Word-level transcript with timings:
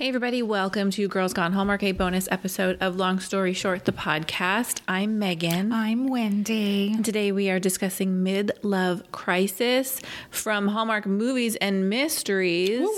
Hey, 0.00 0.08
everybody, 0.08 0.42
welcome 0.42 0.90
to 0.92 1.08
Girls 1.08 1.34
Gone 1.34 1.52
Hallmark, 1.52 1.82
a 1.82 1.92
bonus 1.92 2.26
episode 2.30 2.78
of 2.80 2.96
Long 2.96 3.20
Story 3.20 3.52
Short, 3.52 3.84
the 3.84 3.92
podcast. 3.92 4.80
I'm 4.88 5.18
Megan. 5.18 5.74
I'm 5.74 6.06
Wendy. 6.06 6.96
Today 7.02 7.32
we 7.32 7.50
are 7.50 7.60
discussing 7.60 8.22
Mid 8.22 8.50
Love 8.62 9.02
Crisis 9.12 10.00
from 10.30 10.68
Hallmark 10.68 11.04
Movies 11.04 11.56
and 11.56 11.90
Mysteries. 11.90 12.88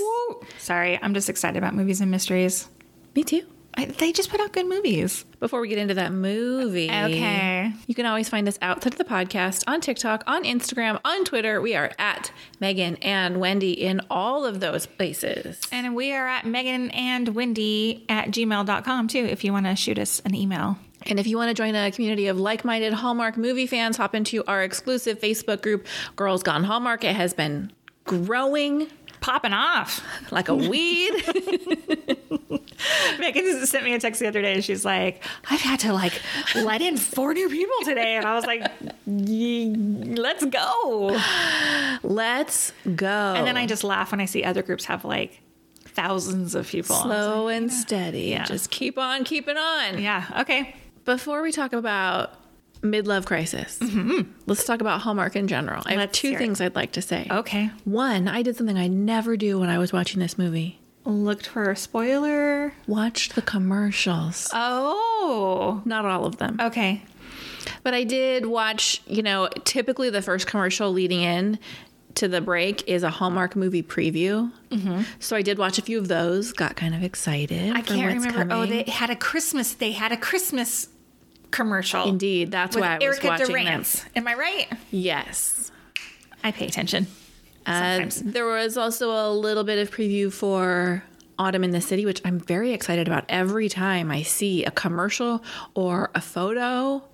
Sorry, 0.58 0.96
I'm 1.02 1.12
just 1.12 1.28
excited 1.28 1.58
about 1.58 1.74
movies 1.74 2.00
and 2.00 2.08
mysteries. 2.08 2.68
Me 3.16 3.24
too. 3.24 3.42
I, 3.74 3.86
they 3.86 4.12
just 4.12 4.30
put 4.30 4.40
out 4.40 4.52
good 4.52 4.66
movies. 4.68 5.24
Before 5.40 5.60
we 5.60 5.68
get 5.68 5.78
into 5.78 5.94
that 5.94 6.12
movie, 6.12 6.90
Okay. 6.90 7.72
you 7.86 7.94
can 7.94 8.06
always 8.06 8.28
find 8.28 8.46
us 8.46 8.58
outside 8.62 8.92
of 8.92 8.98
the 8.98 9.04
podcast 9.04 9.64
on 9.66 9.80
TikTok, 9.80 10.22
on 10.26 10.44
Instagram, 10.44 11.00
on 11.04 11.24
Twitter. 11.24 11.60
We 11.60 11.74
are 11.74 11.90
at 11.98 12.30
Megan 12.60 12.96
and 12.96 13.40
Wendy 13.40 13.72
in 13.72 14.00
all 14.10 14.44
of 14.44 14.60
those 14.60 14.86
places. 14.86 15.58
And 15.72 15.96
we 15.96 16.12
are 16.12 16.28
at 16.28 16.44
Megan 16.46 16.90
and 16.90 17.34
Wendy 17.34 18.04
at 18.08 18.28
gmail.com 18.28 19.08
too 19.08 19.24
if 19.24 19.42
you 19.42 19.52
want 19.52 19.66
to 19.66 19.74
shoot 19.74 19.98
us 19.98 20.20
an 20.24 20.34
email. 20.34 20.76
And 21.06 21.18
if 21.18 21.26
you 21.26 21.36
want 21.36 21.48
to 21.48 21.54
join 21.54 21.74
a 21.74 21.90
community 21.90 22.28
of 22.28 22.38
like 22.38 22.64
minded 22.64 22.92
Hallmark 22.92 23.36
movie 23.36 23.66
fans, 23.66 23.96
hop 23.96 24.14
into 24.14 24.44
our 24.46 24.62
exclusive 24.62 25.18
Facebook 25.18 25.60
group, 25.62 25.86
Girls 26.14 26.42
Gone 26.44 26.62
Hallmark. 26.64 27.02
It 27.02 27.16
has 27.16 27.34
been 27.34 27.72
growing 28.04 28.88
Popping 29.22 29.52
off. 29.52 30.02
like 30.30 30.48
a 30.48 30.54
weed. 30.54 31.12
Megan 33.18 33.44
just 33.44 33.70
sent 33.70 33.84
me 33.84 33.94
a 33.94 34.00
text 34.00 34.20
the 34.20 34.26
other 34.26 34.42
day 34.42 34.54
and 34.54 34.64
she's 34.64 34.84
like, 34.84 35.22
I've 35.48 35.60
had 35.60 35.80
to 35.80 35.92
like 35.92 36.20
let 36.54 36.82
in 36.82 36.96
four 36.96 37.32
new 37.32 37.48
people 37.48 37.74
today. 37.84 38.16
And 38.16 38.26
I 38.26 38.34
was 38.34 38.44
like, 38.44 38.66
let's 39.06 40.44
go. 40.44 41.20
Let's 42.02 42.72
go. 42.96 43.34
And 43.36 43.46
then 43.46 43.56
I 43.56 43.66
just 43.66 43.84
laugh 43.84 44.10
when 44.10 44.20
I 44.20 44.24
see 44.26 44.42
other 44.44 44.62
groups 44.62 44.84
have 44.86 45.04
like 45.04 45.40
thousands 45.84 46.54
of 46.54 46.66
people. 46.66 46.96
slow 46.96 47.48
and 47.48 47.72
steady. 47.72 48.22
Yeah. 48.22 48.44
Just 48.44 48.70
keep 48.70 48.98
on 48.98 49.24
keeping 49.24 49.56
on. 49.56 50.02
Yeah. 50.02 50.26
Okay. 50.40 50.74
Before 51.04 51.42
we 51.42 51.52
talk 51.52 51.72
about 51.72 52.34
mid-love 52.82 53.24
crisis, 53.24 53.78
mm-hmm. 53.78 54.30
let's 54.46 54.64
talk 54.64 54.80
about 54.80 55.00
Hallmark 55.00 55.36
in 55.36 55.48
general. 55.48 55.82
I 55.86 55.92
have 55.92 56.00
Let's 56.00 56.18
two 56.18 56.36
things 56.36 56.60
I'd 56.60 56.74
like 56.74 56.92
to 56.92 57.02
say. 57.02 57.26
Okay. 57.30 57.70
One, 57.84 58.28
I 58.28 58.42
did 58.42 58.56
something 58.56 58.76
I 58.76 58.88
never 58.88 59.36
do 59.36 59.58
when 59.58 59.70
I 59.70 59.78
was 59.78 59.92
watching 59.92 60.20
this 60.20 60.36
movie. 60.36 60.80
Looked 61.04 61.46
for 61.46 61.70
a 61.70 61.76
spoiler. 61.76 62.74
Watched 62.86 63.34
the 63.34 63.42
commercials. 63.42 64.48
Oh. 64.52 65.82
Not 65.84 66.04
all 66.04 66.26
of 66.26 66.36
them. 66.36 66.58
Okay. 66.60 67.02
But 67.82 67.94
I 67.94 68.04
did 68.04 68.46
watch, 68.46 69.02
you 69.06 69.22
know, 69.22 69.48
typically 69.64 70.10
the 70.10 70.22
first 70.22 70.46
commercial 70.46 70.92
leading 70.92 71.22
in 71.22 71.58
to 72.14 72.28
the 72.28 72.40
break 72.40 72.86
is 72.88 73.02
a 73.02 73.10
Hallmark 73.10 73.56
movie 73.56 73.82
preview. 73.82 74.52
Mm-hmm. 74.70 75.02
So 75.18 75.34
I 75.34 75.42
did 75.42 75.58
watch 75.58 75.78
a 75.78 75.82
few 75.82 75.98
of 75.98 76.08
those, 76.08 76.52
got 76.52 76.76
kind 76.76 76.94
of 76.94 77.02
excited. 77.02 77.74
I 77.74 77.80
can't 77.80 78.22
remember. 78.22 78.54
Oh, 78.54 78.66
they 78.66 78.84
had 78.84 79.10
a 79.10 79.16
Christmas. 79.16 79.74
They 79.74 79.92
had 79.92 80.12
a 80.12 80.16
Christmas 80.16 80.88
commercial. 81.52 82.08
Indeed, 82.08 82.50
that's 82.50 82.76
why 82.76 82.88
I 82.88 82.94
was 82.96 83.04
Erica 83.04 83.26
watching 83.28 83.46
Durance. 83.46 84.04
Am 84.16 84.26
I 84.26 84.34
right? 84.34 84.68
Yes. 84.90 85.70
I 86.42 86.50
pay 86.50 86.66
attention. 86.66 87.06
Uh, 87.64 88.06
there 88.24 88.46
was 88.46 88.76
also 88.76 89.10
a 89.10 89.30
little 89.32 89.62
bit 89.62 89.78
of 89.78 89.94
preview 89.94 90.32
for 90.32 91.04
Autumn 91.38 91.62
in 91.62 91.70
the 91.70 91.80
City, 91.80 92.04
which 92.04 92.20
I'm 92.24 92.40
very 92.40 92.72
excited 92.72 93.06
about. 93.06 93.24
Every 93.28 93.68
time 93.68 94.10
I 94.10 94.22
see 94.22 94.64
a 94.64 94.72
commercial 94.72 95.44
or 95.74 96.10
a 96.14 96.20
photo, 96.20 97.04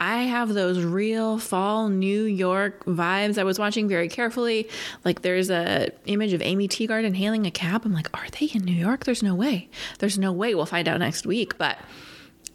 I 0.00 0.24
have 0.24 0.54
those 0.54 0.82
real 0.82 1.38
fall 1.38 1.88
New 1.88 2.24
York 2.24 2.84
vibes. 2.84 3.38
I 3.38 3.44
was 3.44 3.58
watching 3.58 3.88
very 3.88 4.08
carefully. 4.08 4.68
Like 5.04 5.22
there's 5.22 5.50
a 5.50 5.90
image 6.06 6.32
of 6.32 6.42
Amy 6.42 6.68
Teagarden 6.68 7.16
hailing 7.16 7.46
a 7.46 7.50
cab. 7.50 7.82
I'm 7.84 7.92
like, 7.92 8.08
are 8.16 8.28
they 8.38 8.46
in 8.46 8.64
New 8.64 8.72
York? 8.72 9.04
There's 9.04 9.22
no 9.22 9.34
way. 9.34 9.68
There's 9.98 10.18
no 10.18 10.32
way. 10.32 10.54
We'll 10.54 10.66
find 10.66 10.86
out 10.86 10.98
next 11.00 11.26
week. 11.26 11.58
But 11.58 11.78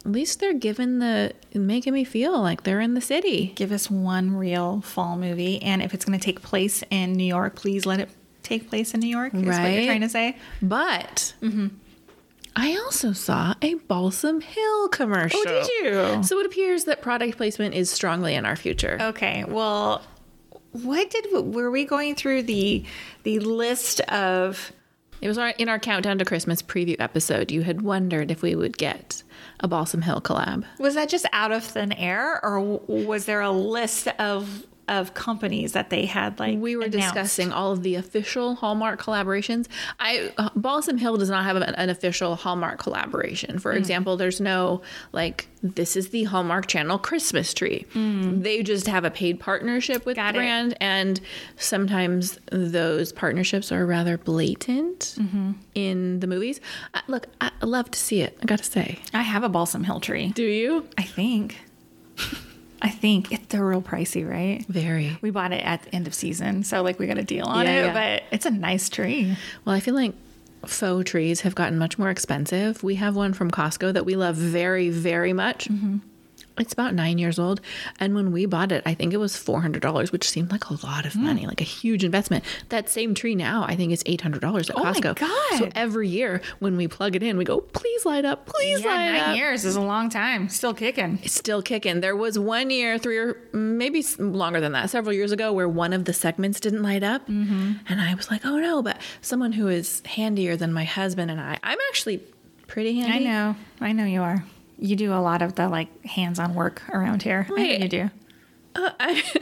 at 0.04 0.12
least 0.12 0.40
they're 0.40 0.52
giving 0.52 0.98
the 0.98 1.32
making 1.54 1.94
me 1.94 2.04
feel 2.04 2.40
like 2.40 2.62
they're 2.62 2.80
in 2.80 2.94
the 2.94 3.00
city. 3.00 3.52
Give 3.54 3.72
us 3.72 3.90
one 3.90 4.36
real 4.36 4.82
fall 4.82 5.16
movie, 5.16 5.62
and 5.62 5.82
if 5.82 5.94
it's 5.94 6.04
going 6.04 6.18
to 6.18 6.24
take 6.24 6.42
place 6.42 6.84
in 6.90 7.14
New 7.14 7.24
York, 7.24 7.54
please 7.56 7.86
let 7.86 8.00
it 8.00 8.10
take 8.42 8.68
place 8.68 8.92
in 8.92 9.00
New 9.00 9.08
York. 9.08 9.32
Is 9.34 9.42
what 9.42 9.72
you're 9.72 9.86
trying 9.86 10.02
to 10.02 10.08
say? 10.08 10.36
But 10.60 11.34
mm-hmm. 11.40 11.68
I 12.56 12.76
also 12.76 13.12
saw 13.12 13.54
a 13.62 13.74
Balsam 13.74 14.40
Hill 14.40 14.88
commercial. 14.88 15.40
Oh, 15.40 15.44
did 15.44 15.68
you? 15.68 16.22
So 16.22 16.38
it 16.38 16.46
appears 16.46 16.84
that 16.84 17.02
product 17.02 17.36
placement 17.36 17.74
is 17.74 17.90
strongly 17.90 18.34
in 18.34 18.44
our 18.44 18.56
future. 18.56 18.98
Okay. 19.00 19.44
Well, 19.44 20.02
what 20.72 21.10
did 21.10 21.26
were 21.32 21.70
we 21.70 21.84
going 21.84 22.14
through 22.14 22.42
the 22.42 22.84
the 23.22 23.40
list 23.40 24.00
of? 24.02 24.72
It 25.20 25.28
was 25.28 25.38
our, 25.38 25.50
in 25.50 25.70
our 25.70 25.78
countdown 25.78 26.18
to 26.18 26.24
Christmas 26.26 26.60
preview 26.60 26.96
episode. 26.98 27.50
You 27.50 27.62
had 27.62 27.80
wondered 27.80 28.30
if 28.30 28.42
we 28.42 28.54
would 28.54 28.76
get 28.76 29.22
a 29.60 29.68
Balsam 29.68 30.02
Hill 30.02 30.20
collab. 30.20 30.64
Was 30.78 30.94
that 30.94 31.08
just 31.08 31.26
out 31.32 31.52
of 31.52 31.64
thin 31.64 31.92
air, 31.92 32.44
or 32.44 32.60
was 32.86 33.26
there 33.26 33.40
a 33.40 33.50
list 33.50 34.08
of 34.18 34.66
of 34.88 35.14
companies 35.14 35.72
that 35.72 35.88
they 35.90 36.04
had 36.06 36.38
like 36.38 36.58
We 36.58 36.76
were 36.76 36.82
announced? 36.84 37.14
discussing 37.14 37.52
all 37.52 37.72
of 37.72 37.82
the 37.82 37.94
official 37.94 38.54
Hallmark 38.56 39.00
collaborations. 39.00 39.66
I 39.98 40.32
uh, 40.36 40.50
Balsam 40.54 40.98
Hill 40.98 41.16
does 41.16 41.30
not 41.30 41.44
have 41.44 41.56
an, 41.56 41.62
an 41.62 41.88
official 41.90 42.36
Hallmark 42.36 42.78
collaboration. 42.78 43.56
Mm. 43.56 43.60
For 43.62 43.72
example, 43.72 44.16
there's 44.16 44.40
no 44.40 44.82
like 45.12 45.48
this 45.62 45.96
is 45.96 46.10
the 46.10 46.24
Hallmark 46.24 46.66
Channel 46.66 46.98
Christmas 46.98 47.54
tree. 47.54 47.86
They 47.94 48.62
just 48.62 48.86
have 48.86 49.04
a 49.06 49.10
paid 49.10 49.40
partnership 49.40 50.04
with 50.04 50.16
Mm. 50.18 50.20
Got 50.20 50.32
the 50.34 50.38
it. 50.38 50.42
brand, 50.42 50.76
and 50.80 51.20
sometimes 51.56 52.38
those 52.52 53.12
partnerships 53.12 53.72
are 53.72 53.86
rather 53.86 54.18
blatant 54.18 55.14
Mm-hmm. 55.18 55.52
in 55.74 56.20
the 56.20 56.26
movies. 56.26 56.60
Uh, 56.92 57.00
look, 57.08 57.26
I 57.40 57.50
I 57.62 57.66
love 57.66 57.90
to 57.92 57.98
see 57.98 58.20
it. 58.20 58.36
I 58.42 58.44
got 58.46 58.58
to 58.58 58.64
say. 58.64 58.98
I 59.14 59.22
have 59.22 59.42
a 59.42 59.48
balsam 59.48 59.84
hill 59.84 60.00
tree. 60.00 60.28
Do 60.34 60.42
you? 60.44 60.86
I 60.98 61.02
think. 61.02 61.56
I 62.84 62.90
think 62.90 63.32
it's 63.32 63.46
they're 63.46 63.64
real 63.64 63.82
pricey, 63.82 64.28
right? 64.28 64.64
Very. 64.68 65.16
We 65.22 65.30
bought 65.30 65.52
it 65.52 65.64
at 65.64 65.82
the 65.82 65.94
end 65.94 66.06
of 66.06 66.14
season, 66.14 66.62
so 66.64 66.82
like 66.82 66.98
we 66.98 67.06
got 67.06 67.18
a 67.18 67.22
deal 67.24 67.46
on 67.46 67.64
Yeah, 67.66 67.72
it, 67.72 67.84
yeah. 67.86 67.92
but 68.18 68.22
it's 68.30 68.46
a 68.46 68.50
nice 68.50 68.88
tree. 68.90 69.36
Well, 69.64 69.74
I 69.74 69.80
feel 69.80 69.94
like 69.94 70.12
faux 70.66 71.10
trees 71.10 71.40
have 71.42 71.54
gotten 71.54 71.78
much 71.78 71.98
more 71.98 72.10
expensive. 72.10 72.82
We 72.82 72.94
have 72.96 73.16
one 73.16 73.32
from 73.32 73.50
Costco 73.50 73.94
that 73.94 74.04
we 74.04 74.16
love 74.16 74.36
very, 74.36 74.90
very 74.90 75.32
much. 75.32 75.68
Mm-hmm. 75.68 75.98
It's 76.56 76.72
about 76.72 76.94
nine 76.94 77.18
years 77.18 77.38
old. 77.38 77.60
And 77.98 78.14
when 78.14 78.30
we 78.30 78.46
bought 78.46 78.70
it, 78.70 78.82
I 78.86 78.94
think 78.94 79.12
it 79.12 79.16
was 79.16 79.34
$400, 79.34 80.12
which 80.12 80.28
seemed 80.28 80.52
like 80.52 80.66
a 80.70 80.86
lot 80.86 81.04
of 81.04 81.16
money, 81.16 81.46
like 81.46 81.60
a 81.60 81.64
huge 81.64 82.04
investment. 82.04 82.44
That 82.68 82.88
same 82.88 83.12
tree 83.14 83.34
now, 83.34 83.64
I 83.66 83.74
think 83.74 83.92
is 83.92 84.04
$800 84.04 84.70
at 84.70 84.76
my 84.76 84.92
Costco. 84.92 85.16
God. 85.16 85.58
So 85.58 85.68
every 85.74 86.08
year 86.08 86.40
when 86.60 86.76
we 86.76 86.86
plug 86.86 87.16
it 87.16 87.24
in, 87.24 87.36
we 87.36 87.44
go, 87.44 87.60
please 87.60 88.06
light 88.06 88.24
up, 88.24 88.46
please 88.46 88.80
Yeah, 88.82 88.86
light 88.86 89.10
nine 89.12 89.20
up. 89.30 89.36
years 89.36 89.64
is 89.64 89.74
a 89.74 89.80
long 89.80 90.10
time. 90.10 90.48
Still 90.48 90.74
kicking. 90.74 91.18
It's 91.24 91.34
still 91.34 91.60
kicking. 91.60 92.00
There 92.00 92.14
was 92.14 92.38
one 92.38 92.70
year, 92.70 92.98
three 92.98 93.18
or 93.18 93.36
maybe 93.52 94.04
longer 94.18 94.60
than 94.60 94.70
that, 94.72 94.90
several 94.90 95.12
years 95.12 95.32
ago, 95.32 95.52
where 95.52 95.68
one 95.68 95.92
of 95.92 96.04
the 96.04 96.12
segments 96.12 96.60
didn't 96.60 96.82
light 96.84 97.02
up, 97.02 97.26
Mm-hmm. 97.28 97.72
and 97.88 98.00
I 98.00 98.14
was 98.14 98.30
like, 98.30 98.44
"Oh 98.46 98.58
no!" 98.60 98.80
But 98.82 98.98
someone 99.22 99.52
who 99.52 99.66
is 99.68 100.02
handier 100.06 100.56
than 100.56 100.72
my 100.72 100.84
husband 100.84 101.30
and 101.30 101.40
I, 101.40 101.58
I'm 101.62 101.78
actually 101.88 102.20
pretty 102.68 103.00
handy. 103.00 103.26
I 103.26 103.30
know. 103.30 103.56
I 103.80 103.92
know 103.92 104.04
you 104.04 104.22
are. 104.22 104.44
You 104.78 104.96
do 104.96 105.12
a 105.12 105.20
lot 105.20 105.42
of 105.42 105.54
the 105.54 105.68
like 105.68 106.04
hands-on 106.04 106.54
work 106.54 106.82
around 106.90 107.22
here. 107.22 107.46
I 107.50 107.54
know 107.54 107.62
you 107.84 107.88
do. 107.88 108.10
Uh, 108.74 108.90
I, 109.00 109.22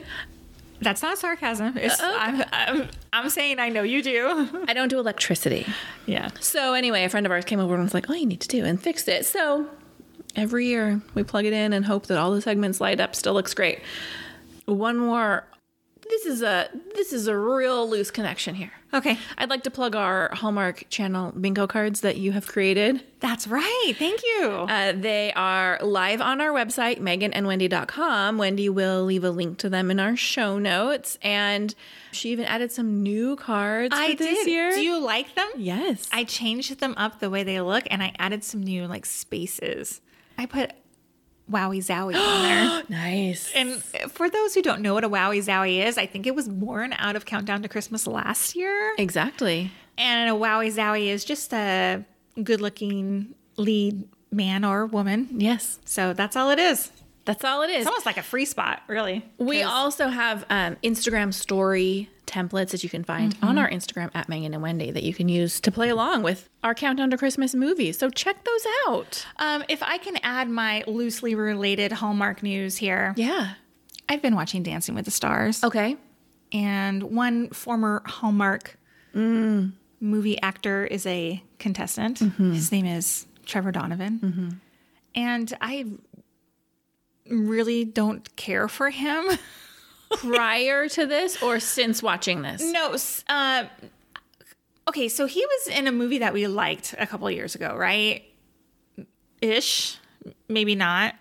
That's 0.81 1.01
not 1.01 1.17
sarcasm. 1.17 1.77
It's, 1.77 1.97
I'm, 2.01 2.43
I'm, 2.51 2.89
I'm 3.13 3.29
saying 3.29 3.57
I 3.59 3.69
know 3.69 3.83
you 3.83 4.03
do. 4.03 4.65
I 4.67 4.73
don't 4.73 4.89
do 4.89 4.99
electricity. 4.99 5.65
yeah. 6.05 6.29
So 6.41 6.73
anyway, 6.73 7.05
a 7.05 7.09
friend 7.09 7.25
of 7.25 7.31
ours 7.31 7.45
came 7.45 7.59
over 7.59 7.73
and 7.73 7.83
was 7.83 7.93
like, 7.93 8.09
"Oh, 8.09 8.13
you 8.13 8.25
need 8.25 8.41
to 8.41 8.47
do 8.49 8.65
and 8.65 8.81
fixed 8.81 9.07
it." 9.07 9.25
So 9.25 9.67
every 10.35 10.67
year 10.67 11.01
we 11.15 11.23
plug 11.23 11.45
it 11.45 11.53
in 11.53 11.71
and 11.71 11.85
hope 11.85 12.07
that 12.07 12.17
all 12.17 12.31
the 12.31 12.41
segments 12.41 12.81
light 12.81 12.99
up. 12.99 13.15
Still 13.15 13.33
looks 13.33 13.53
great. 13.53 13.79
One 14.65 14.97
more. 14.97 15.45
This 16.09 16.25
is 16.25 16.41
a 16.41 16.69
this 16.95 17.13
is 17.13 17.27
a 17.27 17.37
real 17.37 17.89
loose 17.89 18.11
connection 18.11 18.55
here. 18.55 18.71
Okay. 18.93 19.17
I'd 19.37 19.49
like 19.49 19.63
to 19.63 19.71
plug 19.71 19.95
our 19.95 20.29
Hallmark 20.33 20.85
Channel 20.89 21.31
bingo 21.31 21.65
cards 21.65 22.01
that 22.01 22.17
you 22.17 22.31
have 22.33 22.45
created. 22.45 23.03
That's 23.21 23.47
right. 23.47 23.93
Thank 23.97 24.21
you. 24.21 24.49
Uh, 24.49 24.91
they 24.95 25.33
are 25.33 25.79
live 25.81 26.21
on 26.21 26.39
our 26.41 26.49
website, 26.51 26.99
meganandwendy.com. 26.99 28.37
Wendy 28.37 28.69
will 28.69 29.03
leave 29.05 29.23
a 29.23 29.29
link 29.31 29.57
to 29.59 29.69
them 29.69 29.89
in 29.89 29.99
our 29.99 30.15
show 30.15 30.59
notes. 30.59 31.17
And 31.23 31.73
she 32.11 32.29
even 32.31 32.45
added 32.45 32.71
some 32.71 33.01
new 33.01 33.35
cards 33.35 33.95
I 33.97 34.11
for 34.11 34.17
this 34.17 34.39
did. 34.39 34.47
year. 34.47 34.71
Do 34.71 34.81
you 34.81 34.99
like 35.03 35.33
them? 35.35 35.49
yes. 35.57 36.07
I 36.11 36.23
changed 36.23 36.79
them 36.79 36.93
up 36.97 37.19
the 37.19 37.29
way 37.29 37.43
they 37.43 37.61
look 37.61 37.85
and 37.89 38.03
I 38.03 38.13
added 38.19 38.43
some 38.43 38.61
new 38.61 38.85
like 38.87 39.05
spaces. 39.05 40.01
I 40.37 40.45
put 40.45 40.71
Wowie 41.53 41.79
Zowie 41.79 42.15
on 42.15 42.41
there. 42.41 42.83
nice. 42.89 43.51
And 43.53 43.81
for 44.11 44.29
those 44.29 44.53
who 44.53 44.61
don't 44.61 44.81
know 44.81 44.93
what 44.93 45.03
a 45.03 45.09
Wowie 45.09 45.43
Zowie 45.43 45.85
is, 45.85 45.97
I 45.97 46.05
think 46.05 46.25
it 46.27 46.35
was 46.35 46.49
born 46.49 46.93
out 46.97 47.15
of 47.15 47.25
Countdown 47.25 47.61
to 47.61 47.69
Christmas 47.69 48.07
last 48.07 48.55
year. 48.55 48.93
exactly. 48.97 49.71
And 49.97 50.29
a 50.29 50.33
Wowie 50.33 50.73
Zowie 50.73 51.07
is 51.07 51.23
just 51.23 51.53
a 51.53 52.03
good 52.41 52.59
looking 52.61 53.35
lead 53.57 54.03
man 54.31 54.65
or 54.65 54.87
woman. 54.87 55.29
Yes. 55.37 55.79
So 55.85 56.13
that's 56.13 56.35
all 56.35 56.49
it 56.49 56.57
is. 56.59 56.91
That's 57.25 57.43
all 57.45 57.61
it 57.61 57.69
is. 57.69 57.77
It's 57.81 57.87
almost 57.87 58.05
like 58.05 58.17
a 58.17 58.23
free 58.23 58.45
spot, 58.45 58.81
really. 58.87 59.23
We 59.37 59.63
also 59.63 60.09
have 60.09 60.45
um, 60.49 60.75
Instagram 60.83 61.33
story 61.33 62.09
templates 62.25 62.71
that 62.71 62.83
you 62.83 62.89
can 62.89 63.03
find 63.03 63.35
on 63.41 63.57
our 63.57 63.69
Instagram 63.69 64.09
at 64.13 64.27
Megan 64.27 64.53
and 64.53 64.61
Wendy 64.63 64.91
that 64.91 65.03
you 65.03 65.13
can 65.13 65.29
use 65.29 65.59
to 65.61 65.71
play 65.71 65.89
along 65.89 66.23
with 66.23 66.49
our 66.63 66.73
countdown 66.73 67.11
to 67.11 67.17
Christmas 67.17 67.53
movies. 67.55 67.97
So 67.97 68.09
check 68.09 68.43
those 68.43 68.65
out. 68.87 69.25
Um, 69.37 69.63
if 69.69 69.81
I 69.83 69.97
can 69.99 70.17
add 70.23 70.49
my 70.49 70.83
loosely 70.87 71.35
related 71.35 71.91
Hallmark 71.93 72.43
news 72.43 72.77
here, 72.77 73.13
Yeah. 73.15 73.53
I've 74.09 74.21
been 74.21 74.35
watching 74.35 74.63
Dancing 74.63 74.95
with 74.95 75.05
the 75.05 75.11
Stars, 75.11 75.63
Okay. 75.63 75.95
and 76.51 77.03
one 77.03 77.49
former 77.51 78.01
Hallmark 78.05 78.77
movie 79.13 80.41
actor 80.41 80.85
is 80.85 81.05
a 81.05 81.41
contestant. 81.59 82.19
His 82.19 82.71
name 82.71 82.85
is 82.85 83.25
Trevor 83.45 83.71
Donovan, 83.71 84.59
and 85.15 85.53
I 85.61 85.85
really 87.29 87.85
don't 87.85 88.35
care 88.35 88.67
for 88.67 88.89
him. 88.89 89.25
Prior 90.17 90.87
to 90.89 91.05
this 91.07 91.41
or 91.41 91.59
since 91.59 92.03
watching 92.03 92.43
this? 92.43 92.63
No. 92.71 92.95
Uh, 93.27 93.65
okay, 94.87 95.09
so 95.09 95.25
he 95.25 95.43
was 95.43 95.75
in 95.75 95.87
a 95.87 95.91
movie 95.91 96.19
that 96.19 96.33
we 96.33 96.45
liked 96.45 96.93
a 96.99 97.07
couple 97.07 97.29
years 97.31 97.55
ago, 97.55 97.75
right? 97.75 98.23
Ish, 99.41 99.97
maybe 100.47 100.75
not. 100.75 101.15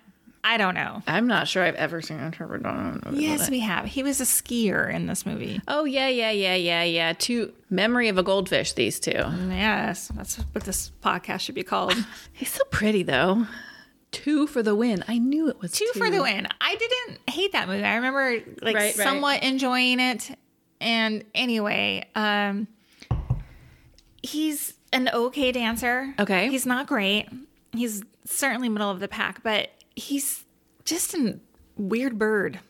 I 0.45 0.57
don't 0.57 0.75
know. 0.75 1.03
I'm 1.07 1.29
not 1.29 1.47
sure 1.47 1.63
I've 1.63 1.77
ever 1.77 2.03
seen 2.03 2.19
a 2.19 2.31
Trevor 2.31 2.59
Donovan 2.59 3.01
movie. 3.07 3.23
Yes, 3.23 3.49
we 3.49 3.61
have. 3.61 3.85
He 3.85 4.03
was 4.03 4.21
a 4.21 4.25
skier 4.25 4.93
in 4.93 5.07
this 5.07 5.25
movie. 5.25 5.61
Oh, 5.69 5.85
yeah, 5.85 6.09
yeah, 6.09 6.33
yeah, 6.33 6.57
yeah, 6.57 6.83
yeah. 6.83 7.13
Two 7.13 7.53
Memory 7.71 8.09
of 8.09 8.19
a 8.19 8.25
Goldfish, 8.25 8.73
these 8.73 8.99
two. 8.99 9.13
Yes, 9.13 10.09
that's 10.09 10.37
what 10.53 10.65
this 10.65 10.91
podcast 11.03 11.41
should 11.41 11.55
be 11.55 11.63
called. 11.63 11.95
He's 12.33 12.51
so 12.51 12.65
pretty, 12.71 13.05
though. 13.05 13.47
Two 14.13 14.47
for 14.47 14.63
the 14.63 14.75
win. 14.75 15.03
I 15.09 15.19
knew 15.19 15.49
it 15.49 15.61
was 15.61 15.73
Two 15.73 15.89
for 15.97 16.09
the 16.11 16.23
win. 16.23 16.47
I 16.61 16.77
didn't 16.77 17.21
hate 17.29 17.53
that 17.53 17.67
movie. 17.67 17.83
I 17.83 17.97
remember 17.97 18.35
like 18.61 18.77
Right, 18.77 18.77
right. 18.77 18.95
somewhat 18.95 19.43
enjoying 19.43 19.99
it. 20.01 20.31
And 20.81 21.25
anyway, 21.35 22.07
um 22.15 22.69
he's 24.23 24.75
an 24.93 25.09
okay 25.13 25.53
dancer. 25.53 26.15
Okay. 26.19 26.49
He's 26.49 26.67
not 26.67 26.87
great. 26.87 27.29
He's 27.73 28.03
certainly 28.25 28.69
middle 28.69 28.91
of 28.91 29.01
the 29.01 29.09
pack, 29.09 29.43
but 29.43 29.71
he's 29.97 30.45
just 30.85 31.15
a 31.15 31.39
weird 31.77 32.19
bird. 32.19 32.61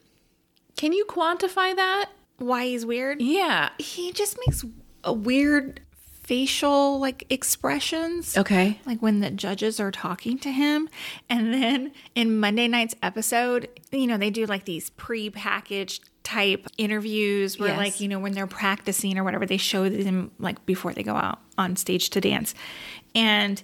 Can 0.77 0.93
you 0.93 1.05
quantify 1.07 1.75
that? 1.75 2.11
Why 2.39 2.67
he's 2.67 2.87
weird? 2.87 3.21
Yeah. 3.21 3.71
He 3.79 4.13
just 4.13 4.39
makes 4.47 4.65
a 5.05 5.13
weird 5.13 5.81
facial 6.23 6.99
like 7.01 7.27
expressions. 7.31 8.37
Okay. 8.39 8.79
like 8.87 9.01
when 9.01 9.21
the 9.21 9.31
judges 9.31 9.81
are 9.81 9.91
talking 9.91 10.39
to 10.39 10.51
him 10.51 10.89
and 11.29 11.53
then 11.53 11.93
in 12.15 12.39
monday 12.39 12.69
night's 12.69 12.95
episode 13.03 13.69
you 13.91 14.07
know 14.07 14.17
they 14.17 14.31
do 14.31 14.47
like 14.47 14.65
these 14.65 14.91
pre-packaged 14.91 16.09
type 16.23 16.67
interviews 16.79 17.59
where 17.59 17.71
Yes. 17.71 17.79
like 17.79 18.01
you 18.01 18.07
know 18.09 18.21
when 18.21 18.33
they're 18.33 18.47
practicing 18.47 19.19
or 19.19 19.25
whatever 19.25 19.47
they 19.47 19.57
show 19.57 19.89
them 19.89 20.31
like 20.39 20.65
before 20.65 20.93
they 20.93 21.03
go 21.03 21.15
out 21.17 21.41
on 21.59 21.75
stage 21.77 22.11
to 22.11 22.21
dance 22.21 22.55
and 23.15 23.61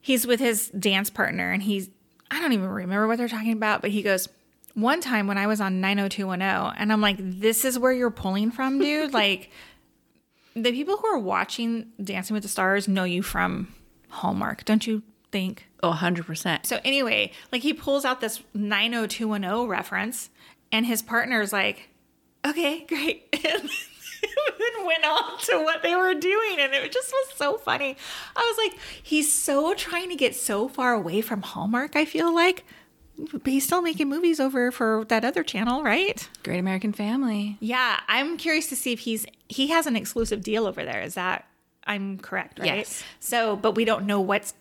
he's 0.00 0.26
with 0.26 0.40
his 0.40 0.68
dance 0.70 1.10
partner 1.10 1.52
and 1.52 1.62
he's 1.62 1.88
i 2.30 2.40
don't 2.40 2.52
even 2.52 2.68
remember 2.68 3.06
what 3.06 3.18
they're 3.18 3.28
talking 3.28 3.52
about 3.52 3.80
but 3.80 3.90
he 3.90 4.02
goes 4.02 4.28
one 4.74 5.00
time 5.00 5.28
when 5.28 5.38
i 5.38 5.46
was 5.46 5.60
on 5.60 5.80
90210 5.80 6.74
and 6.80 6.92
i'm 6.92 7.00
like 7.00 7.16
this 7.20 7.64
is 7.64 7.78
where 7.78 7.92
you're 7.92 8.10
pulling 8.10 8.50
from 8.50 8.80
dude 8.80 9.12
like 9.22 9.50
the 10.54 10.72
people 10.72 10.96
who 10.96 11.06
are 11.06 11.18
watching 11.18 11.88
Dancing 12.02 12.34
with 12.34 12.42
the 12.42 12.48
Stars 12.48 12.88
know 12.88 13.04
you 13.04 13.22
from 13.22 13.74
Hallmark, 14.08 14.64
don't 14.64 14.86
you 14.86 15.02
think? 15.32 15.68
Oh, 15.82 15.92
100%. 15.92 16.64
So 16.64 16.80
anyway, 16.84 17.32
like 17.52 17.62
he 17.62 17.74
pulls 17.74 18.04
out 18.04 18.20
this 18.20 18.40
90210 18.54 19.68
reference 19.68 20.30
and 20.72 20.86
his 20.86 21.02
partner 21.02 21.40
is 21.40 21.52
like, 21.52 21.90
"Okay, 22.46 22.84
great." 22.88 23.28
And 24.24 24.54
then 24.58 24.86
went 24.86 25.04
on 25.04 25.38
to 25.40 25.58
what 25.62 25.82
they 25.82 25.94
were 25.94 26.14
doing 26.14 26.56
and 26.58 26.72
it 26.72 26.90
just 26.92 27.12
was 27.12 27.36
so 27.36 27.58
funny. 27.58 27.94
I 28.34 28.40
was 28.40 28.56
like, 28.72 28.80
he's 29.02 29.30
so 29.30 29.74
trying 29.74 30.08
to 30.08 30.16
get 30.16 30.34
so 30.34 30.66
far 30.66 30.94
away 30.94 31.20
from 31.20 31.42
Hallmark, 31.42 31.94
I 31.94 32.06
feel 32.06 32.34
like. 32.34 32.64
But 33.16 33.46
he's 33.46 33.64
still 33.64 33.82
making 33.82 34.08
movies 34.08 34.40
over 34.40 34.72
for 34.72 35.04
that 35.08 35.24
other 35.24 35.42
channel, 35.42 35.82
right? 35.82 36.28
Great 36.42 36.58
American 36.58 36.92
Family. 36.92 37.56
Yeah, 37.60 38.00
I'm 38.08 38.36
curious 38.36 38.68
to 38.68 38.76
see 38.76 38.92
if 38.92 39.00
he's 39.00 39.24
he 39.48 39.68
has 39.68 39.86
an 39.86 39.96
exclusive 39.96 40.42
deal 40.42 40.66
over 40.66 40.84
there. 40.84 41.00
Is 41.02 41.14
that 41.14 41.46
I'm 41.86 42.18
correct, 42.18 42.58
right? 42.58 42.78
Yes. 42.78 43.04
So, 43.20 43.56
but 43.56 43.72
we 43.72 43.84
don't 43.84 44.06
know 44.06 44.20
what's 44.20 44.54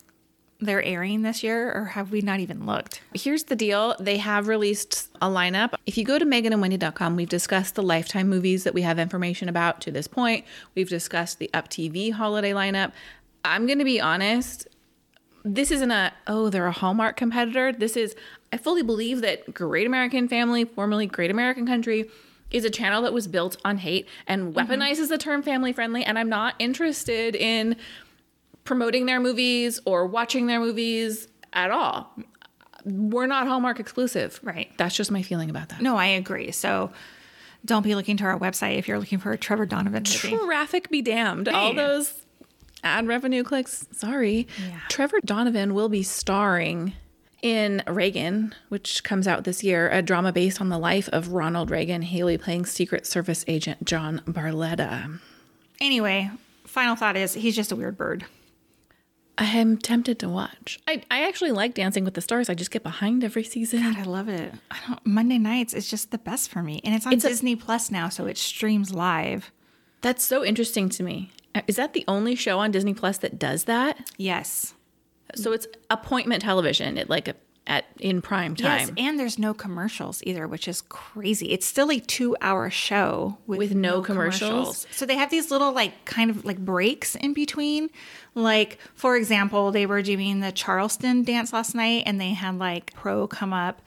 they're 0.60 0.84
airing 0.84 1.24
this 1.24 1.44
year, 1.44 1.72
or 1.74 1.86
have 1.86 2.12
we 2.12 2.22
not 2.22 2.40
even 2.40 2.66
looked? 2.66 3.02
Here's 3.14 3.44
the 3.46 3.56
deal. 3.56 3.96
They 4.00 4.18
have 4.18 4.48
released 4.48 5.10
a 5.22 5.28
lineup. 5.28 5.74
If 5.86 5.98
you 5.98 6.06
go 6.06 6.18
to 6.18 6.26
meganandwendy.com, 6.26 7.16
we've 7.16 7.30
discussed 7.30 7.76
the 7.76 7.84
Lifetime 7.84 8.30
movies 8.30 8.64
that 8.64 8.74
we 8.74 8.82
have 8.84 9.00
information 9.00 9.50
about 9.50 9.82
to 9.82 9.92
this 9.92 10.08
point. 10.08 10.46
We've 10.76 10.90
discussed 10.90 11.40
the 11.40 11.50
Up 11.54 11.70
TV 11.70 12.12
holiday 12.12 12.52
lineup. 12.52 12.92
I'm 13.44 13.66
going 13.68 13.80
to 13.80 13.86
be 13.86 14.00
honest. 14.00 14.68
This 15.46 15.72
isn't 15.72 15.92
a, 15.92 16.14
oh, 16.28 16.50
they're 16.50 16.68
a 16.68 16.72
Hallmark 16.72 17.18
competitor. 17.18 17.74
This 17.74 17.98
is, 17.98 18.16
I 18.52 18.58
fully 18.58 18.84
believe 18.84 19.22
that 19.22 19.54
Great 19.54 19.86
American 19.86 20.28
Family, 20.28 20.64
formerly 20.66 21.06
Great 21.06 21.32
American 21.32 21.68
Country, 21.68 22.10
is 22.52 22.64
a 22.64 22.70
channel 22.70 23.02
that 23.02 23.14
was 23.14 23.28
built 23.28 23.58
on 23.66 23.80
hate 23.80 24.08
and 24.28 24.54
mm-hmm. 24.54 24.58
weaponizes 24.58 25.10
the 25.10 25.18
term 25.18 25.44
family 25.44 25.74
friendly. 25.74 26.06
And 26.06 26.18
I'm 26.18 26.30
not 26.30 26.56
interested 26.60 27.36
in 27.36 27.76
promoting 28.64 29.06
their 29.06 29.20
movies 29.20 29.80
or 29.86 30.06
watching 30.06 30.48
their 30.48 30.60
movies 30.60 31.28
at 31.52 31.72
all. 31.72 32.16
We're 32.86 33.28
not 33.28 33.48
Hallmark 33.48 33.80
exclusive. 33.80 34.40
Right. 34.44 34.72
That's 34.78 34.96
just 34.96 35.12
my 35.12 35.24
feeling 35.24 35.50
about 35.50 35.70
that. 35.70 35.82
No, 35.82 35.98
I 35.98 36.08
agree. 36.08 36.52
So, 36.52 36.92
don't 37.66 37.84
be 37.84 37.96
looking 37.96 38.18
to 38.18 38.26
our 38.26 38.38
website 38.38 38.78
if 38.78 38.90
you're 38.90 39.00
looking 39.00 39.20
for 39.20 39.32
a 39.32 39.38
Trevor 39.38 39.66
Donovan 39.66 40.04
movie. 40.04 40.38
Traffic 40.46 40.90
be 40.90 41.02
damned. 41.02 41.48
All 41.48 41.74
those 41.74 42.23
ad 42.84 43.08
revenue 43.08 43.44
clicks. 43.44 43.88
Sorry. 43.92 44.48
Yeah. 44.62 44.80
Trevor 44.90 45.20
Donovan 45.26 45.74
will 45.74 45.90
be 45.90 46.04
starring 46.04 46.94
in 47.42 47.84
Reagan, 47.88 48.54
which 48.70 49.04
comes 49.04 49.28
out 49.28 49.44
this 49.44 49.64
year, 49.64 49.90
a 49.90 50.02
drama 50.02 50.32
based 50.32 50.62
on 50.62 50.70
the 50.70 50.78
life 50.80 51.10
of 51.10 51.34
Ronald 51.34 51.70
Reagan, 51.70 52.02
Haley 52.02 52.38
playing 52.38 52.66
Secret 52.66 53.06
Service 53.06 53.44
agent 53.48 53.84
John 53.86 54.22
Barletta. 54.26 55.20
Anyway, 55.82 56.32
final 56.66 56.96
thought 56.96 57.18
is 57.18 57.34
he's 57.34 57.56
just 57.56 57.72
a 57.72 57.76
weird 57.76 57.98
bird. 57.98 58.26
I 59.38 59.46
am 59.46 59.78
tempted 59.78 60.20
to 60.20 60.30
watch. 60.30 60.80
I, 60.88 61.02
I 61.10 61.28
actually 61.28 61.52
like 61.52 61.74
Dancing 61.74 62.06
with 62.06 62.14
the 62.14 62.22
Stars. 62.22 62.50
I 62.50 62.54
just 62.54 62.70
get 62.70 62.84
behind 62.84 63.24
every 63.24 63.44
season. 63.44 63.82
God, 63.82 63.98
I 63.98 64.04
love 64.04 64.30
it. 64.30 64.54
I 64.70 64.78
don't, 64.88 65.06
Monday 65.06 65.40
nights 65.40 65.74
is 65.74 65.90
just 65.90 66.12
the 66.12 66.20
best 66.20 66.50
for 66.52 66.62
me, 66.62 66.82
and 66.86 66.94
it's 66.94 67.08
on 67.08 67.14
It's 67.14 67.26
a- 67.26 67.30
Disney 67.30 67.56
Plus 67.56 67.90
now, 67.90 68.10
so 68.10 68.28
it 68.28 68.38
streams 68.38 68.94
live. 68.94 69.52
That's 70.02 70.24
so 70.24 70.46
interesting 70.46 70.88
to 70.90 71.04
me. 71.04 71.32
Is 71.68 71.76
that 71.76 71.94
the 71.94 72.04
only 72.08 72.36
show 72.36 72.60
on 72.60 72.72
Disney 72.72 72.94
Plus 72.94 73.18
that 73.20 73.38
does 73.38 73.66
that? 73.66 74.12
Yes. 74.18 74.74
So 75.36 75.52
it's 75.52 75.68
appointment 75.90 76.42
television, 76.42 76.98
at 76.98 77.10
like 77.10 77.28
a, 77.28 77.36
at 77.66 77.86
in 78.00 78.22
prime 78.22 78.56
time. 78.56 78.80
Yes, 78.80 78.92
and 78.98 79.20
there's 79.20 79.40
no 79.40 79.54
commercials 79.54 80.22
either, 80.26 80.48
which 80.48 80.68
is 80.68 80.82
crazy. 80.82 81.52
It's 81.52 81.66
still 81.66 81.92
a 81.92 82.00
two-hour 82.00 82.70
show 82.70 83.38
with, 83.48 83.60
With 83.60 83.74
no 83.74 84.02
commercials? 84.02 84.86
So 84.92 85.06
they 85.06 85.16
have 85.16 85.30
these 85.30 85.50
little 85.50 85.72
like 85.72 86.06
kind 86.06 86.30
of 86.30 86.44
like 86.44 86.58
breaks 86.60 87.16
in 87.16 87.34
between. 87.34 87.90
Like 88.36 88.80
for 88.96 89.16
example, 89.16 89.72
they 89.72 89.86
were 89.86 90.02
doing 90.02 90.40
the 90.40 90.52
Charleston 90.52 91.24
dance 91.24 91.54
last 91.54 91.74
night, 91.74 92.04
and 92.06 92.20
they 92.20 92.32
had 92.32 92.60
like 92.60 92.94
pro 92.94 93.28
come 93.28 93.54
up. 93.54 93.82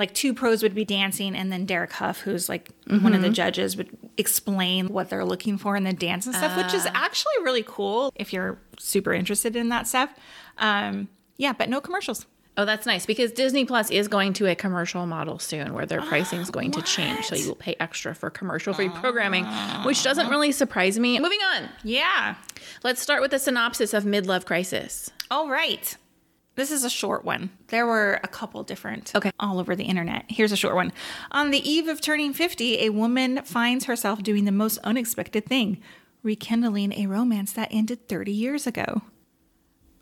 Like 0.00 0.14
two 0.14 0.32
pros 0.32 0.62
would 0.62 0.74
be 0.74 0.86
dancing, 0.86 1.36
and 1.36 1.52
then 1.52 1.66
Derek 1.66 1.92
Hough, 1.92 2.20
who's 2.20 2.48
like 2.48 2.70
one 2.86 3.12
of 3.12 3.20
the 3.20 3.26
mm-hmm. 3.26 3.34
judges, 3.34 3.76
would 3.76 3.90
explain 4.16 4.88
what 4.88 5.10
they're 5.10 5.26
looking 5.26 5.58
for 5.58 5.76
in 5.76 5.84
the 5.84 5.92
dance 5.92 6.24
and 6.24 6.34
stuff, 6.34 6.56
which 6.56 6.72
is 6.72 6.86
ah. 6.86 6.92
actually 6.94 7.34
really 7.42 7.62
cool 7.66 8.10
if 8.14 8.32
you're 8.32 8.58
super 8.78 9.12
interested 9.12 9.56
in 9.56 9.68
that 9.68 9.86
stuff. 9.86 10.10
Um, 10.56 11.08
yeah, 11.36 11.52
but 11.52 11.68
no 11.68 11.82
commercials. 11.82 12.24
Oh, 12.56 12.64
that's 12.64 12.86
nice 12.86 13.04
because 13.04 13.30
Disney 13.30 13.66
Plus 13.66 13.90
is 13.90 14.08
going 14.08 14.32
to 14.34 14.46
a 14.46 14.54
commercial 14.54 15.04
model 15.04 15.38
soon 15.38 15.74
where 15.74 15.84
their 15.84 16.00
pricing 16.00 16.40
is 16.40 16.50
going 16.50 16.70
to 16.70 16.82
change. 16.82 17.26
So 17.26 17.34
you 17.34 17.48
will 17.48 17.54
pay 17.54 17.76
extra 17.78 18.14
for 18.14 18.30
commercial 18.30 18.72
free 18.72 18.88
ah. 18.90 19.00
programming, 19.02 19.44
which 19.84 20.02
doesn't 20.02 20.30
really 20.30 20.50
surprise 20.50 20.98
me. 20.98 21.20
Moving 21.20 21.40
on. 21.54 21.68
Yeah. 21.84 22.36
Let's 22.82 23.02
start 23.02 23.20
with 23.20 23.34
a 23.34 23.38
synopsis 23.38 23.92
of 23.92 24.04
Midlove 24.04 24.46
Crisis. 24.46 25.10
All 25.30 25.48
right. 25.48 25.94
This 26.60 26.70
is 26.70 26.84
a 26.84 26.90
short 26.90 27.24
one. 27.24 27.48
There 27.68 27.86
were 27.86 28.20
a 28.22 28.28
couple 28.28 28.62
different 28.64 29.12
Okay. 29.16 29.30
all 29.40 29.58
over 29.58 29.74
the 29.74 29.84
internet. 29.84 30.26
Here's 30.28 30.52
a 30.52 30.56
short 30.58 30.74
one. 30.74 30.92
On 31.30 31.50
the 31.50 31.66
eve 31.66 31.88
of 31.88 32.02
turning 32.02 32.34
50, 32.34 32.80
a 32.80 32.90
woman 32.90 33.40
finds 33.44 33.86
herself 33.86 34.22
doing 34.22 34.44
the 34.44 34.52
most 34.52 34.76
unexpected 34.84 35.46
thing, 35.46 35.80
rekindling 36.22 36.92
a 36.92 37.06
romance 37.06 37.54
that 37.54 37.68
ended 37.70 38.10
30 38.10 38.32
years 38.32 38.66
ago. 38.66 39.00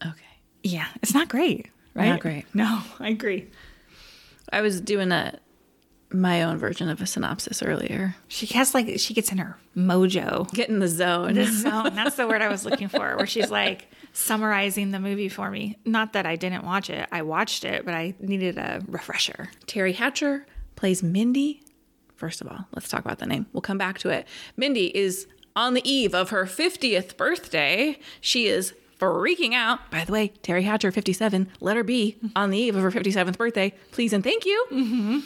Okay. 0.05 0.25
Yeah, 0.65 0.87
it's 1.01 1.15
not 1.15 1.29
great, 1.29 1.69
right? 1.95 2.09
Not 2.09 2.19
great. 2.19 2.45
No, 2.53 2.83
I 2.99 3.11
agree. 3.11 3.47
I 4.53 4.61
was 4.61 4.81
doing 4.81 5.13
a 5.13 5.39
my 6.11 6.43
own 6.43 6.59
version 6.59 6.89
of 6.89 7.01
a 7.01 7.07
synopsis 7.07 7.63
earlier. 7.63 8.17
She 8.27 8.47
has 8.47 8.75
like 8.75 8.99
she 8.99 9.15
gets 9.15 9.31
in 9.31 9.39
her 9.39 9.57
mojo. 9.77 10.51
Get 10.53 10.71
in 10.71 10.81
the 10.81 10.89
zone. 10.89 11.35
The 11.35 11.45
zone. 11.45 11.95
That's 11.95 12.17
the 12.17 12.27
word 12.27 12.43
I 12.43 12.49
was 12.49 12.65
looking 12.65 12.89
for. 12.89 13.17
Where 13.17 13.27
she's 13.29 13.49
like 13.63 13.87
summarizing 14.13 14.91
the 14.91 15.01
movie 15.01 15.29
for 15.29 15.51
me. 15.51 15.79
Not 15.85 16.13
that 16.13 16.27
I 16.27 16.37
didn't 16.37 16.65
watch 16.65 16.91
it. 16.91 17.09
I 17.13 17.23
watched 17.23 17.65
it, 17.65 17.85
but 17.85 17.95
I 17.95 18.15
needed 18.21 18.59
a 18.59 18.83
refresher. 18.87 19.51
Teri 19.67 19.95
Hatcher 19.95 20.47
plays 20.77 21.03
Mindy. 21.03 21.63
First 22.17 22.41
of 22.41 22.49
all, 22.49 22.67
let's 22.75 22.89
talk 22.89 23.05
about 23.05 23.19
the 23.19 23.27
name. 23.27 23.47
We'll 23.53 23.61
come 23.61 23.79
back 23.79 23.99
to 24.01 24.09
it. 24.09 24.27
Mindy 24.57 24.97
is 24.97 25.27
on 25.55 25.75
the 25.75 25.89
eve 25.89 26.15
of 26.15 26.31
her 26.31 26.45
50th 26.45 27.17
birthday. 27.17 27.99
She 28.21 28.47
is 28.47 28.75
freaking 28.99 29.55
out. 29.55 29.91
By 29.91 30.05
the 30.05 30.13
way, 30.13 30.33
Teri 30.43 30.65
Hatcher, 30.65 30.91
57, 30.91 31.49
let 31.61 31.77
her 31.77 31.85
be 31.85 32.17
on 32.35 32.51
the 32.51 32.59
eve 32.59 32.77
of 32.77 32.83
her 32.83 32.91
57th 32.91 33.39
birthday. 33.39 33.73
Please 33.93 34.13
and 34.13 34.25
thank 34.25 34.45
you. 34.45 34.67
Mm-hmm. 34.71 35.19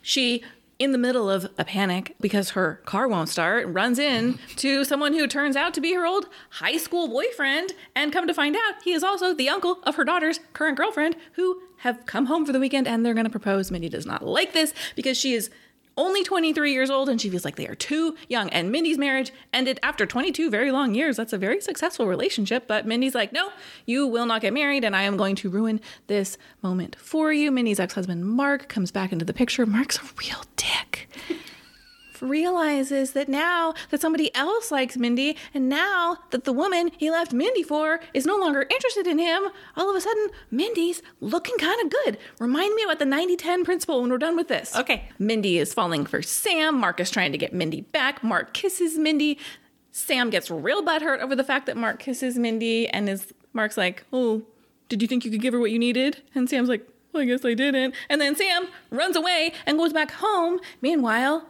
She, 0.00 0.42
in 0.82 0.90
the 0.90 0.98
middle 0.98 1.30
of 1.30 1.48
a 1.58 1.64
panic 1.64 2.16
because 2.20 2.50
her 2.50 2.80
car 2.84 3.06
won't 3.06 3.28
start, 3.28 3.68
runs 3.68 4.00
in 4.00 4.36
to 4.56 4.84
someone 4.84 5.12
who 5.12 5.28
turns 5.28 5.54
out 5.54 5.72
to 5.74 5.80
be 5.80 5.94
her 5.94 6.04
old 6.04 6.26
high 6.50 6.76
school 6.76 7.06
boyfriend. 7.06 7.72
And 7.94 8.12
come 8.12 8.26
to 8.26 8.34
find 8.34 8.56
out, 8.56 8.82
he 8.82 8.92
is 8.92 9.04
also 9.04 9.32
the 9.32 9.48
uncle 9.48 9.78
of 9.84 9.94
her 9.94 10.04
daughter's 10.04 10.40
current 10.54 10.76
girlfriend 10.76 11.14
who 11.34 11.62
have 11.78 12.04
come 12.06 12.26
home 12.26 12.44
for 12.44 12.52
the 12.52 12.58
weekend 12.58 12.88
and 12.88 13.06
they're 13.06 13.14
going 13.14 13.24
to 13.24 13.30
propose. 13.30 13.70
Mindy 13.70 13.88
does 13.88 14.06
not 14.06 14.24
like 14.26 14.54
this 14.54 14.74
because 14.96 15.16
she 15.16 15.34
is 15.34 15.50
only 15.96 16.22
23 16.24 16.72
years 16.72 16.90
old 16.90 17.08
and 17.08 17.20
she 17.20 17.30
feels 17.30 17.44
like 17.44 17.56
they 17.56 17.66
are 17.66 17.74
too 17.74 18.16
young. 18.28 18.48
And 18.50 18.70
Mindy's 18.70 18.98
marriage 18.98 19.32
ended 19.52 19.78
after 19.82 20.06
22 20.06 20.50
very 20.50 20.70
long 20.72 20.94
years. 20.94 21.16
That's 21.16 21.32
a 21.32 21.38
very 21.38 21.60
successful 21.60 22.06
relationship. 22.06 22.66
But 22.66 22.86
Mindy's 22.86 23.14
like, 23.14 23.32
no, 23.32 23.50
you 23.86 24.06
will 24.06 24.26
not 24.26 24.40
get 24.40 24.52
married 24.52 24.84
and 24.84 24.96
I 24.96 25.02
am 25.02 25.16
going 25.16 25.36
to 25.36 25.50
ruin 25.50 25.80
this 26.06 26.38
moment 26.62 26.96
for 26.98 27.32
you. 27.32 27.50
Mindy's 27.50 27.80
ex 27.80 27.94
husband, 27.94 28.26
Mark, 28.26 28.68
comes 28.68 28.90
back 28.90 29.12
into 29.12 29.24
the 29.24 29.34
picture. 29.34 29.66
Mark's 29.66 29.98
a 29.98 30.02
real 30.20 30.44
dick. 30.56 31.08
Realizes 32.22 33.12
that 33.12 33.28
now 33.28 33.74
that 33.90 34.00
somebody 34.00 34.34
else 34.34 34.70
likes 34.70 34.96
Mindy, 34.96 35.36
and 35.52 35.68
now 35.68 36.18
that 36.30 36.44
the 36.44 36.52
woman 36.52 36.90
he 36.96 37.10
left 37.10 37.32
Mindy 37.32 37.62
for 37.62 38.00
is 38.14 38.24
no 38.24 38.36
longer 38.36 38.62
interested 38.62 39.06
in 39.06 39.18
him, 39.18 39.48
all 39.76 39.90
of 39.90 39.96
a 39.96 40.00
sudden, 40.00 40.28
Mindy's 40.50 41.02
looking 41.20 41.56
kind 41.58 41.80
of 41.82 41.90
good. 41.90 42.18
Remind 42.38 42.74
me 42.74 42.84
about 42.84 42.98
the 42.98 43.04
90 43.04 43.36
10 43.36 43.64
principle 43.64 44.00
when 44.00 44.10
we're 44.10 44.18
done 44.18 44.36
with 44.36 44.48
this. 44.48 44.76
Okay. 44.76 45.08
Mindy 45.18 45.58
is 45.58 45.74
falling 45.74 46.06
for 46.06 46.22
Sam. 46.22 46.78
Mark 46.78 47.00
is 47.00 47.10
trying 47.10 47.32
to 47.32 47.38
get 47.38 47.52
Mindy 47.52 47.82
back. 47.82 48.22
Mark 48.22 48.54
kisses 48.54 48.98
Mindy. 48.98 49.38
Sam 49.90 50.30
gets 50.30 50.50
real 50.50 50.82
butthurt 50.82 51.20
over 51.20 51.36
the 51.36 51.44
fact 51.44 51.66
that 51.66 51.76
Mark 51.76 51.98
kisses 51.98 52.38
Mindy, 52.38 52.88
and 52.88 53.08
is 53.10 53.34
Mark's 53.52 53.76
like, 53.76 54.04
"Oh, 54.12 54.42
did 54.88 55.02
you 55.02 55.08
think 55.08 55.24
you 55.24 55.30
could 55.30 55.42
give 55.42 55.52
her 55.52 55.60
what 55.60 55.70
you 55.70 55.78
needed?" 55.78 56.22
And 56.34 56.48
Sam's 56.48 56.70
like, 56.70 56.88
well, 57.12 57.22
I 57.22 57.26
guess 57.26 57.44
I 57.44 57.54
didn't. 57.54 57.94
And 58.08 58.20
then 58.20 58.34
Sam 58.34 58.68
runs 58.90 59.16
away 59.16 59.52
and 59.66 59.78
goes 59.78 59.92
back 59.92 60.12
home. 60.12 60.60
Meanwhile, 60.80 61.46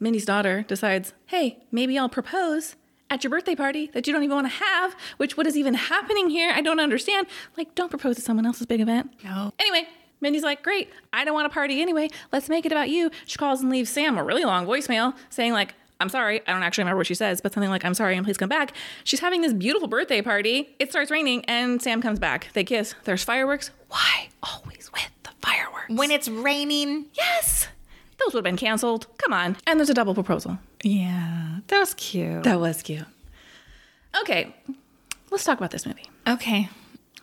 Mindy's 0.00 0.24
daughter 0.24 0.64
decides, 0.68 1.12
hey, 1.26 1.58
maybe 1.70 1.98
I'll 1.98 2.08
propose 2.08 2.76
at 3.10 3.24
your 3.24 3.30
birthday 3.30 3.54
party 3.54 3.90
that 3.94 4.06
you 4.06 4.12
don't 4.12 4.22
even 4.22 4.34
want 4.34 4.46
to 4.46 4.64
have, 4.64 4.94
which 5.16 5.36
what 5.36 5.46
is 5.46 5.56
even 5.56 5.74
happening 5.74 6.28
here? 6.30 6.52
I 6.54 6.60
don't 6.60 6.80
understand. 6.80 7.26
Like, 7.56 7.74
don't 7.74 7.88
propose 7.88 8.18
at 8.18 8.24
someone 8.24 8.46
else's 8.46 8.66
big 8.66 8.80
event. 8.80 9.12
No. 9.24 9.52
Anyway, 9.58 9.88
Mindy's 10.20 10.42
like, 10.42 10.62
great, 10.62 10.90
I 11.12 11.24
don't 11.24 11.34
want 11.34 11.46
a 11.46 11.50
party 11.50 11.80
anyway. 11.80 12.08
Let's 12.32 12.48
make 12.48 12.66
it 12.66 12.72
about 12.72 12.90
you. 12.90 13.10
She 13.24 13.38
calls 13.38 13.60
and 13.60 13.70
leaves 13.70 13.90
Sam 13.90 14.18
a 14.18 14.24
really 14.24 14.44
long 14.44 14.66
voicemail 14.66 15.14
saying, 15.30 15.52
like, 15.52 15.74
I'm 16.00 16.08
sorry. 16.08 16.40
I 16.46 16.52
don't 16.52 16.62
actually 16.62 16.82
remember 16.82 16.98
what 16.98 17.06
she 17.08 17.14
says, 17.14 17.40
but 17.40 17.52
something 17.52 17.70
like, 17.70 17.84
I'm 17.84 17.94
sorry 17.94 18.16
and 18.16 18.24
please 18.24 18.36
come 18.36 18.48
back. 18.48 18.72
She's 19.02 19.18
having 19.20 19.40
this 19.40 19.52
beautiful 19.52 19.88
birthday 19.88 20.22
party. 20.22 20.76
It 20.78 20.90
starts 20.90 21.10
raining 21.10 21.44
and 21.46 21.82
Sam 21.82 22.00
comes 22.00 22.20
back. 22.20 22.48
They 22.52 22.62
kiss. 22.62 22.94
There's 23.04 23.24
fireworks. 23.24 23.70
Why 23.88 24.28
always 24.42 24.90
with 24.92 25.10
the 25.24 25.30
fireworks? 25.40 25.88
When 25.90 26.12
it's 26.12 26.28
raining. 26.28 27.06
yes, 27.14 27.66
those 28.18 28.34
would 28.34 28.38
have 28.38 28.44
been 28.44 28.56
canceled. 28.56 29.06
Come 29.18 29.32
on. 29.32 29.56
And 29.66 29.78
there's 29.78 29.90
a 29.90 29.94
double 29.94 30.14
proposal. 30.14 30.58
Yeah. 30.82 31.58
That 31.68 31.78
was 31.78 31.94
cute. 31.94 32.42
That 32.44 32.60
was 32.60 32.82
cute. 32.82 33.04
Okay, 34.22 34.54
let's 35.30 35.44
talk 35.44 35.58
about 35.58 35.70
this 35.70 35.86
movie. 35.86 36.08
okay. 36.26 36.68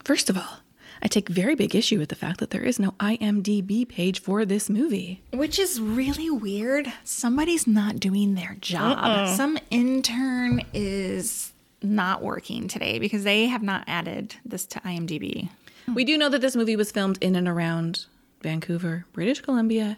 First 0.03 0.29
of 0.29 0.37
all, 0.37 0.59
I 1.01 1.07
take 1.07 1.27
very 1.29 1.55
big 1.55 1.75
issue 1.75 1.97
with 1.97 2.09
the 2.09 2.15
fact 2.15 2.39
that 2.39 2.51
there 2.51 2.61
is 2.61 2.79
no 2.79 2.91
IMDb 2.99 3.87
page 3.89 4.21
for 4.21 4.45
this 4.45 4.69
movie. 4.69 5.23
Which 5.33 5.57
is 5.57 5.81
really 5.81 6.29
weird. 6.29 6.91
Somebody's 7.03 7.65
not 7.65 7.99
doing 7.99 8.35
their 8.35 8.55
job. 8.61 9.35
Some 9.35 9.57
intern 9.71 10.61
is 10.73 11.53
not 11.81 12.21
working 12.21 12.67
today 12.67 12.99
because 12.99 13.23
they 13.23 13.47
have 13.47 13.63
not 13.63 13.83
added 13.87 14.35
this 14.45 14.65
to 14.67 14.79
IMDb. 14.81 15.49
We 15.93 16.05
do 16.05 16.17
know 16.19 16.29
that 16.29 16.41
this 16.41 16.55
movie 16.55 16.75
was 16.75 16.91
filmed 16.91 17.17
in 17.21 17.35
and 17.35 17.47
around 17.47 18.05
Vancouver, 18.41 19.05
British 19.11 19.41
Columbia, 19.41 19.97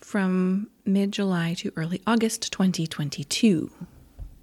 from 0.00 0.68
mid 0.84 1.12
July 1.12 1.54
to 1.58 1.72
early 1.76 2.00
August 2.06 2.52
2022. 2.52 3.70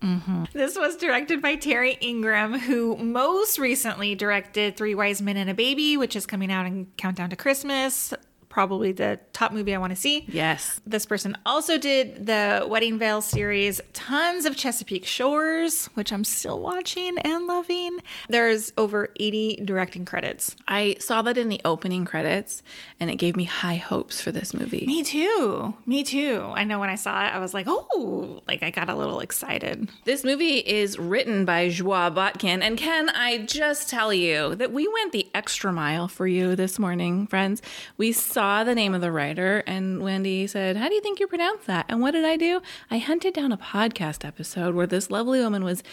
Mm-hmm. 0.01 0.43
This 0.53 0.77
was 0.77 0.97
directed 0.97 1.41
by 1.41 1.55
Terry 1.55 1.97
Ingram, 1.99 2.59
who 2.59 2.95
most 2.97 3.57
recently 3.57 4.13
directed 4.13 4.77
Three 4.77 4.93
Wise 4.93 5.21
Men 5.21 5.37
and 5.37 5.49
a 5.49 5.53
Baby, 5.53 5.97
which 5.97 6.15
is 6.15 6.25
coming 6.25 6.51
out 6.51 6.65
in 6.65 6.87
Countdown 6.97 7.31
to 7.31 7.35
Christmas. 7.35 8.13
Probably 8.55 8.93
the 8.93 9.19
top 9.33 9.51
movie 9.51 9.75
I 9.75 9.77
want 9.79 9.91
to 9.91 9.97
see. 9.97 10.23
Yes. 10.29 10.79
This 10.87 11.05
person 11.05 11.35
also 11.45 11.77
did 11.77 12.25
the 12.25 12.65
Wedding 12.69 12.97
Veil 12.97 13.19
series, 13.19 13.81
tons 13.91 14.45
of 14.45 14.55
Chesapeake 14.55 15.05
Shores, 15.05 15.87
which 15.95 16.13
I'm 16.13 16.23
still 16.23 16.61
watching 16.61 17.17
and 17.17 17.47
loving. 17.47 17.99
There's 18.29 18.71
over 18.77 19.09
80 19.19 19.57
directing 19.65 20.05
credits. 20.05 20.55
I 20.69 20.95
saw 21.01 21.21
that 21.23 21.37
in 21.37 21.49
the 21.49 21.59
opening 21.65 22.05
credits 22.05 22.63
and 22.97 23.09
it 23.09 23.17
gave 23.17 23.35
me 23.35 23.43
high 23.43 23.75
hopes 23.75 24.21
for 24.21 24.31
this 24.31 24.53
movie. 24.53 24.85
Me 24.87 25.03
too. 25.03 25.73
Me 25.85 26.05
too. 26.05 26.49
I 26.55 26.63
know 26.63 26.79
when 26.79 26.89
I 26.89 26.95
saw 26.95 27.25
it, 27.25 27.33
I 27.35 27.39
was 27.39 27.53
like, 27.53 27.65
oh, 27.67 28.41
like 28.47 28.63
I 28.63 28.69
got 28.69 28.87
a 28.89 28.95
little 28.95 29.19
excited. 29.19 29.89
This 30.05 30.23
movie 30.23 30.59
is 30.59 30.97
written 30.97 31.43
by 31.43 31.67
Joie 31.67 32.09
Botkin. 32.09 32.61
And 32.61 32.77
can 32.77 33.09
I 33.09 33.39
just 33.39 33.89
tell 33.89 34.13
you 34.13 34.55
that 34.55 34.71
we 34.71 34.87
went 34.87 35.11
the 35.11 35.27
extra 35.35 35.73
mile 35.73 36.07
for 36.07 36.25
you 36.25 36.55
this 36.55 36.79
morning, 36.79 37.27
friends? 37.27 37.61
We 37.97 38.13
saw 38.13 38.44
the 38.63 38.75
name 38.75 38.93
of 38.93 39.01
the 39.01 39.11
writer, 39.11 39.63
and 39.65 40.01
Wendy 40.01 40.47
said, 40.47 40.77
How 40.77 40.87
do 40.87 40.93
you 40.95 41.01
think 41.01 41.19
you 41.19 41.27
pronounce 41.27 41.65
that? 41.65 41.85
And 41.89 42.01
what 42.01 42.11
did 42.11 42.25
I 42.25 42.37
do? 42.37 42.61
I 42.91 42.97
hunted 42.97 43.33
down 43.33 43.51
a 43.51 43.57
podcast 43.57 44.25
episode 44.25 44.75
where 44.75 44.87
this 44.87 45.09
lovely 45.09 45.39
woman 45.39 45.63
was 45.63 45.83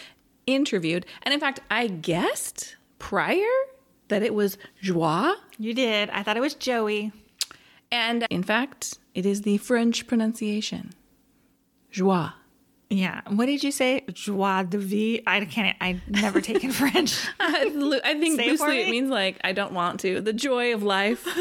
interviewed. 0.45 1.05
And 1.23 1.33
in 1.33 1.39
fact, 1.39 1.61
I 1.71 1.87
guessed 1.87 2.75
prior 2.99 3.47
that 4.09 4.23
it 4.23 4.33
was 4.33 4.57
Joie. 4.81 5.33
You 5.57 5.73
did. 5.73 6.09
I 6.11 6.23
thought 6.23 6.37
it 6.37 6.41
was 6.41 6.53
Joey. 6.53 7.11
And 7.91 8.25
in 8.29 8.43
fact, 8.43 8.97
it 9.15 9.25
is 9.25 9.41
the 9.43 9.57
French 9.57 10.07
pronunciation 10.07 10.93
Joie. 11.91 12.33
Yeah. 12.89 13.21
What 13.27 13.47
did 13.47 13.63
you 13.63 13.71
say? 13.71 14.03
Joie 14.11 14.63
de 14.63 14.77
vie. 14.77 15.21
I 15.25 15.45
can't. 15.45 15.75
I 15.81 15.99
never 16.07 16.41
taken 16.41 16.71
French. 16.81 17.27
I 17.39 17.69
think 18.19 18.39
Say 18.39 18.47
it 18.47 18.51
loosely 18.51 18.81
it 18.81 18.89
means 18.89 19.09
like 19.09 19.39
I 19.43 19.51
don't 19.53 19.73
want 19.73 19.99
to. 20.01 20.21
The 20.21 20.33
joy 20.33 20.73
of 20.73 20.83
life. 20.83 21.27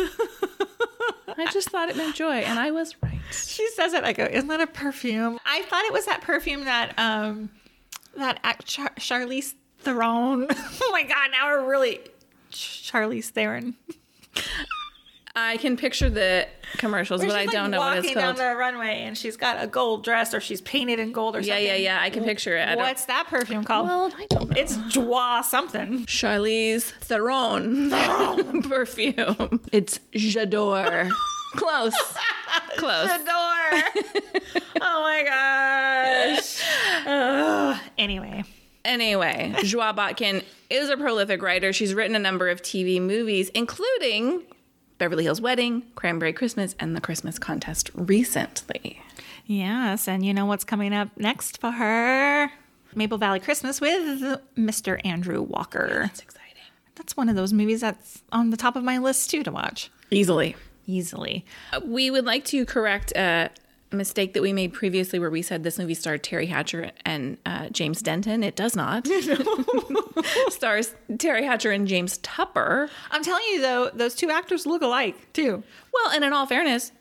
I 1.39 1.51
just 1.53 1.71
thought 1.71 1.89
it 1.89 1.97
meant 1.97 2.15
joy, 2.15 2.37
and 2.37 2.59
I 2.59 2.71
was 2.71 2.95
right. 3.03 3.21
She 3.33 3.69
says 3.71 3.93
it. 3.93 4.05
I 4.05 4.13
go, 4.13 4.25
isn't 4.25 4.49
that 4.49 4.61
a 4.61 4.67
perfume? 4.67 5.39
I 5.45 5.63
thought 5.63 5.85
it 5.85 5.93
was 5.93 6.07
that 6.07 6.21
perfume 6.23 6.65
that 6.65 6.99
um 6.99 7.51
that 8.17 8.41
Char- 8.65 8.95
Charlize 8.99 9.55
Theron. 9.81 10.47
oh 10.51 10.89
my 10.93 11.03
god! 11.03 11.31
Now 11.31 11.49
we're 11.51 11.69
really 11.69 12.01
Charlize 12.51 13.31
Theron. 13.31 13.77
I 15.35 15.57
can 15.57 15.79
picture 15.79 16.11
the 16.11 16.47
commercials, 16.77 17.21
Where 17.23 17.31
but 17.31 17.37
I 17.37 17.45
like, 17.45 17.51
don't 17.53 17.71
know 17.71 17.79
what 17.79 17.97
it's 17.99 18.07
called. 18.09 18.17
walking 18.17 18.37
down 18.39 18.51
the 18.53 18.57
runway 18.57 19.01
and 19.03 19.17
she's 19.17 19.37
got 19.39 19.63
a 19.63 19.67
gold 19.67 20.05
dress 20.05 20.35
or 20.35 20.41
she's 20.41 20.61
painted 20.61 20.99
in 20.99 21.11
gold 21.13 21.37
or 21.37 21.41
Yeah, 21.41 21.55
something. 21.55 21.67
yeah, 21.67 21.75
yeah. 21.77 21.97
Yeah. 21.97 22.03
I 22.03 22.11
can 22.11 22.23
picture 22.25 22.55
it. 22.57 22.69
I 22.69 22.77
What's 22.77 23.07
that 23.07 23.27
perfume 23.29 23.65
called? 23.65 23.87
Well, 23.89 24.13
I 24.19 24.27
don't 24.27 24.51
know. 24.51 24.57
it's 24.61 24.77
Joie 24.93 25.41
something. 25.43 26.05
Charlize 26.05 26.91
Theron 27.01 27.91
perfume. 28.63 29.61
It's 29.73 30.01
J'adore. 30.15 31.11
Close. 31.57 31.95
Close. 32.77 33.09
Door. 33.09 33.83
oh 34.81 35.01
my 35.03 35.23
gosh. 36.37 36.63
Ugh. 37.07 37.81
Anyway, 37.99 38.45
Anyway, 38.85 39.55
Joie 39.63 39.93
Botkin 39.93 40.43
is 40.69 40.91
a 40.91 40.97
prolific 40.97 41.41
writer. 41.41 41.73
She's 41.73 41.95
written 41.95 42.17
a 42.17 42.19
number 42.19 42.49
of 42.49 42.63
TV 42.63 43.01
movies, 43.01 43.49
including 43.51 44.43
Beverly 45.03 45.25
Hills 45.25 45.41
Wedding, 45.41 45.83
Cranberry 45.97 46.33
Christmas, 46.33 46.77
and 46.79 46.95
The 46.95 47.01
Christmas 47.01 47.37
Contest 47.37 47.91
recently. 47.93 49.03
yes, 49.47 50.07
and 50.07 50.25
you 50.25 50.33
know 50.33 50.47
what's 50.47 50.63
coming 50.63 50.95
up 50.95 51.09
next 51.17 51.61
for 51.61 51.73
her? 51.73 52.53
Maple 52.95 53.19
Valley 53.19 53.41
Christmas 53.41 53.81
with 53.81 54.39
Mr. 54.57 55.05
Andrew 55.05 55.43
Walker. 55.43 56.03
That's 56.05 56.21
exciting. 56.21 56.63
That's 56.95 57.17
one 57.17 57.29
of 57.29 57.35
those 57.35 57.53
movies 57.53 57.81
that's 57.81 58.23
on 58.31 58.51
the 58.51 58.57
top 58.57 58.77
of 58.77 58.85
my 58.85 58.99
list 58.99 59.29
too 59.29 59.43
to 59.43 59.51
watch 59.51 59.91
Easily. 60.13 60.55
easily. 60.87 61.45
Uh, 61.73 61.81
We 61.85 62.09
would 62.13 62.25
like 62.25 62.45
to 62.45 62.65
correct 62.65 63.11
a 63.17 63.51
mistake 63.93 64.35
that 64.35 64.43
we 64.43 64.53
made 64.53 64.73
previously 64.73 65.19
where 65.19 65.31
we 65.31 65.43
said 65.43 65.63
this 65.63 65.79
movie 65.79 65.95
starred 65.95 66.23
Teri 66.23 66.49
Hatcher 66.49 66.91
and 67.05 67.39
uh, 67.47 67.69
James 67.71 68.03
Denton. 68.03 68.43
It 68.43 68.57
does 68.57 68.77
not. 68.77 69.07
Stars 70.49 70.95
Teri 71.13 71.45
Hatcher 71.45 71.71
and 71.71 71.87
James 71.87 72.19
Tupper. 72.19 72.91
I'm 73.11 73.23
telling 73.23 73.45
you 73.53 73.61
though, 73.61 73.91
those 73.93 74.15
two 74.15 74.31
actors 74.31 74.67
look 74.67 74.83
alike 74.83 75.33
too. 75.33 75.63
Well, 75.93 76.13
and 76.13 76.25
in 76.25 76.33
all 76.33 76.47
fairness, 76.47 76.93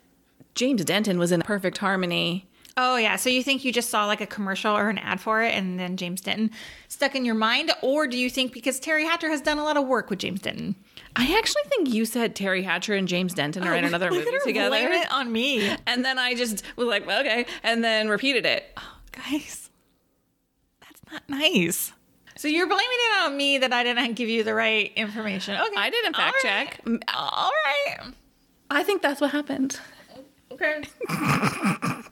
James 0.54 0.84
Denton 0.84 1.18
was 1.18 1.32
in 1.32 1.42
Perfect 1.42 1.78
Harmony. 1.78 2.46
Oh 2.76 2.96
yeah, 2.96 3.16
so 3.16 3.28
you 3.28 3.42
think 3.42 3.64
you 3.64 3.72
just 3.72 3.90
saw 3.90 4.06
like 4.06 4.20
a 4.20 4.26
commercial 4.26 4.76
or 4.76 4.88
an 4.88 4.98
ad 4.98 5.20
for 5.20 5.42
it, 5.42 5.54
and 5.54 5.78
then 5.78 5.96
James 5.96 6.22
Denton 6.22 6.50
stuck 6.88 7.14
in 7.14 7.24
your 7.24 7.34
mind, 7.34 7.70
or 7.82 8.06
do 8.06 8.16
you 8.16 8.30
think 8.30 8.52
because 8.52 8.80
Teri 8.80 9.04
Hatcher 9.04 9.28
has 9.28 9.42
done 9.42 9.58
a 9.58 9.64
lot 9.64 9.76
of 9.76 9.86
work 9.86 10.08
with 10.08 10.20
James 10.20 10.40
Denton? 10.40 10.74
I 11.14 11.36
actually 11.38 11.62
think 11.68 11.92
you 11.92 12.04
said 12.04 12.34
Teri 12.34 12.64
Hatcher 12.64 12.94
and 12.94 13.06
James 13.06 13.34
Denton 13.34 13.66
are 13.66 13.74
in 13.74 13.84
oh, 13.84 13.88
another 13.88 14.10
movie 14.10 14.26
at 14.26 14.34
her 14.34 14.40
together. 14.44 14.70
blame 14.70 14.92
it 14.92 15.12
on 15.12 15.30
me, 15.30 15.76
And 15.86 16.04
then 16.04 16.18
I 16.18 16.34
just 16.34 16.62
was 16.76 16.88
like, 16.88 17.06
okay, 17.06 17.46
and 17.62 17.84
then 17.84 18.08
repeated 18.08 18.46
it. 18.46 18.64
Oh, 18.76 18.96
guys. 19.12 19.70
That's 20.80 21.00
not 21.12 21.22
nice. 21.28 21.92
So 22.36 22.48
you're 22.48 22.66
blaming 22.66 22.86
it 22.86 23.22
on 23.24 23.36
me 23.36 23.58
that 23.58 23.72
I 23.72 23.82
didn't 23.82 24.14
give 24.14 24.28
you 24.28 24.42
the 24.42 24.54
right 24.54 24.90
information. 24.96 25.54
Okay, 25.54 25.74
I 25.76 25.90
didn't 25.90 26.16
fact 26.16 26.36
All 26.44 26.50
right. 26.50 26.70
check. 26.70 26.80
All 27.14 27.50
right. 27.66 28.14
I 28.70 28.82
think 28.82 29.02
that's 29.02 29.20
what 29.20 29.30
happened. 29.32 29.78
Okay. 30.52 30.82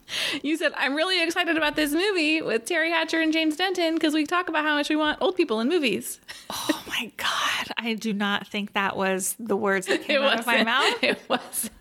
You 0.43 0.57
said, 0.57 0.73
I'm 0.77 0.95
really 0.95 1.23
excited 1.23 1.57
about 1.57 1.77
this 1.77 1.93
movie 1.93 2.43
with 2.43 2.65
Teri 2.65 2.89
Hatcher 2.91 3.21
and 3.21 3.33
James 3.33 3.57
Denton 3.57 3.95
because 3.95 4.13
we 4.15 4.25
talk 4.27 4.49
about 4.49 4.65
how 4.65 4.75
much 4.75 4.89
we 4.89 4.97
want 4.97 5.19
old 5.21 5.37
people 5.37 5.61
in 5.61 5.69
movies. 5.69 6.19
Oh 6.51 6.83
my 6.89 7.13
god, 7.17 7.69
I 7.77 7.95
do 7.95 8.13
not 8.13 8.47
think 8.47 8.73
that 8.73 8.97
was 8.97 9.37
the 9.39 9.57
words 9.57 9.87
that 9.87 10.03
came 10.05 10.21
out 10.23 10.41
of 10.41 10.47
my 10.47 10.65
mouth. 10.65 11.03
It 11.03 11.21
wasn't. 11.29 11.73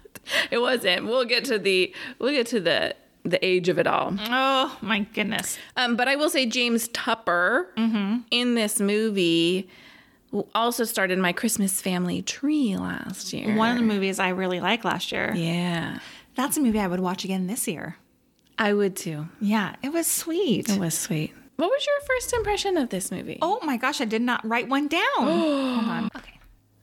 It 0.51 0.57
wasn't. 0.59 1.05
We'll 1.05 1.25
get 1.25 1.45
to 1.45 1.57
the 1.57 1.93
we'll 2.19 2.31
get 2.31 2.45
to 2.47 2.59
the 2.59 2.95
the 3.23 3.43
age 3.43 3.67
of 3.67 3.79
it 3.79 3.87
all. 3.87 4.15
Oh 4.19 4.77
my 4.81 4.99
goodness. 4.99 5.57
Um, 5.75 5.95
but 5.95 6.07
I 6.07 6.15
will 6.15 6.29
say 6.29 6.45
James 6.45 6.87
Tupper 6.89 7.67
in 7.75 8.53
this 8.55 8.79
movie 8.79 9.69
also 10.53 10.83
started 10.83 11.17
my 11.17 11.33
Christmas 11.33 11.81
family 11.81 12.21
tree 12.21 12.77
last 12.77 13.33
year. 13.33 13.55
One 13.55 13.71
of 13.71 13.77
the 13.77 13.85
movies 13.85 14.19
I 14.19 14.29
really 14.29 14.59
liked 14.59 14.85
last 14.85 15.11
year. 15.11 15.33
yeah, 15.35 15.97
That's 16.39 16.55
a 16.55 16.61
movie 16.61 16.79
I 16.79 16.87
would 16.87 17.01
watch 17.01 17.25
again 17.25 17.47
this 17.47 17.67
year. 17.67 17.97
I 18.57 18.71
would 18.73 18.95
too. 18.95 19.27
Yeah, 19.41 19.75
it 19.83 19.91
was 19.91 20.07
sweet. 20.07 20.69
It 20.69 20.79
was 20.79 20.97
sweet. 20.97 21.33
What 21.57 21.69
was 21.69 21.85
your 21.85 21.99
first 22.07 22.31
impression 22.33 22.77
of 22.77 22.87
this 22.89 23.11
movie? 23.11 23.39
Oh 23.41 23.59
my 23.63 23.75
gosh, 23.75 23.99
I 23.99 24.05
did 24.05 24.21
not 24.21 24.47
write 24.47 24.69
one 24.69 24.87
down. 24.87 25.01
Hold 25.17 25.85
on. 25.89 26.09
Okay. 26.15 26.39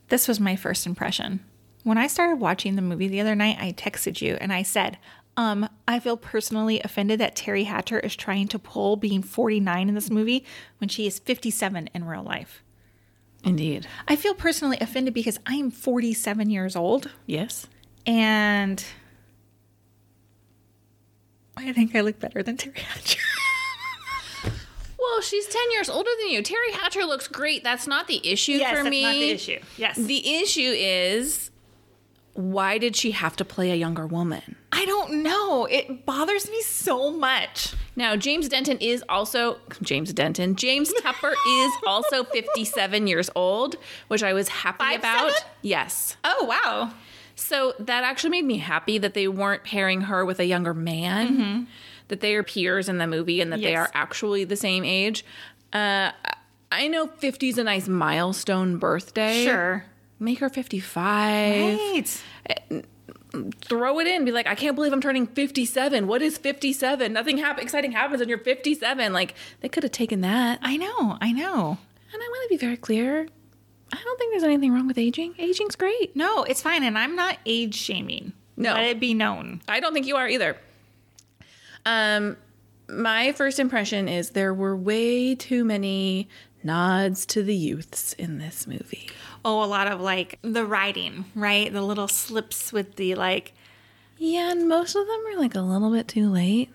This 0.08 0.28
was 0.28 0.38
my 0.38 0.56
first 0.56 0.84
impression. 0.86 1.40
When 1.84 1.96
I 1.96 2.06
started 2.06 2.36
watching 2.36 2.76
the 2.76 2.82
movie 2.82 3.08
the 3.08 3.22
other 3.22 3.34
night, 3.34 3.56
I 3.58 3.72
texted 3.72 4.20
you 4.20 4.34
and 4.42 4.52
I 4.52 4.62
said, 4.62 4.98
um, 5.38 5.66
I 5.88 6.00
feel 6.00 6.18
personally 6.18 6.80
offended 6.82 7.18
that 7.20 7.34
Teri 7.34 7.64
Hatcher 7.64 7.98
is 8.00 8.14
trying 8.14 8.48
to 8.48 8.58
pull 8.58 8.96
being 8.96 9.22
49 9.22 9.88
in 9.88 9.94
this 9.94 10.10
movie 10.10 10.44
when 10.78 10.88
she 10.88 11.06
is 11.06 11.18
57 11.18 11.88
in 11.94 12.04
real 12.04 12.22
life. 12.22 12.62
indeed. 13.42 13.86
I 14.06 14.16
feel 14.16 14.34
personally 14.34 14.76
offended 14.82 15.14
because 15.14 15.38
I 15.46 15.54
am 15.54 15.70
47 15.70 16.50
years 16.50 16.76
old 16.76 17.10
Yes. 17.24 17.66
and 18.06 18.84
I 21.56 21.72
think 21.72 21.94
I 21.96 22.00
look 22.02 22.18
better 22.20 22.42
than 22.42 22.56
Teri 22.56 22.78
Hatcher. 22.78 23.20
Well, 24.98 25.20
she's 25.22 25.46
10 25.46 25.62
years 25.72 25.88
older 25.88 26.10
than 26.20 26.30
you. 26.30 26.42
Teri 26.42 26.72
Hatcher 26.72 27.04
looks 27.04 27.28
great. 27.28 27.62
That's 27.62 27.86
not 27.86 28.08
the 28.08 28.26
issue 28.28 28.58
for 28.58 28.82
me. 28.84 29.02
That's 29.02 29.14
not 29.14 29.20
the 29.20 29.30
issue. 29.30 29.58
Yes. 29.76 29.96
The 29.96 30.36
issue 30.38 30.72
is 30.76 31.50
why 32.34 32.76
did 32.76 32.96
she 32.96 33.12
have 33.12 33.36
to 33.36 33.44
play 33.44 33.70
a 33.70 33.74
younger 33.74 34.06
woman? 34.06 34.56
I 34.72 34.84
don't 34.84 35.22
know. 35.22 35.64
It 35.66 36.04
bothers 36.04 36.50
me 36.50 36.60
so 36.62 37.10
much. 37.10 37.72
Now, 37.94 38.14
James 38.16 38.48
Denton 38.48 38.76
is 38.78 39.02
also 39.08 39.58
James 39.80 40.12
Denton. 40.12 40.54
James 40.56 40.92
Tupper 41.00 41.34
is 41.48 41.72
also 41.86 42.24
57 42.24 43.06
years 43.06 43.30
old, 43.34 43.76
which 44.08 44.22
I 44.22 44.32
was 44.34 44.48
happy 44.48 44.78
Five, 44.84 44.98
about. 44.98 45.30
seven? 45.32 45.50
Yes. 45.62 46.16
Oh, 46.24 46.44
wow. 46.46 46.92
So 47.36 47.74
that 47.78 48.02
actually 48.02 48.30
made 48.30 48.44
me 48.46 48.58
happy 48.58 48.98
that 48.98 49.14
they 49.14 49.28
weren't 49.28 49.62
pairing 49.62 50.02
her 50.02 50.24
with 50.24 50.40
a 50.40 50.46
younger 50.46 50.72
man, 50.74 51.68
that 52.08 52.20
they 52.20 52.34
are 52.34 52.42
peers 52.42 52.88
in 52.88 52.98
the 52.98 53.06
movie 53.06 53.40
and 53.40 53.52
that 53.52 53.60
they 53.60 53.76
are 53.76 53.90
actually 53.94 54.44
the 54.44 54.56
same 54.56 54.84
age. 54.84 55.24
Uh, 55.72 56.12
I 56.72 56.88
know 56.88 57.06
50 57.08 57.48
is 57.50 57.58
a 57.58 57.64
nice 57.64 57.88
milestone 57.88 58.78
birthday. 58.78 59.44
Sure. 59.44 59.84
Make 60.18 60.38
her 60.38 60.48
55. 60.48 61.78
Right. 61.78 62.22
Throw 63.60 63.98
it 64.00 64.06
in. 64.06 64.24
Be 64.24 64.32
like, 64.32 64.46
I 64.46 64.54
can't 64.54 64.74
believe 64.74 64.92
I'm 64.94 65.00
turning 65.02 65.26
57. 65.26 66.06
What 66.06 66.22
is 66.22 66.38
57? 66.38 67.12
Nothing 67.12 67.36
hap- 67.38 67.60
exciting 67.60 67.92
happens 67.92 68.20
when 68.20 68.28
you're 68.30 68.38
57. 68.38 69.12
Like, 69.12 69.34
they 69.60 69.68
could 69.68 69.82
have 69.82 69.92
taken 69.92 70.22
that. 70.22 70.58
I 70.62 70.78
know. 70.78 71.18
I 71.20 71.32
know. 71.32 71.76
And 72.12 72.22
I 72.22 72.28
want 72.28 72.42
to 72.44 72.48
be 72.48 72.56
very 72.56 72.78
clear. 72.78 73.28
I 73.92 73.98
don't 74.02 74.18
think 74.18 74.32
there's 74.32 74.42
anything 74.42 74.72
wrong 74.72 74.86
with 74.86 74.98
aging. 74.98 75.34
Aging's 75.38 75.76
great. 75.76 76.14
No, 76.16 76.42
it's 76.44 76.60
fine. 76.62 76.82
And 76.82 76.98
I'm 76.98 77.14
not 77.16 77.38
age 77.46 77.74
shaming. 77.76 78.32
No. 78.56 78.72
Let 78.74 78.84
it 78.84 79.00
be 79.00 79.14
known. 79.14 79.60
I 79.68 79.80
don't 79.80 79.92
think 79.92 80.06
you 80.06 80.16
are 80.16 80.28
either. 80.28 80.56
Um, 81.84 82.36
my 82.88 83.32
first 83.32 83.58
impression 83.60 84.08
is 84.08 84.30
there 84.30 84.52
were 84.54 84.76
way 84.76 85.34
too 85.34 85.64
many 85.64 86.28
nods 86.64 87.26
to 87.26 87.42
the 87.42 87.54
youths 87.54 88.12
in 88.14 88.38
this 88.38 88.66
movie. 88.66 89.08
Oh, 89.44 89.62
a 89.62 89.66
lot 89.66 89.86
of 89.86 90.00
like 90.00 90.38
the 90.42 90.64
writing, 90.66 91.26
right? 91.34 91.72
The 91.72 91.82
little 91.82 92.08
slips 92.08 92.72
with 92.72 92.96
the 92.96 93.14
like 93.14 93.52
Yeah, 94.18 94.50
and 94.50 94.68
most 94.68 94.96
of 94.96 95.06
them 95.06 95.20
are 95.28 95.36
like 95.38 95.54
a 95.54 95.60
little 95.60 95.92
bit 95.92 96.08
too 96.08 96.28
late. 96.28 96.70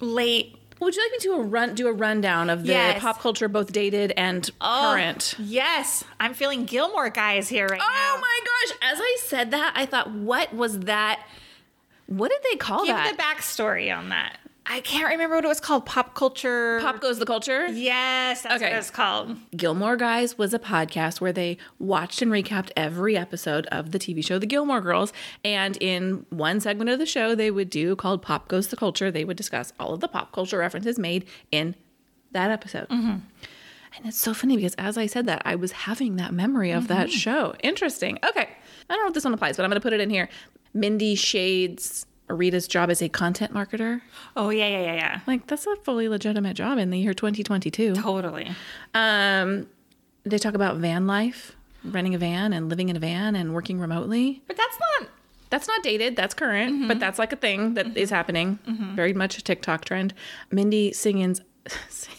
late. 0.00 0.57
Would 0.80 0.94
you 0.96 1.02
like 1.02 1.12
me 1.12 1.18
to 1.20 1.32
a 1.32 1.40
run 1.42 1.74
do 1.74 1.88
a 1.88 1.92
rundown 1.92 2.48
of 2.50 2.62
the 2.62 2.68
Yes. 2.68 3.00
pop 3.00 3.20
culture, 3.20 3.48
both 3.48 3.72
dated 3.72 4.12
and 4.16 4.48
Oh, 4.60 4.90
current? 4.94 5.34
Yes. 5.38 6.04
I'm 6.20 6.34
feeling 6.34 6.64
Gilmore 6.64 7.10
guys 7.10 7.48
here 7.48 7.66
right 7.66 7.80
Oh 7.82 7.84
now. 7.92 8.14
Oh 8.16 8.20
my 8.20 8.40
gosh! 8.44 8.92
As 8.92 8.98
I 9.00 9.16
said 9.24 9.50
that, 9.50 9.72
I 9.76 9.86
thought, 9.86 10.10
what 10.10 10.52
was 10.54 10.80
that? 10.80 11.20
What 12.06 12.30
did 12.30 12.40
they 12.50 12.56
call 12.56 12.86
that? 12.86 13.08
Give 13.08 13.16
the 13.16 13.22
backstory 13.22 13.94
on 13.96 14.08
that. 14.10 14.38
I 14.70 14.80
can't 14.80 15.08
remember 15.08 15.36
what 15.36 15.44
it 15.44 15.48
was 15.48 15.60
called. 15.60 15.86
Pop 15.86 16.14
culture. 16.14 16.78
Pop 16.82 17.00
goes 17.00 17.18
the 17.18 17.24
culture. 17.24 17.66
Yes, 17.68 18.42
that's 18.42 18.56
Okay. 18.56 18.70
what 18.70 18.78
it's 18.78 18.90
called. 18.90 19.36
Gilmore 19.56 19.96
Guys 19.96 20.36
was 20.36 20.52
a 20.52 20.58
podcast 20.58 21.22
where 21.22 21.32
they 21.32 21.56
watched 21.78 22.20
and 22.20 22.30
recapped 22.30 22.70
every 22.76 23.16
episode 23.16 23.66
of 23.66 23.92
the 23.92 23.98
TV 23.98 24.22
show 24.22 24.38
The 24.38 24.46
Gilmore 24.46 24.82
Girls. 24.82 25.12
And 25.42 25.78
in 25.80 26.26
one 26.28 26.60
segment 26.60 26.90
of 26.90 26.98
the 26.98 27.06
show, 27.06 27.34
they 27.34 27.50
would 27.50 27.70
do 27.70 27.96
called 27.96 28.20
Pop 28.20 28.48
Goes 28.48 28.68
the 28.68 28.76
Culture. 28.76 29.10
They 29.10 29.24
would 29.24 29.38
discuss 29.38 29.72
all 29.80 29.94
of 29.94 30.00
the 30.00 30.08
pop 30.08 30.32
culture 30.32 30.58
references 30.58 30.98
made 30.98 31.24
in 31.50 31.74
that 32.32 32.50
episode. 32.50 32.88
Mm-hmm. 32.90 33.18
And 33.96 34.06
it's 34.06 34.20
so 34.20 34.34
funny 34.34 34.56
because 34.56 34.74
as 34.74 34.98
I 34.98 35.06
said 35.06 35.24
that, 35.26 35.40
I 35.46 35.54
was 35.54 35.72
having 35.72 36.16
that 36.16 36.34
memory 36.34 36.72
of 36.72 36.88
that 36.88 37.08
mm-hmm. 37.08 37.16
show. 37.16 37.54
Interesting. 37.62 38.18
Okay. 38.22 38.48
I 38.90 38.94
don't 38.94 39.02
know 39.04 39.08
if 39.08 39.14
this 39.14 39.24
one 39.24 39.32
applies, 39.32 39.56
but 39.56 39.64
I'm 39.64 39.70
going 39.70 39.80
to 39.80 39.82
put 39.82 39.94
it 39.94 40.00
in 40.00 40.10
here. 40.10 40.28
Mindy 40.74 41.14
Shades 41.14 42.04
Rita's 42.28 42.68
job 42.68 42.90
as 42.90 43.02
a 43.02 43.08
content 43.08 43.52
marketer. 43.52 44.00
Oh 44.36 44.50
yeah, 44.50 44.68
yeah, 44.68 44.80
yeah, 44.80 44.94
yeah. 44.94 45.20
Like, 45.26 45.46
that's 45.46 45.66
a 45.66 45.76
fully 45.76 46.08
legitimate 46.08 46.54
job 46.54 46.78
in 46.78 46.90
the 46.90 46.98
year 46.98 47.14
2022. 47.14 47.94
Totally. 47.94 48.50
Um, 48.94 49.66
they 50.24 50.38
talk 50.38 50.54
about 50.54 50.76
van 50.76 51.06
life, 51.06 51.56
renting 51.84 52.14
a 52.14 52.18
van 52.18 52.52
and 52.52 52.68
living 52.68 52.88
in 52.88 52.96
a 52.96 53.00
van 53.00 53.34
and 53.34 53.54
working 53.54 53.80
remotely. 53.80 54.42
But 54.46 54.56
that's 54.56 54.78
not 54.78 55.08
That's 55.50 55.66
not 55.66 55.82
dated. 55.82 56.14
That's 56.16 56.34
current, 56.34 56.86
but 56.86 56.94
mm-hmm. 56.94 57.00
that's 57.00 57.18
like 57.18 57.32
a 57.32 57.36
thing 57.36 57.74
that 57.74 57.86
mm-hmm. 57.86 57.96
is 57.96 58.10
happening. 58.10 58.58
Mm-hmm. 58.68 58.94
Very 58.94 59.14
much 59.14 59.38
a 59.38 59.42
TikTok 59.42 59.84
trend. 59.84 60.12
Mindy 60.50 60.92
sings, 60.92 61.40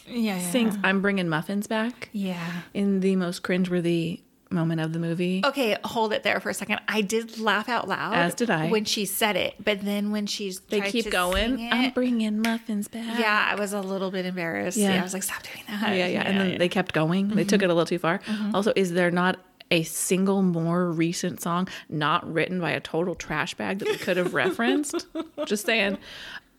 Yeah, 0.08 0.38
yeah. 0.38 0.52
sings 0.52 0.78
"I'm 0.84 1.02
bringing 1.02 1.30
muffins 1.30 1.68
back" 1.68 2.10
Yeah. 2.12 2.62
in 2.74 3.02
the 3.02 3.16
most 3.16 3.44
cringeworthy 3.44 4.22
moment 4.52 4.82
of 4.82 4.94
the 4.94 5.00
movie. 5.00 5.42
Okay, 5.46 5.78
hold 5.84 6.12
it 6.14 6.24
there 6.24 6.40
for 6.40 6.50
a 6.50 6.54
second. 6.54 6.80
I 6.88 7.02
did 7.02 7.38
laugh 7.40 7.70
out 7.70 7.88
loud. 7.88 8.14
As 8.16 8.34
did 8.34 8.50
I. 8.50 8.70
when 8.70 8.86
she 8.86 9.06
said 9.06 9.36
it, 9.36 9.56
but 9.64 9.82
then 9.82 10.12
when 10.12 10.26
she's 10.26 10.60
they 10.62 10.80
tried 10.80 10.92
keep 10.92 11.06
to 11.06 11.12
going. 11.12 11.58
sing 11.58 11.70
I'm 11.72 11.86
it- 11.86 11.94
bringing 11.94 12.42
muffins 12.42 12.88
back. 12.88 13.20
yeah, 13.20 13.48
I 13.52 13.56
was 13.56 13.74
a 13.74 13.82
little 13.82 14.12
bit 14.12 14.26
embarrassed. 14.26 14.78
Yeah. 14.78 14.94
Yeah, 14.96 15.00
I 15.02 15.04
was 15.04 15.14
like, 15.14 15.24
stop 15.24 15.44
doing 15.44 15.64
that. 15.68 15.96
yeah, 15.96 16.08
yeah. 16.08 16.22
And 16.24 16.40
then 16.40 16.58
they 16.58 16.70
kept 16.70 16.94
going. 16.94 17.28
They 17.30 17.44
took 17.44 17.62
it 17.62 17.66
a 17.66 17.74
little 17.74 17.86
too 17.86 18.00
far. 18.00 18.20
Mm-hmm. 18.20 18.56
Also, 18.56 18.74
is 18.76 18.94
there 18.94 19.12
not 19.12 19.40
a 19.72 19.84
single 19.84 20.42
more 20.42 20.90
recent 20.92 21.40
song 21.42 21.68
not 21.90 22.32
written 22.32 22.60
by 22.60 22.72
a 22.72 22.80
total 22.80 23.14
trash 23.14 23.54
bag 23.54 23.78
that 23.80 23.88
we 23.88 23.98
could 23.98 24.18
have 24.18 24.34
referenced? 24.34 25.06
just 25.46 25.66
saying. 25.66 25.98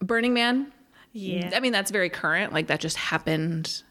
Burning 0.00 0.32
Man. 0.32 0.72
yeah. 1.12 1.50
I 1.54 1.60
mean, 1.60 1.72
that's 1.72 1.90
very 1.90 2.08
current. 2.08 2.52
Like 2.52 2.68
that 2.68 2.78
just 2.80 2.96
happened. 2.96 3.82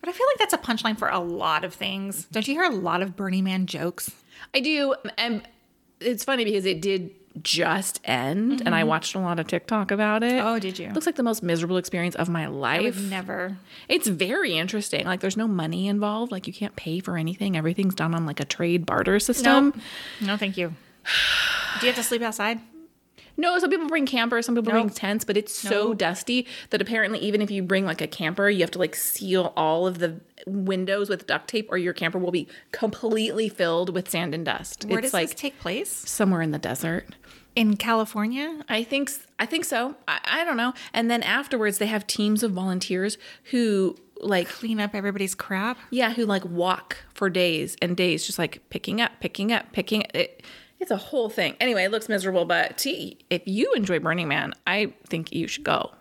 But 0.00 0.08
I 0.08 0.12
feel 0.12 0.26
like 0.26 0.38
that's 0.38 0.54
a 0.54 0.58
punchline 0.58 0.98
for 0.98 1.08
a 1.08 1.18
lot 1.18 1.64
of 1.64 1.74
things. 1.74 2.24
Don't 2.26 2.46
you 2.48 2.54
hear 2.54 2.64
a 2.64 2.74
lot 2.74 3.02
of 3.02 3.16
Burning 3.16 3.44
Man 3.44 3.66
jokes? 3.66 4.10
I 4.54 4.60
do, 4.60 4.94
and 5.18 5.42
it's 6.00 6.24
funny 6.24 6.44
because 6.44 6.64
it 6.64 6.80
did 6.80 7.10
just 7.42 8.00
end, 8.04 8.62
and 8.64 8.74
I 8.74 8.80
mm-hmm. 8.80 8.88
watched 8.88 9.14
a 9.14 9.20
lot 9.20 9.38
of 9.38 9.46
TikTok 9.46 9.90
about 9.90 10.22
it. 10.22 10.42
Oh, 10.42 10.58
did 10.58 10.78
you? 10.78 10.90
Looks 10.90 11.06
like 11.06 11.16
the 11.16 11.22
most 11.22 11.42
miserable 11.42 11.76
experience 11.76 12.16
of 12.16 12.28
my 12.28 12.44
I 12.44 12.46
life. 12.46 12.82
would 12.82 13.10
never. 13.10 13.56
It's 13.88 14.08
very 14.08 14.56
interesting. 14.56 15.06
Like, 15.06 15.20
there's 15.20 15.36
no 15.36 15.46
money 15.46 15.86
involved. 15.86 16.32
Like, 16.32 16.46
you 16.46 16.52
can't 16.52 16.74
pay 16.76 17.00
for 17.00 17.16
anything. 17.16 17.56
Everything's 17.56 17.94
done 17.94 18.14
on 18.14 18.26
like 18.26 18.40
a 18.40 18.44
trade 18.44 18.86
barter 18.86 19.20
system. 19.20 19.80
No, 20.20 20.28
no, 20.28 20.36
thank 20.36 20.56
you. 20.56 20.74
Do 21.80 21.86
you 21.86 21.92
have 21.92 21.96
to 21.96 22.02
sleep 22.02 22.22
outside? 22.22 22.60
No, 23.40 23.58
some 23.58 23.70
people 23.70 23.88
bring 23.88 24.04
campers, 24.04 24.44
some 24.44 24.54
people 24.54 24.70
bring 24.70 24.90
tents, 24.90 25.24
but 25.24 25.36
it's 25.36 25.54
so 25.54 25.94
dusty 25.94 26.46
that 26.70 26.82
apparently 26.82 27.18
even 27.20 27.40
if 27.40 27.50
you 27.50 27.62
bring 27.62 27.86
like 27.86 28.00
a 28.02 28.06
camper, 28.06 28.50
you 28.50 28.60
have 28.60 28.70
to 28.72 28.78
like 28.78 28.94
seal 28.94 29.52
all 29.56 29.86
of 29.86 29.98
the 29.98 30.20
windows 30.46 31.08
with 31.08 31.26
duct 31.26 31.48
tape, 31.48 31.68
or 31.70 31.78
your 31.78 31.92
camper 31.94 32.18
will 32.18 32.30
be 32.32 32.46
completely 32.72 33.48
filled 33.48 33.94
with 33.94 34.10
sand 34.10 34.34
and 34.34 34.44
dust. 34.44 34.84
Where 34.84 34.98
it's 34.98 35.06
does 35.08 35.14
like 35.14 35.30
this 35.30 35.40
take 35.40 35.58
place? 35.58 35.90
somewhere 35.90 36.42
in 36.42 36.50
the 36.50 36.58
desert. 36.58 37.06
in 37.56 37.76
California. 37.76 38.62
I 38.68 38.84
think 38.84 39.10
I 39.38 39.46
think 39.46 39.64
so. 39.64 39.96
I, 40.06 40.20
I 40.24 40.44
don't 40.44 40.56
know. 40.58 40.74
And 40.92 41.10
then 41.10 41.22
afterwards, 41.22 41.78
they 41.78 41.86
have 41.86 42.06
teams 42.06 42.42
of 42.42 42.52
volunteers 42.52 43.16
who 43.52 43.96
like 44.22 44.48
Clean 44.48 44.78
up 44.80 44.94
everybody's 44.94 45.34
crap. 45.34 45.78
yeah, 45.90 46.12
who 46.12 46.26
like 46.26 46.44
walk 46.44 46.98
for 47.14 47.30
days 47.30 47.74
and 47.80 47.96
days, 47.96 48.26
just 48.26 48.38
like 48.38 48.60
picking 48.68 49.00
up, 49.00 49.12
picking 49.20 49.50
up, 49.50 49.72
picking. 49.72 50.02
It, 50.12 50.42
it's 50.80 50.90
a 50.90 50.96
whole 50.96 51.28
thing. 51.28 51.54
Anyway, 51.60 51.84
it 51.84 51.90
looks 51.90 52.08
miserable, 52.08 52.46
but 52.46 52.78
T, 52.78 53.18
if 53.28 53.42
you 53.44 53.72
enjoy 53.74 53.98
Burning 54.00 54.28
Man, 54.28 54.54
I 54.66 54.94
think 55.06 55.32
you 55.32 55.46
should 55.46 55.64
go. 55.64 55.92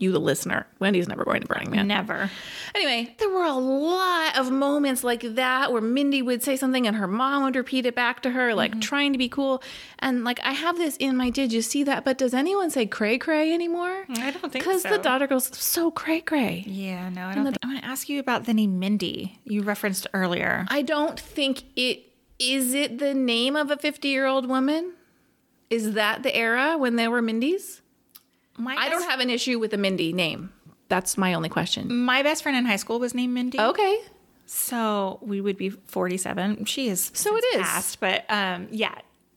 You, 0.00 0.12
the 0.12 0.20
listener. 0.20 0.64
Wendy's 0.78 1.08
never 1.08 1.24
going 1.24 1.40
to 1.40 1.48
Burning 1.48 1.72
Man. 1.72 1.88
Never. 1.88 2.30
Anyway, 2.72 3.16
there 3.18 3.30
were 3.30 3.42
a 3.42 3.52
lot 3.52 4.38
of 4.38 4.48
moments 4.48 5.02
like 5.02 5.22
that 5.34 5.72
where 5.72 5.82
Mindy 5.82 6.22
would 6.22 6.40
say 6.40 6.54
something 6.54 6.86
and 6.86 6.94
her 6.94 7.08
mom 7.08 7.42
would 7.42 7.56
repeat 7.56 7.84
it 7.84 7.96
back 7.96 8.22
to 8.22 8.30
her, 8.30 8.54
like 8.54 8.70
mm-hmm. 8.70 8.80
trying 8.80 9.10
to 9.12 9.18
be 9.18 9.28
cool. 9.28 9.60
And 9.98 10.22
like, 10.22 10.38
I 10.44 10.52
have 10.52 10.76
this 10.76 10.96
in 10.98 11.16
my 11.16 11.30
did 11.30 11.52
you 11.52 11.62
see 11.62 11.82
that? 11.82 12.04
But 12.04 12.16
does 12.16 12.32
anyone 12.32 12.70
say 12.70 12.86
cray 12.86 13.18
cray 13.18 13.52
anymore? 13.52 14.04
I 14.08 14.30
don't 14.30 14.52
think 14.52 14.64
Because 14.64 14.82
so. 14.82 14.90
the 14.90 14.98
daughter 14.98 15.26
goes, 15.26 15.46
so 15.58 15.90
cray 15.90 16.20
cray. 16.20 16.62
Yeah, 16.64 17.08
no, 17.08 17.26
I 17.26 17.34
don't. 17.34 17.44
Think, 17.46 17.56
I 17.64 17.66
want 17.66 17.80
to 17.80 17.84
ask 17.84 18.08
you 18.08 18.20
about 18.20 18.44
the 18.44 18.54
name 18.54 18.78
Mindy 18.78 19.40
you 19.42 19.62
referenced 19.62 20.06
earlier. 20.14 20.64
I 20.68 20.82
don't 20.82 21.18
think 21.18 21.64
it 21.74 22.07
is 22.38 22.74
it 22.74 22.98
the 22.98 23.14
name 23.14 23.56
of 23.56 23.70
a 23.70 23.76
50 23.76 24.08
year 24.08 24.26
old 24.26 24.48
woman? 24.48 24.94
Is 25.70 25.92
that 25.92 26.22
the 26.22 26.34
era 26.34 26.76
when 26.78 26.96
there 26.96 27.10
were 27.10 27.20
Mindys? 27.22 27.80
My 28.56 28.74
I 28.74 28.88
don't 28.88 29.08
have 29.08 29.20
an 29.20 29.30
issue 29.30 29.58
with 29.58 29.72
a 29.74 29.76
Mindy 29.76 30.12
name. 30.12 30.52
That's 30.88 31.18
my 31.18 31.34
only 31.34 31.48
question. 31.50 32.04
My 32.04 32.22
best 32.22 32.42
friend 32.42 32.56
in 32.56 32.64
high 32.64 32.76
school 32.76 32.98
was 32.98 33.14
named 33.14 33.34
Mindy. 33.34 33.60
Okay. 33.60 34.00
So 34.46 35.18
we 35.20 35.40
would 35.42 35.58
be 35.58 35.68
47. 35.68 36.64
She 36.64 36.88
is 36.88 37.10
So 37.12 37.36
it 37.36 37.44
is 37.56 37.60
passed, 37.62 38.00
but 38.00 38.24
um, 38.30 38.68
yeah. 38.70 38.94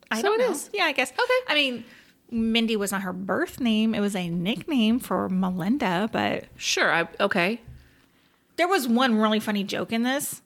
I 0.09 0.17
So 0.21 0.29
don't 0.29 0.39
it 0.39 0.45
know. 0.45 0.51
is. 0.51 0.69
Yeah, 0.73 0.85
I 0.85 0.93
guess. 0.93 1.11
Okay. 1.11 1.39
I 1.49 1.53
mean, 1.53 1.83
Mindy 2.31 2.77
was 2.77 2.93
not 2.93 3.01
her 3.01 3.11
birth 3.11 3.59
name. 3.59 3.93
It 3.93 3.99
was 3.99 4.15
a 4.15 4.29
nickname 4.29 4.99
for 4.99 5.27
Melinda, 5.27 6.09
but 6.13 6.45
Sure. 6.55 6.89
I, 6.91 7.07
okay. 7.19 7.59
there 8.55 8.69
was 8.69 8.87
one 8.87 9.15
really 9.15 9.41
funny 9.41 9.65
joke 9.65 9.91
in 9.91 10.03
this 10.03 10.41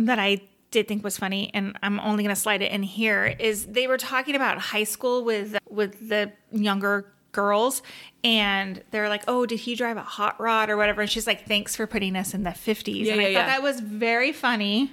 that 0.00 0.18
I 0.18 0.40
did 0.74 0.88
think 0.88 1.02
was 1.02 1.16
funny, 1.16 1.50
and 1.54 1.78
I'm 1.82 2.00
only 2.00 2.24
going 2.24 2.34
to 2.34 2.40
slide 2.40 2.60
it 2.60 2.72
in 2.72 2.82
here. 2.82 3.34
Is 3.38 3.66
they 3.66 3.86
were 3.86 3.96
talking 3.96 4.34
about 4.34 4.58
high 4.58 4.84
school 4.84 5.24
with 5.24 5.56
with 5.70 6.08
the 6.08 6.32
younger 6.50 7.12
girls, 7.32 7.80
and 8.22 8.82
they're 8.90 9.08
like, 9.08 9.22
"Oh, 9.28 9.46
did 9.46 9.60
he 9.60 9.76
drive 9.76 9.96
a 9.96 10.02
hot 10.02 10.38
rod 10.40 10.68
or 10.68 10.76
whatever?" 10.76 11.00
And 11.00 11.10
she's 11.10 11.26
like, 11.26 11.46
"Thanks 11.46 11.76
for 11.76 11.86
putting 11.86 12.16
us 12.16 12.34
in 12.34 12.42
the 12.42 12.50
50s." 12.50 13.06
Yeah, 13.06 13.12
and 13.12 13.20
I 13.22 13.28
yeah, 13.28 13.38
thought 13.38 13.46
yeah. 13.46 13.54
that 13.54 13.62
was 13.62 13.80
very 13.80 14.32
funny 14.32 14.90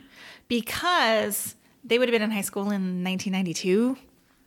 because 0.48 1.56
they 1.84 1.98
would 1.98 2.08
have 2.08 2.13
been 2.13 2.22
in 2.22 2.32
high 2.32 2.41
school 2.41 2.63
in 2.63 3.04
1992. 3.04 3.98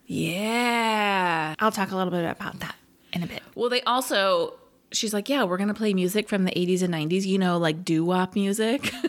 Yeah. 0.06 1.54
I'll 1.58 1.72
talk 1.72 1.90
a 1.90 1.96
little 1.96 2.12
bit 2.12 2.24
about 2.24 2.60
that 2.60 2.76
in 3.12 3.22
a 3.22 3.26
bit. 3.26 3.42
Well, 3.54 3.70
they 3.70 3.82
also, 3.82 4.54
she's 4.96 5.14
like, 5.14 5.28
yeah, 5.28 5.44
we're 5.44 5.58
to 5.68 5.74
play 5.74 5.94
music 5.94 6.28
from 6.28 6.44
the 6.44 6.50
80s 6.52 6.82
and 6.82 6.94
90s, 6.94 7.24
you 7.26 7.38
know, 7.38 7.58
like 7.58 7.84
doo 7.84 8.04
wop 8.04 8.34
music. 8.34 8.92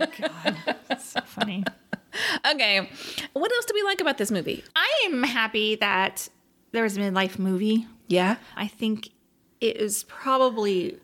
Oh 0.00 0.06
God, 0.18 0.56
that's 0.88 1.04
so 1.04 1.20
funny. 1.20 1.62
okay. 2.50 2.88
What 3.32 3.52
else 3.52 3.64
do 3.66 3.72
we 3.74 3.82
like 3.82 4.00
about 4.00 4.18
this 4.18 4.30
movie? 4.30 4.64
I 4.74 5.02
am 5.06 5.22
happy 5.22 5.76
that 5.76 6.28
there 6.72 6.82
was 6.82 6.96
a 6.96 7.00
midlife 7.00 7.38
movie. 7.38 7.86
Yeah. 8.08 8.36
I 8.56 8.66
think 8.66 9.10
it 9.60 9.76
is 9.76 10.04
probably 10.04 10.98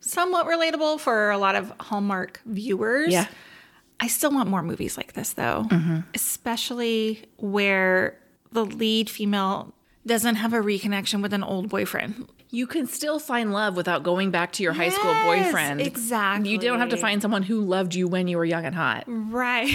somewhat 0.00 0.46
relatable 0.46 1.00
for 1.00 1.30
a 1.30 1.38
lot 1.38 1.54
of 1.54 1.72
Hallmark 1.80 2.40
viewers. 2.46 3.12
Yeah. 3.12 3.26
I 4.00 4.08
still 4.08 4.32
want 4.32 4.48
more 4.48 4.62
movies 4.62 4.96
like 4.96 5.12
this, 5.12 5.34
though, 5.34 5.66
mm-hmm. 5.68 6.00
especially 6.14 7.24
where 7.36 8.18
the 8.50 8.64
lead 8.64 9.08
female 9.08 9.72
doesn't 10.04 10.36
have 10.36 10.52
a 10.52 10.58
reconnection 10.58 11.22
with 11.22 11.32
an 11.32 11.44
old 11.44 11.68
boyfriend. 11.68 12.28
You 12.54 12.66
can 12.66 12.86
still 12.86 13.18
find 13.18 13.50
love 13.50 13.76
without 13.76 14.02
going 14.02 14.30
back 14.30 14.52
to 14.52 14.62
your 14.62 14.74
high 14.74 14.90
school 14.90 15.14
boyfriend. 15.24 15.80
exactly. 15.80 16.50
You 16.50 16.58
don't 16.58 16.80
have 16.80 16.90
to 16.90 16.98
find 16.98 17.22
someone 17.22 17.42
who 17.42 17.62
loved 17.62 17.94
you 17.94 18.06
when 18.06 18.28
you 18.28 18.36
were 18.36 18.44
young 18.44 18.66
and 18.66 18.74
hot. 18.74 19.04
Right. 19.06 19.74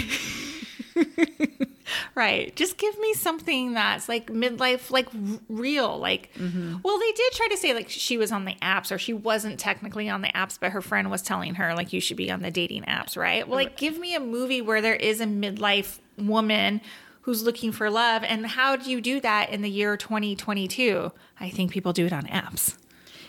right. 2.14 2.54
Just 2.54 2.78
give 2.78 2.96
me 3.00 3.14
something 3.14 3.72
that's 3.74 4.08
like 4.08 4.28
midlife, 4.28 4.92
like 4.92 5.08
r- 5.12 5.40
real. 5.48 5.98
Like, 5.98 6.32
mm-hmm. 6.34 6.76
well, 6.84 6.98
they 7.00 7.12
did 7.12 7.32
try 7.32 7.48
to 7.48 7.56
say 7.56 7.74
like 7.74 7.88
she 7.88 8.16
was 8.16 8.30
on 8.30 8.44
the 8.44 8.54
apps 8.62 8.92
or 8.92 8.98
she 8.98 9.12
wasn't 9.12 9.58
technically 9.58 10.08
on 10.08 10.22
the 10.22 10.28
apps, 10.28 10.56
but 10.60 10.70
her 10.70 10.80
friend 10.80 11.10
was 11.10 11.20
telling 11.20 11.56
her 11.56 11.74
like 11.74 11.92
you 11.92 12.00
should 12.00 12.16
be 12.16 12.30
on 12.30 12.42
the 12.42 12.50
dating 12.52 12.84
apps, 12.84 13.16
right? 13.16 13.48
Well, 13.48 13.56
like, 13.56 13.76
give 13.76 13.98
me 13.98 14.14
a 14.14 14.20
movie 14.20 14.62
where 14.62 14.80
there 14.80 14.94
is 14.94 15.20
a 15.20 15.26
midlife 15.26 15.98
woman 16.16 16.80
who's 17.22 17.42
looking 17.42 17.72
for 17.72 17.90
love. 17.90 18.22
And 18.24 18.46
how 18.46 18.76
do 18.76 18.90
you 18.90 19.00
do 19.00 19.20
that 19.20 19.50
in 19.50 19.62
the 19.62 19.70
year 19.70 19.96
2022? 19.96 21.12
I 21.40 21.50
think 21.50 21.70
people 21.70 21.92
do 21.92 22.06
it 22.06 22.12
on 22.12 22.24
apps. 22.24 22.76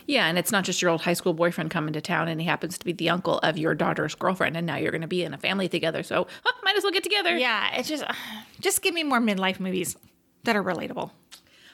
Yeah, 0.06 0.26
and 0.26 0.38
it's 0.38 0.50
not 0.50 0.64
just 0.64 0.82
your 0.82 0.90
old 0.90 1.02
high 1.02 1.12
school 1.12 1.34
boyfriend 1.34 1.70
coming 1.70 1.92
to 1.92 2.00
town 2.00 2.26
and 2.26 2.40
he 2.40 2.46
happens 2.46 2.78
to 2.78 2.84
be 2.84 2.92
the 2.92 3.10
uncle 3.10 3.38
of 3.38 3.56
your 3.56 3.74
daughter's 3.74 4.14
girlfriend 4.14 4.56
and 4.56 4.66
now 4.66 4.76
you're 4.76 4.90
going 4.90 5.02
to 5.02 5.06
be 5.06 5.22
in 5.22 5.32
a 5.34 5.38
family 5.38 5.68
together. 5.68 6.02
So, 6.02 6.26
huh, 6.42 6.52
might 6.64 6.76
as 6.76 6.82
well 6.82 6.92
get 6.92 7.04
together. 7.04 7.36
Yeah. 7.36 7.76
It's 7.76 7.88
just, 7.88 8.04
just 8.60 8.82
give 8.82 8.94
me 8.94 9.04
more 9.04 9.20
midlife 9.20 9.60
movies 9.60 9.96
that 10.44 10.56
are 10.56 10.64
relatable. 10.64 11.10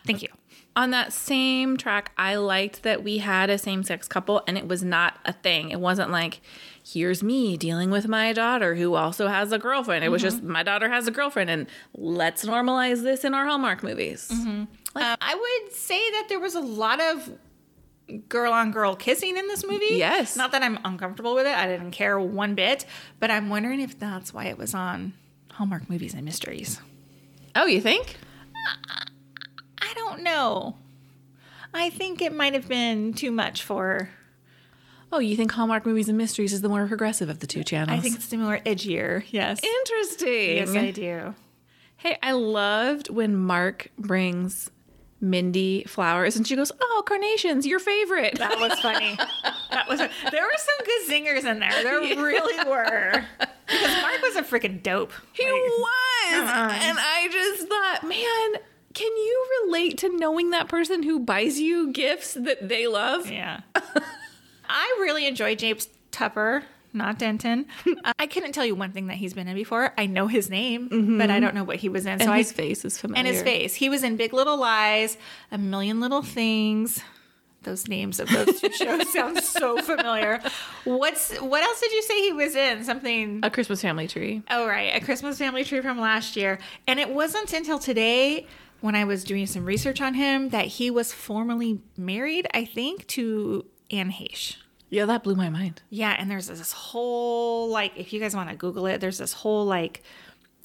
Thank 0.07 0.22
you. 0.22 0.29
On 0.76 0.90
that 0.90 1.14
same 1.14 1.79
track, 1.79 2.12
I 2.18 2.37
liked 2.37 2.83
that 2.83 3.02
we 3.02 3.18
had 3.18 3.48
a 3.48 3.57
same 3.57 3.83
sex 3.83 4.07
couple 4.07 4.42
and 4.46 4.59
it 4.59 4.68
was 4.68 4.85
not 4.85 5.18
a 5.24 5.33
thing. 5.33 5.70
It 5.70 5.81
wasn't 5.81 6.11
like, 6.11 6.42
here's 6.87 7.22
me 7.22 7.57
dealing 7.57 7.90
with 7.90 8.07
my 8.07 8.33
daughter 8.33 8.77
who 8.77 8.94
also 8.94 9.27
has 9.27 9.51
a 9.51 9.59
girlfriend. 9.59 10.05
It 10.05 10.09
was 10.09 10.22
just, 10.22 10.42
my 10.42 10.62
daughter 10.62 10.88
has 10.88 11.09
a 11.09 11.11
girlfriend 11.11 11.51
and 11.51 11.66
let's 11.94 12.44
normalize 12.44 13.03
this 13.03 13.25
in 13.25 13.35
our 13.35 13.44
Hallmark 13.44 13.83
movies. 13.83 14.31
Um, 14.31 14.68
I 14.94 15.35
would 15.35 15.72
say 15.72 15.99
that 16.12 16.27
there 16.29 16.38
was 16.38 16.55
a 16.55 16.61
lot 16.61 17.01
of 17.01 17.33
girl 18.29 18.53
on 18.53 18.70
girl 18.70 18.94
kissing 18.94 19.37
in 19.37 19.49
this 19.49 19.66
movie. 19.66 19.96
Yes. 19.96 20.37
Not 20.37 20.53
that 20.53 20.62
I'm 20.62 20.79
uncomfortable 20.85 21.35
with 21.35 21.46
it. 21.46 21.57
I 21.57 21.66
didn't 21.66 21.90
care 21.90 22.20
one 22.20 22.55
bit, 22.55 22.87
but 23.18 23.33
I'm 23.33 23.49
wondering 23.49 23.81
if 23.81 23.99
that's 23.99 24.33
why 24.33 24.44
it 24.44 24.57
was 24.57 24.72
on 24.72 25.12
Hallmark 25.51 25.90
Movies 25.90 26.14
and 26.14 26.25
Mysteries. 26.25 26.81
Oh, 27.57 27.66
you 27.66 27.81
think? 27.81 28.16
I 29.83 29.92
don't 29.94 30.22
know. 30.22 30.77
I 31.75 31.90
think 31.90 32.22
it 32.22 32.33
might 32.33 32.53
have 32.53 32.68
been 32.68 33.12
too 33.12 33.33
much 33.33 33.64
for. 33.64 34.09
Oh, 35.12 35.18
you 35.18 35.36
think 35.36 35.52
Hallmark 35.52 35.86
Movies 35.86 36.08
and 36.08 36.18
Mysteries 36.18 36.52
is 36.52 36.60
the 36.62 36.68
more 36.68 36.86
progressive 36.86 37.28
of 37.28 37.38
the 37.38 37.46
two 37.46 37.62
channels? 37.64 37.98
I 37.98 38.02
think 38.02 38.16
it's 38.16 38.26
the 38.26 38.36
more 38.36 38.58
edgier. 38.66 39.24
Yes. 39.30 39.60
Interesting. 39.62 40.56
Yes, 40.56 40.74
I 40.74 40.90
do. 40.90 41.34
Hey, 41.96 42.18
I 42.22 42.32
loved 42.32 43.08
when 43.08 43.36
Mark 43.36 43.90
brings 43.98 44.70
Mindy 45.20 45.84
flowers 45.84 46.36
and 46.36 46.46
she 46.46 46.56
goes, 46.56 46.70
Oh, 46.80 47.02
carnations, 47.06 47.66
your 47.66 47.78
favorite. 47.78 48.36
That 48.38 48.58
was 48.58 48.78
funny. 48.80 49.16
that 49.70 49.88
was. 49.88 49.98
There 50.00 50.08
were 50.42 50.58
some 50.58 50.86
good 50.86 51.06
singers 51.06 51.44
in 51.44 51.60
there. 51.60 51.82
There 51.82 52.00
really 52.22 52.68
were. 52.68 53.24
Because 53.66 54.02
Mark 54.02 54.20
was 54.22 54.36
a 54.36 54.42
freaking 54.42 54.82
dope. 54.82 55.12
He 55.32 55.44
Like, 55.44 55.52
was. 55.54 56.34
Uh-uh. 56.34 56.78
And 56.82 56.98
I 57.00 57.28
just 57.32 57.68
thought, 57.68 58.00
man, 58.08 58.62
can 58.92 59.16
you 59.16 59.46
relate 59.64 59.98
to 59.98 60.14
knowing 60.16 60.50
that 60.50 60.68
person 60.68 61.02
who 61.02 61.18
buys 61.20 61.58
you 61.60 61.92
gifts 61.92 62.34
that 62.34 62.68
they 62.68 62.86
love? 62.86 63.30
Yeah. 63.30 63.60
I 64.68 64.96
really 65.00 65.26
enjoy 65.26 65.55
James 65.55 65.88
Tupper, 66.11 66.64
not 66.92 67.18
Denton. 67.18 67.66
Uh, 68.05 68.12
I 68.20 68.26
couldn't 68.26 68.52
tell 68.52 68.64
you 68.64 68.76
one 68.76 68.92
thing 68.92 69.09
that 69.09 69.16
he's 69.16 69.35
been 69.35 69.48
in 69.48 69.57
before. 69.57 69.92
I 69.98 70.07
know 70.07 70.29
his 70.29 70.48
name, 70.48 71.18
but 71.18 71.29
I 71.29 71.40
don't 71.40 71.55
know 71.57 71.64
what 71.64 71.76
he 71.76 71.88
was 71.88 72.07
in. 72.07 72.12
And 72.12 72.22
so 72.22 72.33
his 72.33 72.52
I, 72.52 72.55
face 72.55 72.85
is 72.85 72.98
familiar. 73.00 73.18
and 73.18 73.26
his 73.26 73.42
face. 73.42 73.74
He 73.74 73.88
was 73.88 74.05
in 74.05 74.16
Big 74.16 74.33
Little 74.33 74.57
Lies, 74.57 75.18
A 75.50 75.59
Million 75.59 75.98
Little 75.98 76.22
Things. 76.22 77.02
Those 77.64 77.88
names 77.88 78.20
of 78.20 78.29
those 78.29 78.61
two 78.61 78.70
shows 78.72 79.12
sound 79.12 79.42
so 79.42 79.83
familiar. 79.83 80.40
What's 80.85 81.37
what 81.40 81.64
else 81.64 81.81
did 81.81 81.90
you 81.90 82.02
say 82.02 82.20
he 82.22 82.33
was 82.33 82.55
in? 82.55 82.85
Something 82.85 83.40
A 83.42 83.50
Christmas 83.50 83.83
Family 83.83 84.07
Tree. 84.07 84.42
Oh, 84.50 84.68
right. 84.68 84.94
A 84.94 85.05
Christmas 85.05 85.37
Family 85.37 85.64
Tree 85.64 85.81
from 85.81 85.98
last 85.98 86.37
year. 86.37 86.61
And 86.87 87.00
it 87.00 87.11
wasn't 87.11 87.52
until 87.52 87.81
today 87.81 88.46
when 88.83 88.94
I 88.94 89.02
was 89.05 89.24
doing 89.24 89.46
some 89.46 89.64
research 89.64 90.00
on 90.00 90.14
him 90.14 90.50
that 90.50 90.66
he 90.66 90.92
was 90.92 91.12
formerly 91.12 91.81
married, 91.96 92.46
I 92.55 92.64
think, 92.64 93.07
to 93.09 93.64
Anne 93.90 94.11
Heche. 94.11 94.57
Yeah, 94.88 95.05
that 95.07 95.25
blew 95.25 95.35
my 95.35 95.51
mind. 95.51 95.83
Yeah. 95.90 96.14
And 96.18 96.31
there's 96.31 96.46
this 96.46 96.72
whole, 96.72 97.68
like, 97.68 97.92
if 97.96 98.12
you 98.12 98.20
guys 98.20 98.37
want 98.37 98.51
to 98.51 98.57
Google 98.57 98.87
it, 98.87 99.01
there's 99.01 99.18
this 99.18 99.33
whole, 99.33 99.64
like, 99.64 100.03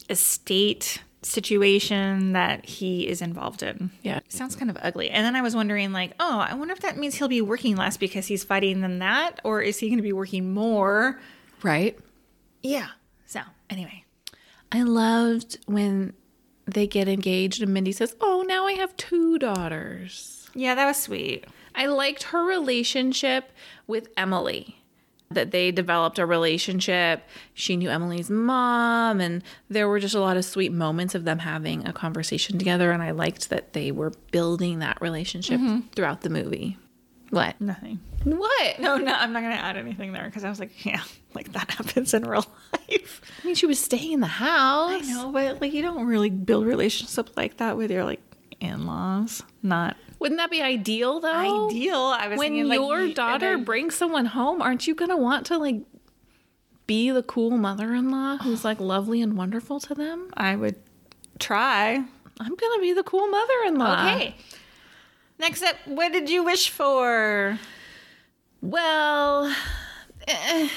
estate 0.09 1.01
situation 1.23 2.33
that 2.33 2.65
he 2.65 3.07
is 3.07 3.21
involved 3.21 3.63
in. 3.63 3.91
Yeah. 4.01 4.19
Sounds 4.29 4.55
kind 4.55 4.69
of 4.69 4.77
ugly. 4.81 5.09
And 5.09 5.25
then 5.25 5.35
I 5.35 5.41
was 5.41 5.55
wondering, 5.55 5.91
like, 5.91 6.13
oh, 6.19 6.39
I 6.39 6.53
wonder 6.53 6.73
if 6.73 6.81
that 6.81 6.97
means 6.97 7.15
he'll 7.15 7.27
be 7.27 7.41
working 7.41 7.75
less 7.75 7.97
because 7.97 8.27
he's 8.27 8.43
fighting 8.43 8.81
than 8.81 8.99
that, 8.99 9.39
or 9.43 9.61
is 9.61 9.79
he 9.79 9.87
going 9.87 9.97
to 9.97 10.03
be 10.03 10.13
working 10.13 10.53
more? 10.53 11.19
Right? 11.63 11.97
Yeah. 12.63 12.87
So, 13.25 13.41
anyway. 13.69 14.03
I 14.71 14.83
loved 14.83 15.57
when 15.65 16.13
they 16.65 16.87
get 16.87 17.07
engaged 17.07 17.61
and 17.61 17.73
Mindy 17.73 17.91
says, 17.91 18.15
Oh, 18.21 18.43
now 18.47 18.65
I 18.65 18.73
have 18.73 18.95
two 18.97 19.37
daughters. 19.37 20.49
Yeah, 20.53 20.75
that 20.75 20.85
was 20.85 20.97
sweet. 20.97 21.45
I 21.75 21.87
liked 21.87 22.23
her 22.23 22.43
relationship 22.43 23.51
with 23.87 24.09
Emily 24.17 24.77
that 25.33 25.51
they 25.51 25.71
developed 25.71 26.19
a 26.19 26.25
relationship. 26.25 27.23
She 27.53 27.75
knew 27.75 27.89
Emily's 27.89 28.29
mom, 28.29 29.21
and 29.21 29.43
there 29.69 29.87
were 29.87 29.99
just 29.99 30.15
a 30.15 30.19
lot 30.19 30.37
of 30.37 30.45
sweet 30.45 30.71
moments 30.71 31.15
of 31.15 31.23
them 31.23 31.39
having 31.39 31.87
a 31.87 31.93
conversation 31.93 32.57
together. 32.57 32.91
And 32.91 33.01
I 33.01 33.11
liked 33.11 33.49
that 33.49 33.73
they 33.73 33.91
were 33.91 34.11
building 34.31 34.79
that 34.79 35.01
relationship 35.01 35.59
mm-hmm. 35.59 35.87
throughout 35.95 36.21
the 36.21 36.29
movie. 36.29 36.77
What? 37.29 37.59
Nothing. 37.61 37.99
What? 38.25 38.79
No, 38.79 38.97
no, 38.97 39.13
I'm 39.13 39.31
not 39.31 39.41
going 39.41 39.55
to 39.55 39.61
add 39.61 39.77
anything 39.77 40.11
there 40.11 40.25
because 40.25 40.43
I 40.43 40.49
was 40.49 40.59
like, 40.59 40.85
yeah, 40.85 41.01
like 41.33 41.53
that 41.53 41.71
happens 41.71 42.13
in 42.13 42.23
real 42.23 42.45
life. 42.73 43.21
I 43.41 43.45
mean, 43.45 43.55
she 43.55 43.65
was 43.65 43.79
staying 43.79 44.11
in 44.11 44.19
the 44.19 44.27
house. 44.27 44.91
I 44.91 44.99
know, 44.99 45.31
but 45.31 45.61
like 45.61 45.73
you 45.73 45.81
don't 45.81 46.05
really 46.05 46.29
build 46.29 46.65
relationships 46.65 47.31
like 47.37 47.57
that 47.57 47.77
with 47.77 47.89
your 47.89 48.03
like 48.03 48.21
in-laws. 48.59 49.43
Not 49.63 49.95
Wouldn't 50.21 50.37
that 50.37 50.49
be 50.51 50.61
ideal 50.61 51.19
though? 51.19 51.67
ideal. 51.67 51.97
I 51.97 52.27
was 52.29 52.37
When 52.37 52.53
thinking, 52.53 52.71
your 52.73 53.01
you- 53.05 53.13
daughter 53.13 53.55
then- 53.57 53.63
brings 53.65 53.95
someone 53.95 54.27
home, 54.27 54.61
aren't 54.61 54.87
you 54.87 54.95
gonna 54.95 55.17
want 55.17 55.45
to 55.47 55.57
like 55.57 55.81
be 56.87 57.09
the 57.11 57.23
cool 57.23 57.51
mother-in-law 57.51 58.37
who's 58.37 58.63
like 58.63 58.79
lovely 58.79 59.21
and 59.21 59.35
wonderful 59.35 59.79
to 59.81 59.93
them? 59.95 60.29
I 60.37 60.55
would 60.55 60.75
try. 61.39 62.03
I'm 62.39 62.55
gonna 62.55 62.81
be 62.81 62.93
the 62.93 63.03
cool 63.03 63.27
mother-in-law. 63.27 64.13
Okay. 64.15 64.35
Next 65.39 65.63
up, 65.63 65.75
what 65.85 66.11
did 66.13 66.29
you 66.29 66.43
wish 66.43 66.69
for? 66.69 67.59
Well, 68.61 69.53
eh, 70.27 70.69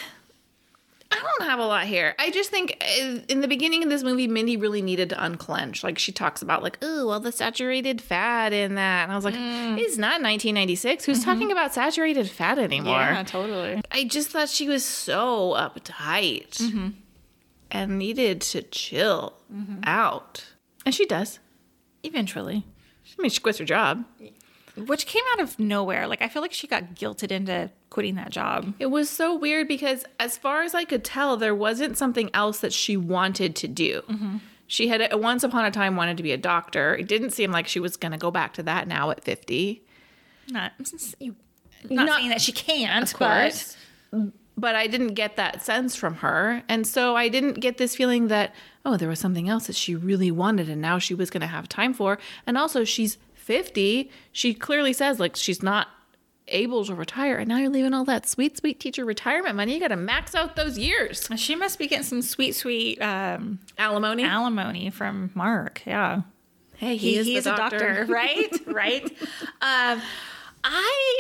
I 1.15 1.23
don't 1.39 1.49
have 1.49 1.59
a 1.59 1.67
lot 1.67 1.85
here. 1.85 2.15
I 2.19 2.31
just 2.31 2.51
think 2.51 2.77
eh, 2.81 3.21
in 3.29 3.41
the 3.41 3.49
beginning 3.49 3.83
of 3.83 3.89
this 3.89 4.03
movie, 4.03 4.27
Mindy 4.27 4.57
really 4.57 4.83
needed 4.83 5.11
to 5.11 5.25
unclench. 5.25 5.85
Like 5.85 5.99
she 5.99 6.13
talks 6.13 6.43
about, 6.43 6.63
like, 6.63 6.79
oh, 6.83 7.07
well, 7.07 7.21
the 7.21 7.33
saturated 7.33 8.01
fat 8.01 8.53
in 8.53 8.75
that, 8.75 9.05
and 9.05 9.13
I 9.13 9.15
was 9.15 9.25
like, 9.25 9.35
mm. 9.35 9.79
it's 9.79 9.97
not 9.97 10.21
1996. 10.23 11.05
Who's 11.05 11.21
mm-hmm. 11.21 11.31
talking 11.31 11.53
about 11.53 11.73
saturated 11.73 12.29
fat 12.29 12.59
anymore? 12.59 12.93
Yeah, 12.95 13.23
totally. 13.23 13.81
I 13.93 14.05
just 14.05 14.31
thought 14.31 14.49
she 14.49 14.69
was 14.69 14.85
so 14.85 15.53
uptight 15.53 16.57
mm-hmm. 16.57 16.89
and 17.71 17.99
needed 17.99 18.41
to 18.41 18.63
chill 18.63 19.35
mm-hmm. 19.53 19.81
out, 19.85 20.45
and 20.85 20.95
she 20.95 21.07
does. 21.07 21.39
Eventually. 22.03 22.67
I 23.19 23.23
mean, 23.23 23.31
she 23.31 23.41
quits 23.41 23.59
her 23.59 23.65
job. 23.65 24.05
Which 24.77 25.07
came 25.07 25.23
out 25.33 25.41
of 25.41 25.59
nowhere. 25.59 26.09
Like 26.09 26.21
I 26.21 26.29
feel 26.29 26.43
like 26.43 26.53
she 26.53 26.67
got 26.67 26.95
guilted 26.95 27.31
into 27.31 27.71
quitting 27.95 28.17
that 28.17 28.31
job. 28.31 28.75
It 28.81 28.87
was 28.87 29.09
so 29.09 29.37
weird 29.37 29.69
because, 29.69 30.05
as 30.19 30.37
far 30.37 30.63
as 30.65 30.75
I 30.75 30.83
could 30.85 31.05
tell, 31.05 31.37
there 31.37 31.55
wasn't 31.55 31.97
something 31.97 32.29
else 32.35 32.59
that 32.59 32.73
she 32.73 32.97
wanted 32.97 33.55
to 33.55 33.69
do. 33.69 34.03
She 34.67 34.89
had, 34.89 35.15
once 35.15 35.45
upon 35.45 35.65
a 35.65 35.71
time, 35.71 35.95
wanted 35.95 36.17
to 36.17 36.25
be 36.25 36.33
a 36.33 36.37
doctor. 36.37 36.97
It 36.97 37.07
didn't 37.07 37.31
seem 37.31 37.53
like 37.53 37.69
she 37.69 37.79
was 37.79 37.97
going 37.97 38.11
to 38.11 38.19
go 38.19 38.33
back 38.33 38.55
to 38.55 38.65
that 38.65 38.89
now 38.89 39.11
at 39.11 39.23
50. 39.23 39.81
Not, 40.51 40.73
you, 41.21 41.37
not, 41.89 42.07
Not- 42.07 42.17
saying 42.19 42.31
that 42.31 42.41
she 42.41 42.51
can't, 42.51 43.05
Of 43.05 43.15
course. 43.15 43.77
But 44.57 44.75
I 44.75 44.89
didn't 44.89 45.15
get 45.15 45.37
that 45.37 45.63
sense 45.65 45.95
from 45.95 46.17
her. 46.17 46.65
And 46.69 46.87
so 46.87 47.15
I 47.15 47.29
didn't 47.29 47.55
get 47.61 47.79
this 47.79 47.95
feeling 47.95 48.27
that, 48.29 48.53
oh, 48.85 48.97
there 48.97 49.09
was 49.09 49.21
something 49.21 49.49
else 49.49 49.69
that 49.69 49.77
she 49.77 49.95
really 49.95 50.33
wanted 50.33 50.69
and 50.69 50.81
now 50.83 50.99
she 50.99 51.15
was 51.15 51.31
going 51.31 51.41
to 51.43 51.47
have 51.47 51.69
time 51.69 51.95
for. 51.95 52.19
And 52.47 52.59
also, 52.59 52.83
she's 52.85 53.19
50. 53.35 54.11
She 54.33 54.53
clearly 54.55 54.93
says, 54.93 55.21
like, 55.21 55.37
she's 55.37 55.63
not 55.63 55.89
able 56.49 56.85
to 56.85 56.95
retire. 56.95 57.37
And 57.39 57.49
now 57.49 57.59
you're 57.59 57.71
leaving 57.71 57.95
all 57.95 58.05
that 58.05 58.29
sweet, 58.29 58.59
sweet 58.59 58.79
teacher 58.81 59.05
retirement 59.05 59.57
money. 59.57 59.75
You 59.75 59.81
got 59.81 59.89
to 59.89 59.97
max 59.97 60.35
out 60.35 60.57
those 60.57 60.79
years. 60.79 61.29
she 61.37 61.55
must 61.57 61.79
be 61.79 61.87
getting 61.87 62.05
some 62.05 62.23
sweet, 62.23 62.55
sweet 62.55 63.01
um, 63.01 63.61
Alimony. 63.79 64.25
alimony 64.25 64.91
from 64.91 65.31
Mark. 65.35 65.83
Yeah. 65.87 66.23
hey, 66.77 66.97
He, 66.97 67.17
is 67.17 67.27
he 67.27 67.37
is 67.37 67.47
a 67.47 67.57
doctor, 67.57 68.05
right? 68.09 68.53
right. 68.67 69.05
Um, 69.63 70.03
I 70.63 71.15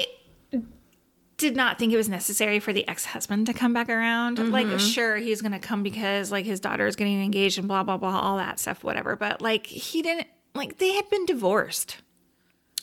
did 1.36 1.56
not 1.56 1.78
think 1.78 1.92
it 1.92 1.96
was 1.96 2.08
necessary 2.08 2.60
for 2.60 2.72
the 2.72 2.86
ex-husband 2.86 3.46
to 3.46 3.52
come 3.52 3.72
back 3.72 3.88
around. 3.88 4.38
Like, 4.52 4.78
sure, 4.78 5.16
he's 5.16 5.42
gonna 5.42 5.58
come 5.58 5.82
because 5.82 6.30
like 6.30 6.44
his 6.44 6.60
daughter 6.60 6.86
is 6.86 6.96
getting 6.96 7.22
engaged 7.22 7.58
and 7.58 7.66
blah 7.66 7.82
blah 7.82 7.96
blah, 7.96 8.18
all 8.18 8.36
that 8.36 8.58
stuff, 8.60 8.84
whatever. 8.84 9.16
But 9.16 9.42
like, 9.42 9.66
he 9.66 10.00
didn't. 10.02 10.28
Like, 10.54 10.78
they 10.78 10.92
had 10.92 11.10
been 11.10 11.26
divorced. 11.26 11.96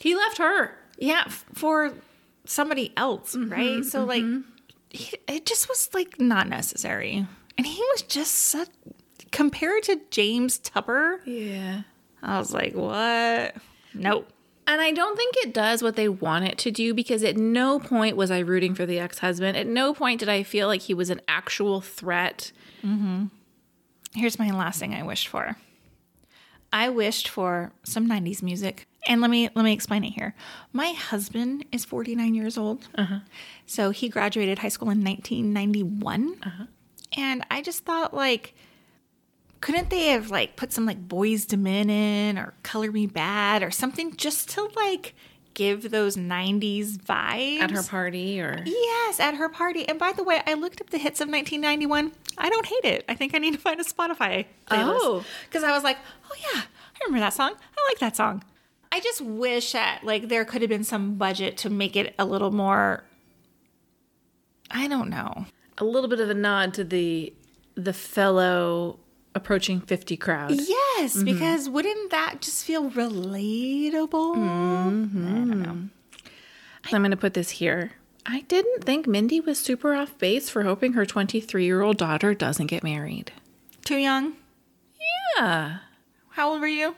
He 0.01 0.13
left 0.15 0.37
her. 0.39 0.77
Yeah, 0.97 1.23
for 1.53 1.93
somebody 2.45 2.93
else, 2.97 3.35
mm-hmm, 3.35 3.51
right? 3.51 3.85
So 3.85 4.05
mm-hmm. 4.05 4.35
like, 4.35 4.43
he, 4.89 5.17
it 5.27 5.45
just 5.45 5.69
was 5.69 5.89
like 5.93 6.19
not 6.19 6.47
necessary. 6.47 7.25
And 7.57 7.67
he 7.67 7.81
was 7.93 8.01
just 8.01 8.33
such 8.33 8.69
compared 9.31 9.83
to 9.83 10.01
James 10.09 10.57
Tupper. 10.57 11.21
Yeah. 11.25 11.81
I 12.21 12.37
was 12.37 12.53
like, 12.53 12.73
what? 12.73 13.55
Nope. 13.93 14.31
And 14.67 14.79
I 14.79 14.91
don't 14.91 15.17
think 15.17 15.35
it 15.37 15.53
does 15.53 15.81
what 15.81 15.95
they 15.95 16.07
want 16.07 16.45
it 16.45 16.57
to 16.59 16.71
do 16.71 16.93
because 16.93 17.23
at 17.23 17.35
no 17.35 17.79
point 17.79 18.15
was 18.15 18.31
I 18.31 18.39
rooting 18.39 18.75
for 18.75 18.85
the 18.85 18.99
ex 18.99 19.19
husband. 19.19 19.57
At 19.57 19.67
no 19.67 19.93
point 19.93 20.19
did 20.19 20.29
I 20.29 20.43
feel 20.43 20.67
like 20.67 20.81
he 20.81 20.93
was 20.93 21.09
an 21.09 21.21
actual 21.27 21.81
threat. 21.81 22.51
Mm-hmm. 22.83 23.25
Here's 24.13 24.39
my 24.39 24.51
last 24.51 24.79
thing 24.79 24.93
I 24.93 25.03
wished 25.03 25.27
for. 25.27 25.57
I 26.71 26.89
wished 26.89 27.27
for 27.27 27.73
some 27.83 28.07
90s 28.07 28.41
music. 28.41 28.87
And 29.07 29.19
let 29.21 29.29
me 29.31 29.49
let 29.55 29.63
me 29.63 29.73
explain 29.73 30.03
it 30.03 30.11
here. 30.11 30.35
My 30.73 30.91
husband 30.91 31.65
is 31.71 31.85
49 31.85 32.35
years 32.35 32.57
old. 32.57 32.87
Uh-huh. 32.95 33.19
So 33.65 33.89
he 33.89 34.09
graduated 34.09 34.59
high 34.59 34.69
school 34.69 34.89
in 34.89 35.03
1991. 35.03 36.37
Uh-huh. 36.43 36.65
And 37.17 37.43
I 37.49 37.61
just 37.61 37.83
thought 37.83 38.13
like 38.13 38.53
couldn't 39.59 39.89
they 39.89 40.07
have 40.07 40.29
like 40.29 40.55
put 40.55 40.73
some 40.73 40.85
like 40.85 41.07
Boyz 41.07 41.51
II 41.51 41.59
Men 41.59 41.89
in 41.89 42.37
or 42.37 42.53
Color 42.63 42.91
Me 42.91 43.07
Badd 43.07 43.65
or 43.65 43.71
something 43.71 44.15
just 44.17 44.49
to 44.49 44.69
like 44.75 45.13
give 45.53 45.91
those 45.91 46.15
90s 46.15 46.97
vibes 46.97 47.59
At 47.59 47.71
her 47.71 47.83
party 47.83 48.39
or. 48.39 48.63
Yes, 48.65 49.19
at 49.19 49.35
her 49.35 49.49
party. 49.49 49.87
And 49.87 49.99
by 49.99 50.13
the 50.13 50.23
way, 50.23 50.41
I 50.47 50.53
looked 50.53 50.81
up 50.81 50.89
the 50.89 50.97
hits 50.97 51.21
of 51.21 51.27
1991. 51.29 52.11
I 52.37 52.49
don't 52.49 52.65
hate 52.65 52.85
it. 52.85 53.05
I 53.09 53.15
think 53.15 53.35
I 53.35 53.37
need 53.37 53.53
to 53.53 53.59
find 53.59 53.79
a 53.79 53.83
Spotify 53.83 54.45
playlist. 54.69 54.97
Oh. 55.01 55.25
Because 55.47 55.63
I 55.63 55.71
was 55.71 55.83
like, 55.83 55.97
oh 56.29 56.35
yeah, 56.53 56.61
I 56.61 57.05
remember 57.05 57.19
that 57.19 57.33
song. 57.33 57.53
I 57.53 57.89
like 57.89 57.99
that 57.99 58.15
song. 58.15 58.43
I 58.91 58.99
just 58.99 59.21
wish 59.21 59.71
that 59.71 60.01
like 60.03 60.27
there 60.27 60.43
could 60.45 60.61
have 60.61 60.69
been 60.69 60.83
some 60.83 61.15
budget 61.15 61.57
to 61.57 61.69
make 61.69 61.95
it 61.95 62.13
a 62.19 62.25
little 62.25 62.51
more 62.51 63.03
I 64.69 64.87
don't 64.87 65.09
know. 65.09 65.45
A 65.77 65.83
little 65.83 66.09
bit 66.09 66.19
of 66.19 66.29
a 66.29 66.33
nod 66.33 66.73
to 66.75 66.83
the 66.83 67.33
the 67.75 67.93
fellow 67.93 68.99
approaching 69.33 69.79
50 69.79 70.17
crowd. 70.17 70.51
Yes, 70.51 71.21
because 71.23 71.69
wouldn't 71.69 72.11
that 72.11 72.41
just 72.41 72.65
feel 72.65 72.89
relatable? 72.91 74.35
mm-hmm 74.35 75.87
I'm 76.85 77.01
going 77.01 77.11
to 77.11 77.17
put 77.17 77.35
this 77.35 77.51
here. 77.51 77.91
I 78.25 78.41
didn't 78.41 78.83
think 78.83 79.07
Mindy 79.07 79.39
was 79.39 79.59
super 79.59 79.93
off 79.93 80.17
base 80.17 80.49
for 80.49 80.63
hoping 80.63 80.93
her 80.93 81.05
23 81.05 81.63
year 81.63 81.81
old 81.81 81.97
daughter 81.97 82.33
doesn't 82.33 82.67
get 82.67 82.83
married. 82.83 83.31
Too 83.85 83.97
young? 83.97 84.33
Yeah. 85.37 85.77
How 86.29 86.49
old 86.51 86.61
were 86.61 86.67
you? 86.67 86.95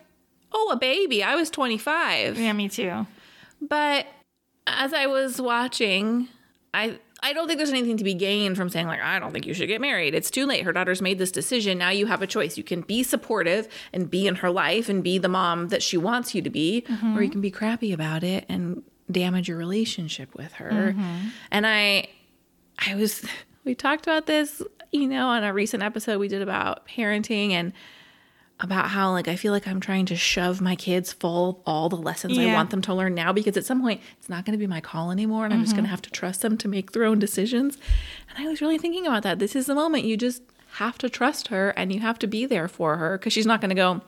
Oh, 0.53 0.69
a 0.71 0.75
baby. 0.75 1.23
I 1.23 1.35
was 1.35 1.49
25. 1.49 2.39
Yeah, 2.39 2.53
me 2.53 2.69
too. 2.69 3.07
But 3.61 4.05
as 4.67 4.93
I 4.93 5.07
was 5.07 5.41
watching, 5.41 6.27
I 6.73 6.99
I 7.21 7.31
don't 7.31 7.47
think 7.47 7.57
there's 7.57 7.69
anything 7.69 7.95
to 7.97 8.03
be 8.03 8.13
gained 8.13 8.57
from 8.57 8.69
saying 8.69 8.87
like 8.87 8.99
I 8.99 9.17
don't 9.17 9.31
think 9.31 9.45
you 9.45 9.53
should 9.53 9.67
get 9.67 9.79
married. 9.79 10.13
It's 10.13 10.29
too 10.29 10.45
late. 10.45 10.63
Her 10.63 10.73
daughter's 10.73 11.01
made 11.01 11.19
this 11.19 11.31
decision. 11.31 11.77
Now 11.77 11.89
you 11.89 12.05
have 12.07 12.21
a 12.21 12.27
choice. 12.27 12.57
You 12.57 12.63
can 12.63 12.81
be 12.81 13.01
supportive 13.01 13.69
and 13.93 14.09
be 14.09 14.27
in 14.27 14.35
her 14.35 14.51
life 14.51 14.89
and 14.89 15.01
be 15.01 15.17
the 15.17 15.29
mom 15.29 15.69
that 15.69 15.81
she 15.81 15.95
wants 15.95 16.35
you 16.35 16.41
to 16.41 16.49
be, 16.49 16.85
or 17.15 17.23
you 17.23 17.29
can 17.29 17.39
be 17.39 17.49
crappy 17.49 17.93
about 17.93 18.23
it 18.23 18.45
and 18.49 18.83
damage 19.09 19.47
your 19.47 19.57
relationship 19.57 20.35
with 20.35 20.53
her. 20.53 20.93
Mm-hmm. 20.93 21.27
And 21.51 21.65
I 21.65 22.09
I 22.85 22.95
was 22.95 23.25
we 23.63 23.73
talked 23.73 24.05
about 24.05 24.25
this, 24.25 24.61
you 24.91 25.07
know, 25.07 25.27
on 25.27 25.43
a 25.45 25.53
recent 25.53 25.81
episode 25.81 26.19
we 26.19 26.27
did 26.27 26.41
about 26.41 26.85
parenting 26.87 27.51
and 27.51 27.71
about 28.59 28.89
how 28.89 29.11
like 29.11 29.27
I 29.27 29.35
feel 29.35 29.51
like 29.51 29.67
I'm 29.67 29.79
trying 29.79 30.05
to 30.07 30.15
shove 30.15 30.61
my 30.61 30.75
kids 30.75 31.11
full 31.11 31.49
of 31.49 31.55
all 31.65 31.89
the 31.89 31.97
lessons 31.97 32.37
I 32.37 32.53
want 32.53 32.69
them 32.69 32.81
to 32.83 32.93
learn 32.93 33.13
now 33.13 33.33
because 33.33 33.57
at 33.57 33.65
some 33.65 33.81
point 33.81 33.99
it's 34.17 34.29
not 34.29 34.45
going 34.45 34.53
to 34.53 34.59
be 34.59 34.67
my 34.67 34.79
call 34.79 35.11
anymore 35.11 35.45
and 35.45 35.53
I'm 35.53 35.61
just 35.61 35.73
going 35.73 35.83
to 35.83 35.87
mm-hmm. 35.87 35.91
have 35.91 36.01
to 36.03 36.11
trust 36.11 36.41
them 36.41 36.57
to 36.59 36.67
make 36.67 36.91
their 36.91 37.03
own 37.03 37.19
decisions. 37.19 37.77
And 38.29 38.45
I 38.45 38.49
was 38.49 38.61
really 38.61 38.77
thinking 38.77 39.05
about 39.05 39.23
that. 39.23 39.39
This 39.39 39.55
is 39.55 39.65
the 39.65 39.75
moment 39.75 40.05
you 40.05 40.15
just 40.15 40.43
have 40.75 40.97
to 40.99 41.09
trust 41.09 41.49
her 41.49 41.71
and 41.71 41.91
you 41.91 41.99
have 41.99 42.17
to 42.19 42.27
be 42.27 42.45
there 42.45 42.67
for 42.67 42.97
her 42.97 43.17
because 43.17 43.33
she's 43.33 43.45
not 43.45 43.59
going 43.59 43.69
to 43.69 43.75
go, 43.75 44.01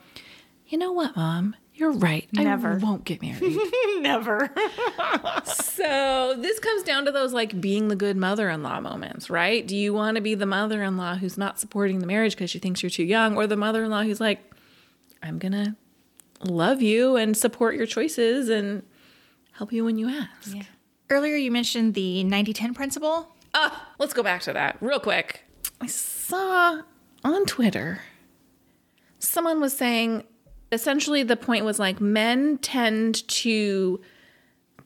"You 0.67 0.77
know 0.77 0.91
what, 0.91 1.15
mom? 1.15 1.55
You're 1.77 1.91
right. 1.91 2.27
Never. 2.31 2.73
I 2.73 2.77
won't 2.77 3.03
get 3.03 3.21
married." 3.21 3.57
Never. 3.99 4.49
So 5.45 6.35
this 6.38 6.59
comes 6.59 6.83
down 6.83 7.05
to 7.05 7.11
those 7.11 7.33
like 7.33 7.59
being 7.59 7.89
the 7.89 7.95
good 7.95 8.15
mother-in-law 8.17 8.79
moments, 8.79 9.29
right? 9.29 9.65
Do 9.65 9.75
you 9.75 9.93
want 9.93 10.15
to 10.15 10.21
be 10.21 10.35
the 10.35 10.45
mother-in-law 10.45 11.15
who's 11.15 11.38
not 11.38 11.59
supporting 11.59 11.99
the 11.99 12.07
marriage 12.07 12.33
because 12.33 12.49
she 12.49 12.59
thinks 12.59 12.81
you're 12.81 12.89
too 12.89 13.03
young, 13.03 13.35
or 13.35 13.45
the 13.45 13.57
mother-in-law 13.57 14.03
who's 14.03 14.21
like, 14.21 14.39
I'm 15.21 15.38
gonna 15.38 15.75
love 16.43 16.81
you 16.81 17.15
and 17.17 17.35
support 17.35 17.75
your 17.75 17.85
choices 17.85 18.49
and 18.49 18.83
help 19.53 19.71
you 19.73 19.83
when 19.83 19.97
you 19.97 20.09
ask. 20.09 20.55
Earlier 21.09 21.35
you 21.35 21.51
mentioned 21.51 21.93
the 21.93 22.23
90-10 22.25 22.73
principle. 22.73 23.35
Ah, 23.53 23.89
let's 23.99 24.13
go 24.13 24.23
back 24.23 24.41
to 24.43 24.53
that 24.53 24.77
real 24.81 24.99
quick. 24.99 25.43
I 25.81 25.88
saw 25.88 26.81
on 27.23 27.45
Twitter 27.45 28.01
someone 29.19 29.59
was 29.61 29.75
saying 29.75 30.23
essentially 30.75 31.23
the 31.23 31.35
point 31.35 31.65
was 31.65 31.79
like 31.79 31.99
men 31.99 32.59
tend 32.59 33.27
to 33.29 33.99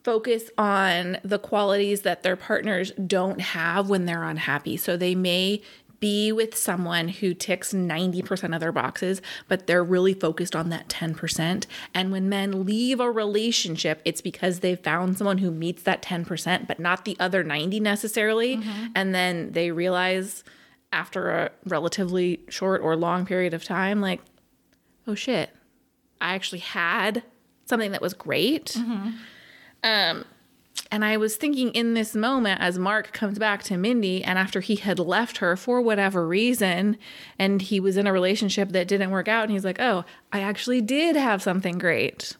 focus 0.02 0.44
on 0.56 1.18
the 1.22 1.38
qualities 1.38 2.02
that 2.02 2.22
their 2.22 2.36
partners 2.36 2.92
don't 2.92 3.40
have 3.40 3.90
when 3.90 4.06
they're 4.06 4.24
unhappy. 4.24 4.78
So 4.78 4.96
they 4.96 5.14
may 5.14 5.60
be 6.00 6.32
with 6.32 6.56
someone 6.56 7.08
who 7.08 7.34
ticks 7.34 7.74
90% 7.74 8.54
of 8.54 8.60
their 8.60 8.72
boxes, 8.72 9.20
but 9.48 9.66
they're 9.66 9.84
really 9.84 10.14
focused 10.14 10.56
on 10.56 10.70
that 10.70 10.88
10%. 10.88 11.66
And 11.92 12.10
when 12.10 12.28
men 12.30 12.64
leave 12.64 13.00
a 13.00 13.10
relationship, 13.10 14.00
it's 14.06 14.22
because 14.22 14.60
they've 14.60 14.80
found 14.80 15.18
someone 15.18 15.38
who 15.38 15.50
meets 15.50 15.82
that 15.82 16.00
10%, 16.00 16.66
but 16.66 16.80
not 16.80 17.04
the 17.04 17.18
other 17.20 17.44
90 17.44 17.80
necessarily. 17.80 18.56
Mm-hmm. 18.56 18.86
And 18.94 19.14
then 19.14 19.52
they 19.52 19.70
realize 19.70 20.42
after 20.90 21.30
a 21.30 21.50
relatively 21.66 22.40
short 22.48 22.80
or 22.80 22.96
long 22.96 23.26
period 23.26 23.52
of 23.52 23.62
time, 23.62 24.00
like, 24.00 24.22
oh 25.06 25.14
shit, 25.14 25.50
I 26.20 26.34
actually 26.34 26.60
had 26.60 27.22
something 27.66 27.92
that 27.92 28.02
was 28.02 28.14
great. 28.14 28.76
Um, 29.82 30.24
and 30.92 31.04
I 31.04 31.16
was 31.16 31.36
thinking 31.36 31.70
in 31.72 31.94
this 31.94 32.14
moment 32.14 32.60
as 32.60 32.78
Mark 32.78 33.12
comes 33.12 33.38
back 33.38 33.62
to 33.64 33.76
Mindy, 33.76 34.24
and 34.24 34.38
after 34.38 34.60
he 34.60 34.76
had 34.76 34.98
left 34.98 35.38
her 35.38 35.56
for 35.56 35.80
whatever 35.80 36.26
reason, 36.26 36.98
and 37.38 37.62
he 37.62 37.78
was 37.80 37.96
in 37.96 38.06
a 38.06 38.12
relationship 38.12 38.70
that 38.70 38.88
didn't 38.88 39.10
work 39.10 39.28
out, 39.28 39.44
and 39.44 39.52
he's 39.52 39.64
like, 39.64 39.80
oh, 39.80 40.04
I 40.32 40.40
actually 40.40 40.80
did 40.80 41.16
have 41.16 41.42
something 41.42 41.78
great. 41.78 42.36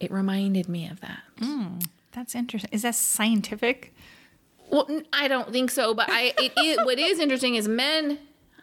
It 0.00 0.10
reminded 0.10 0.68
me 0.68 0.88
of 0.88 1.00
that. 1.00 1.22
That's 2.12 2.34
interesting. 2.34 2.70
Is 2.72 2.82
that 2.82 2.94
scientific? 2.96 3.94
Well, 4.70 4.88
I 5.12 5.28
don't 5.28 5.52
think 5.52 5.70
so, 5.70 5.94
but 5.94 6.10
I 6.10 6.32
it, 6.38 6.52
it 6.56 6.84
what 6.84 6.98
is 6.98 7.20
interesting 7.20 7.54
is 7.54 7.68
men, 7.68 8.18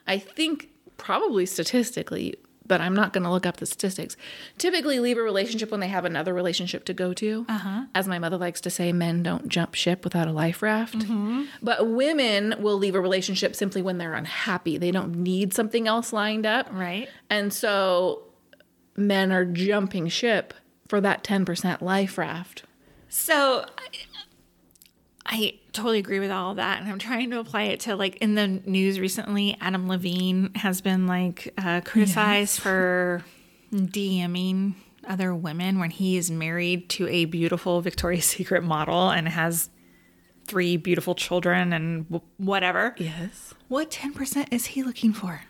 I 0.05 0.17
think 0.17 0.69
probably 0.97 1.45
statistically, 1.45 2.35
but 2.69 2.79
I'm 2.79 2.95
not 2.95 3.11
going 3.11 3.25
to 3.25 3.29
look 3.29 3.45
up 3.45 3.57
the 3.57 3.65
statistics. 3.65 4.15
Typically 4.57 5.01
leave 5.01 5.17
a 5.17 5.21
relationship 5.21 5.71
when 5.71 5.81
they 5.81 5.89
have 5.89 6.05
another 6.05 6.33
relationship 6.33 6.85
to 6.85 6.93
go 6.93 7.13
to. 7.15 7.45
Uh-huh. 7.49 7.85
As 7.93 8.07
my 8.07 8.19
mother 8.19 8.37
likes 8.37 8.61
to 8.61 8.69
say, 8.69 8.93
men 8.93 9.21
don't 9.23 9.49
jump 9.49 9.75
ship 9.75 10.05
without 10.05 10.29
a 10.29 10.31
life 10.31 10.61
raft. 10.61 11.05
But 11.61 11.89
women 11.89 12.55
will 12.59 12.77
leave 12.77 12.95
a 12.95 13.01
relationship 13.01 13.55
simply 13.55 13.81
when 13.81 13.97
they're 13.97 14.13
unhappy. 14.13 14.77
They 14.77 14.91
don't 14.91 15.15
need 15.17 15.53
something 15.53 15.87
else 15.87 16.13
lined 16.13 16.45
up. 16.45 16.69
Right. 16.71 17.09
And 17.29 17.51
so 17.51 18.23
men 18.95 19.31
are 19.31 19.43
jumping 19.43 20.07
ship 20.07 20.53
for 20.87 21.01
that 21.01 21.23
10% 21.23 21.81
life 21.81 22.17
raft. 22.17 22.63
So 23.09 23.65
I, 25.29 25.59
totally 25.71 25.99
agree 25.99 26.19
with 26.19 26.31
all 26.31 26.51
of 26.51 26.57
that. 26.57 26.81
And 26.81 26.89
I'm 26.89 26.99
trying 26.99 27.29
to 27.29 27.39
apply 27.39 27.63
it 27.63 27.81
to 27.81 27.95
like 27.95 28.17
in 28.17 28.35
the 28.35 28.47
news 28.47 28.99
recently, 28.99 29.55
Adam 29.61 29.87
Levine 29.87 30.51
has 30.55 30.81
been 30.81 31.07
like 31.07 31.53
uh, 31.57 31.81
criticized 31.85 32.59
for 32.59 33.23
DMing 33.71 34.73
other 35.07 35.33
women 35.33 35.79
when 35.79 35.91
he 35.91 36.17
is 36.17 36.29
married 36.31 36.89
to 36.89 37.07
a 37.07 37.25
beautiful 37.25 37.81
Victoria's 37.81 38.25
Secret 38.37 38.63
model 38.63 39.09
and 39.09 39.29
has 39.29 39.69
three 40.47 40.75
beautiful 40.77 41.15
children 41.15 41.71
and 41.71 42.09
w- 42.09 42.27
whatever. 42.37 42.95
Yes. 42.97 43.53
What 43.67 43.91
10% 43.91 44.47
is 44.51 44.65
he 44.67 44.83
looking 44.83 45.13
for? 45.13 45.41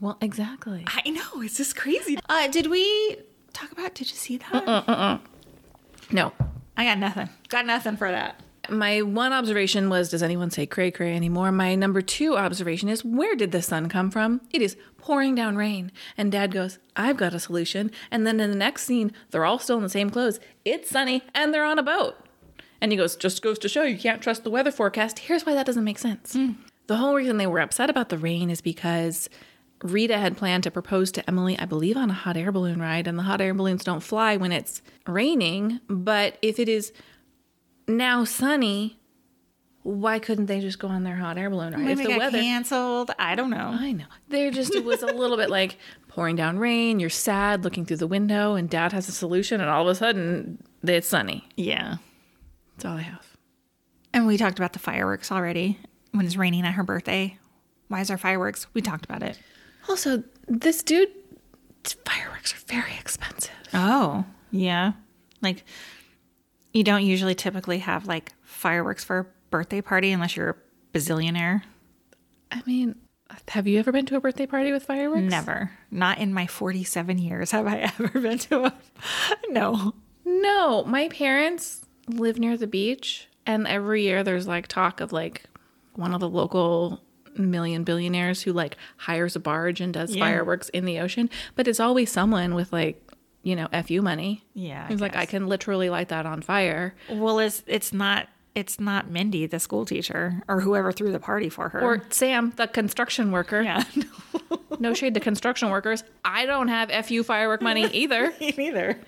Well, 0.00 0.18
exactly. 0.20 0.84
I 0.86 1.10
know. 1.10 1.42
It's 1.42 1.58
just 1.58 1.76
crazy. 1.76 2.18
Uh, 2.28 2.48
did 2.48 2.68
we 2.68 3.18
talk 3.52 3.70
about, 3.72 3.94
did 3.94 4.10
you 4.10 4.16
see 4.16 4.38
that? 4.38 5.20
No, 6.10 6.32
I 6.76 6.84
got 6.84 6.98
nothing. 6.98 7.28
Got 7.48 7.66
nothing 7.66 7.96
for 7.96 8.10
that. 8.10 8.40
My 8.70 9.02
one 9.02 9.32
observation 9.32 9.88
was 9.88 10.10
does 10.10 10.22
anyone 10.22 10.50
say 10.50 10.66
cray 10.66 10.90
cray 10.90 11.14
anymore? 11.14 11.52
My 11.52 11.74
number 11.74 12.00
two 12.00 12.36
observation 12.36 12.88
is 12.88 13.04
where 13.04 13.34
did 13.34 13.52
the 13.52 13.62
sun 13.62 13.88
come 13.88 14.10
from? 14.10 14.40
It 14.50 14.62
is 14.62 14.76
pouring 14.98 15.34
down 15.34 15.56
rain. 15.56 15.92
And 16.16 16.32
dad 16.32 16.52
goes 16.52 16.78
i've 16.96 17.16
got 17.16 17.34
a 17.34 17.40
solution. 17.40 17.90
And 18.10 18.26
then 18.26 18.40
in 18.40 18.50
the 18.50 18.56
next 18.56 18.84
scene 18.84 19.12
they're 19.30 19.44
all 19.44 19.58
still 19.58 19.76
in 19.76 19.82
the 19.82 19.88
same 19.88 20.10
clothes. 20.10 20.40
It's 20.64 20.90
sunny 20.90 21.22
and 21.34 21.52
they're 21.52 21.64
on 21.64 21.78
a 21.78 21.82
boat. 21.82 22.16
And 22.80 22.92
he 22.92 22.98
goes 22.98 23.16
just 23.16 23.42
goes 23.42 23.58
to 23.60 23.68
show 23.68 23.82
you 23.82 23.98
can't 23.98 24.22
trust 24.22 24.44
the 24.44 24.50
weather 24.50 24.70
forecast. 24.70 25.20
Here's 25.20 25.46
why 25.46 25.54
that 25.54 25.66
doesn't 25.66 25.84
make 25.84 25.98
sense. 25.98 26.34
Hmm. 26.34 26.52
The 26.86 26.96
whole 26.96 27.14
reason 27.14 27.36
they 27.36 27.46
were 27.46 27.60
upset 27.60 27.90
about 27.90 28.10
the 28.10 28.18
rain 28.18 28.48
is 28.50 28.60
because 28.60 29.28
Rita 29.82 30.18
had 30.18 30.36
planned 30.36 30.62
to 30.64 30.70
propose 30.70 31.12
to 31.12 31.28
Emily, 31.28 31.58
I 31.58 31.66
believe, 31.66 31.96
on 31.96 32.10
a 32.10 32.14
hot 32.14 32.36
air 32.36 32.50
balloon 32.50 32.80
ride, 32.80 33.06
and 33.06 33.18
the 33.18 33.24
hot 33.24 33.40
air 33.40 33.52
balloons 33.52 33.84
don't 33.84 34.02
fly 34.02 34.36
when 34.36 34.52
it's 34.52 34.82
raining. 35.06 35.80
But 35.88 36.38
if 36.40 36.58
it 36.58 36.68
is 36.68 36.92
now 37.88 38.24
sunny, 38.24 38.98
why 39.82 40.18
couldn't 40.18 40.46
they 40.46 40.60
just 40.60 40.78
go 40.78 40.88
on 40.88 41.04
their 41.04 41.16
hot 41.16 41.38
air 41.38 41.48
balloon 41.50 41.72
ride? 41.72 41.82
Maybe 41.82 42.02
if 42.02 42.08
the 42.08 42.12
got 42.14 42.18
weather, 42.18 42.38
canceled. 42.38 43.10
I 43.18 43.34
don't 43.34 43.50
know. 43.50 43.76
I 43.78 43.92
know, 43.92 44.06
they're 44.28 44.50
just 44.50 44.74
it 44.74 44.84
was 44.84 45.02
a 45.02 45.06
little 45.06 45.36
bit 45.36 45.50
like 45.50 45.78
pouring 46.08 46.36
down 46.36 46.58
rain. 46.58 46.98
You're 46.98 47.10
sad, 47.10 47.62
looking 47.64 47.84
through 47.84 47.98
the 47.98 48.06
window, 48.06 48.54
and 48.54 48.68
Dad 48.68 48.92
has 48.92 49.08
a 49.08 49.12
solution, 49.12 49.60
and 49.60 49.70
all 49.70 49.82
of 49.82 49.88
a 49.88 49.94
sudden 49.94 50.62
it's 50.82 51.08
sunny. 51.08 51.46
Yeah. 51.56 51.96
That's 52.76 52.84
all 52.84 52.96
I 52.96 53.02
have. 53.02 53.36
And 54.12 54.26
we 54.26 54.36
talked 54.36 54.58
about 54.58 54.72
the 54.72 54.78
fireworks 54.78 55.30
already 55.30 55.78
when 56.12 56.26
it's 56.26 56.36
raining 56.36 56.64
at 56.64 56.74
her 56.74 56.82
birthday. 56.82 57.38
Why 57.88 58.00
is 58.00 58.08
there 58.08 58.18
fireworks? 58.18 58.66
We 58.74 58.82
talked 58.82 59.04
about 59.04 59.22
it. 59.22 59.38
Also, 59.88 60.24
this 60.48 60.82
dude, 60.82 61.10
fireworks 62.04 62.52
are 62.54 62.64
very 62.66 62.94
expensive. 62.98 63.52
Oh, 63.72 64.24
yeah. 64.50 64.92
Like, 65.42 65.64
you 66.76 66.84
don't 66.84 67.04
usually 67.04 67.34
typically 67.34 67.78
have 67.78 68.06
like 68.06 68.32
fireworks 68.42 69.02
for 69.04 69.18
a 69.18 69.26
birthday 69.50 69.80
party 69.80 70.12
unless 70.12 70.36
you're 70.36 70.50
a 70.50 70.56
bazillionaire. 70.98 71.62
I 72.52 72.62
mean, 72.66 72.96
have 73.48 73.66
you 73.66 73.78
ever 73.78 73.92
been 73.92 74.06
to 74.06 74.16
a 74.16 74.20
birthday 74.20 74.46
party 74.46 74.72
with 74.72 74.84
fireworks? 74.84 75.22
Never. 75.30 75.70
Not 75.90 76.18
in 76.18 76.32
my 76.32 76.46
47 76.46 77.18
years 77.18 77.50
have 77.50 77.66
I 77.66 77.78
ever 77.98 78.20
been 78.20 78.38
to 78.38 78.64
a. 78.66 78.74
No. 79.48 79.94
No, 80.24 80.84
my 80.84 81.08
parents 81.08 81.82
live 82.08 82.38
near 82.38 82.56
the 82.56 82.66
beach, 82.66 83.28
and 83.46 83.66
every 83.66 84.02
year 84.02 84.22
there's 84.22 84.46
like 84.46 84.66
talk 84.68 85.00
of 85.00 85.12
like 85.12 85.44
one 85.94 86.12
of 86.14 86.20
the 86.20 86.28
local 86.28 87.00
million 87.36 87.84
billionaires 87.84 88.42
who 88.42 88.52
like 88.52 88.76
hires 88.96 89.36
a 89.36 89.40
barge 89.40 89.80
and 89.80 89.92
does 89.94 90.14
Yeah. 90.14 90.24
fireworks 90.24 90.68
in 90.70 90.84
the 90.84 90.98
ocean, 91.00 91.30
but 91.54 91.68
it's 91.68 91.80
always 91.80 92.10
someone 92.10 92.54
with 92.54 92.72
like, 92.72 93.00
you 93.46 93.54
know, 93.54 93.68
FU 93.86 94.02
money. 94.02 94.42
Yeah. 94.54 94.88
Who's 94.88 95.00
like, 95.00 95.14
I 95.14 95.24
can 95.24 95.46
literally 95.46 95.88
light 95.88 96.08
that 96.08 96.26
on 96.26 96.42
fire. 96.42 96.96
Well, 97.08 97.38
it's, 97.38 97.62
it's 97.68 97.92
not. 97.92 98.28
It's 98.56 98.80
not 98.80 99.10
Mindy, 99.10 99.46
the 99.46 99.60
school 99.60 99.84
teacher, 99.84 100.42
or 100.48 100.60
whoever 100.62 100.90
threw 100.90 101.12
the 101.12 101.20
party 101.20 101.48
for 101.50 101.68
her. 101.68 101.80
Or 101.82 102.02
Sam, 102.08 102.54
the 102.56 102.66
construction 102.66 103.30
worker. 103.30 103.60
yeah, 103.60 103.84
No 104.80 104.94
shade 104.94 105.12
to 105.14 105.20
construction 105.20 105.68
workers. 105.70 106.02
I 106.24 106.46
don't 106.46 106.68
have 106.68 106.90
FU 107.06 107.22
firework 107.22 107.60
money 107.62 107.84
either. 107.92 108.32
me 108.40 108.52
neither. 108.56 108.98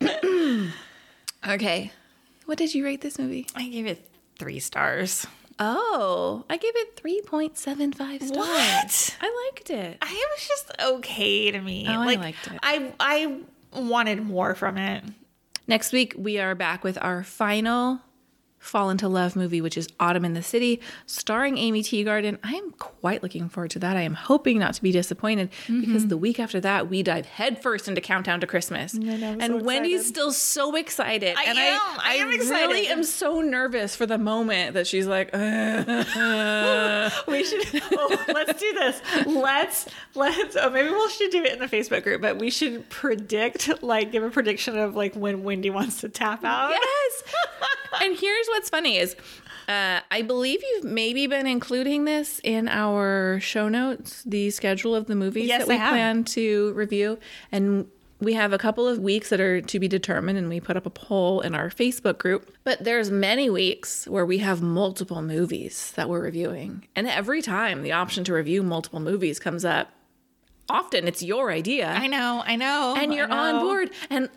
Okay. 1.48 1.92
What 2.44 2.58
did 2.58 2.74
you 2.74 2.84
rate 2.84 3.00
this 3.00 3.18
movie? 3.18 3.46
I 3.54 3.68
gave 3.68 3.86
it 3.86 4.06
three 4.38 4.58
stars. 4.58 5.26
Oh, 5.62 6.44
I 6.48 6.56
gave 6.56 6.72
it 6.74 6.96
3.75 6.96 7.54
stars. 8.22 8.30
What? 8.30 9.16
I 9.20 9.46
liked 9.46 9.68
it. 9.68 9.98
I 10.00 10.06
it 10.06 10.28
was 10.38 10.48
just 10.48 10.72
okay 10.82 11.50
to 11.50 11.60
me. 11.60 11.84
Oh, 11.86 12.00
I 12.00 12.16
liked 12.16 12.46
it. 12.46 12.58
I 12.62 12.92
I 12.98 13.40
wanted 13.78 14.22
more 14.24 14.54
from 14.54 14.78
it. 14.78 15.04
Next 15.68 15.92
week, 15.92 16.14
we 16.16 16.38
are 16.38 16.54
back 16.54 16.82
with 16.82 16.98
our 17.00 17.22
final 17.22 18.00
Fall 18.60 18.90
into 18.90 19.08
Love 19.08 19.36
movie, 19.36 19.62
which 19.62 19.78
is 19.78 19.88
Autumn 19.98 20.24
in 20.24 20.34
the 20.34 20.42
City, 20.42 20.80
starring 21.06 21.56
Aimee 21.56 21.82
Teegarden. 21.82 22.38
I 22.44 22.52
am 22.54 22.72
quite 22.72 23.22
looking 23.22 23.48
forward 23.48 23.70
to 23.72 23.78
that. 23.78 23.96
I 23.96 24.02
am 24.02 24.12
hoping 24.12 24.58
not 24.58 24.74
to 24.74 24.82
be 24.82 24.92
disappointed 24.92 25.50
mm-hmm. 25.50 25.80
because 25.80 26.08
the 26.08 26.18
week 26.18 26.38
after 26.38 26.60
that, 26.60 26.90
we 26.90 27.02
dive 27.02 27.24
headfirst 27.24 27.88
into 27.88 28.02
Countdown 28.02 28.38
to 28.40 28.46
Christmas. 28.46 28.92
and 28.92 29.40
so 29.42 29.56
Wendy's 29.62 30.06
still 30.06 30.30
so 30.30 30.76
excited. 30.76 31.36
I 31.38 31.44
and 31.44 31.58
am. 31.58 31.80
I 32.04 32.14
am 32.16 32.28
really 32.28 32.36
excited. 32.36 32.86
am 32.86 33.02
so 33.02 33.40
nervous 33.40 33.96
for 33.96 34.04
the 34.04 34.18
moment 34.18 34.74
that 34.74 34.86
she's 34.86 35.06
like, 35.06 35.32
We 37.26 37.44
should. 37.44 37.82
Oh, 37.92 38.24
let's 38.28 38.60
do 38.60 38.72
this. 38.74 39.00
Let's 39.26 39.86
let's. 40.14 40.56
Oh, 40.60 40.68
maybe 40.68 40.90
we 40.90 41.08
should 41.08 41.30
do 41.30 41.42
it 41.44 41.52
in 41.52 41.58
the 41.58 41.66
Facebook 41.66 42.02
group. 42.02 42.20
But 42.20 42.38
we 42.38 42.50
should 42.50 42.88
predict, 42.90 43.82
like, 43.82 44.12
give 44.12 44.22
a 44.22 44.30
prediction 44.30 44.78
of 44.78 44.94
like 44.94 45.14
when 45.14 45.42
Wendy 45.44 45.70
wants 45.70 46.02
to 46.02 46.08
tap 46.08 46.44
out. 46.44 46.70
yes. 46.70 47.22
and 48.02 48.16
here's 48.18 48.48
what's 48.50 48.70
funny 48.70 48.98
is 48.98 49.16
uh, 49.68 50.00
I 50.10 50.22
believe 50.22 50.60
you've 50.62 50.84
maybe 50.84 51.26
been 51.26 51.46
including 51.46 52.04
this 52.04 52.40
in 52.42 52.68
our 52.68 53.38
show 53.40 53.68
notes, 53.68 54.22
the 54.24 54.50
schedule 54.50 54.94
of 54.94 55.06
the 55.06 55.14
movies 55.14 55.46
Yes, 55.48 55.60
that 55.60 55.68
we 55.68 55.76
plan 55.76 56.24
to 56.24 56.72
review. 56.72 57.18
And 57.52 57.86
we 58.20 58.34
have 58.34 58.52
a 58.52 58.58
couple 58.58 58.86
of 58.86 58.98
weeks 58.98 59.30
that 59.30 59.40
are 59.40 59.60
to 59.60 59.78
be 59.78 59.88
determined, 59.88 60.38
and 60.38 60.48
we 60.48 60.60
put 60.60 60.76
up 60.76 60.86
a 60.86 60.90
poll 60.90 61.40
in 61.40 61.54
our 61.54 61.70
Facebook 61.70 62.18
group. 62.18 62.52
But 62.64 62.84
there's 62.84 63.10
many 63.10 63.48
weeks 63.48 64.06
where 64.08 64.26
we 64.26 64.38
have 64.38 64.60
multiple 64.60 65.22
movies 65.22 65.92
that 65.96 66.08
we're 66.08 66.22
reviewing. 66.22 66.86
And 66.96 67.06
every 67.06 67.40
time 67.40 67.82
the 67.82 67.92
option 67.92 68.24
to 68.24 68.34
review 68.34 68.62
multiple 68.62 69.00
movies 69.00 69.38
comes 69.38 69.64
up, 69.64 69.90
often 70.68 71.08
it's 71.08 71.22
your 71.22 71.50
idea 71.50 71.88
I 71.88 72.06
know. 72.06 72.42
I 72.44 72.56
know. 72.56 72.94
and 72.96 73.14
you're 73.14 73.30
on 73.30 73.60
board. 73.60 73.90
And 74.10 74.28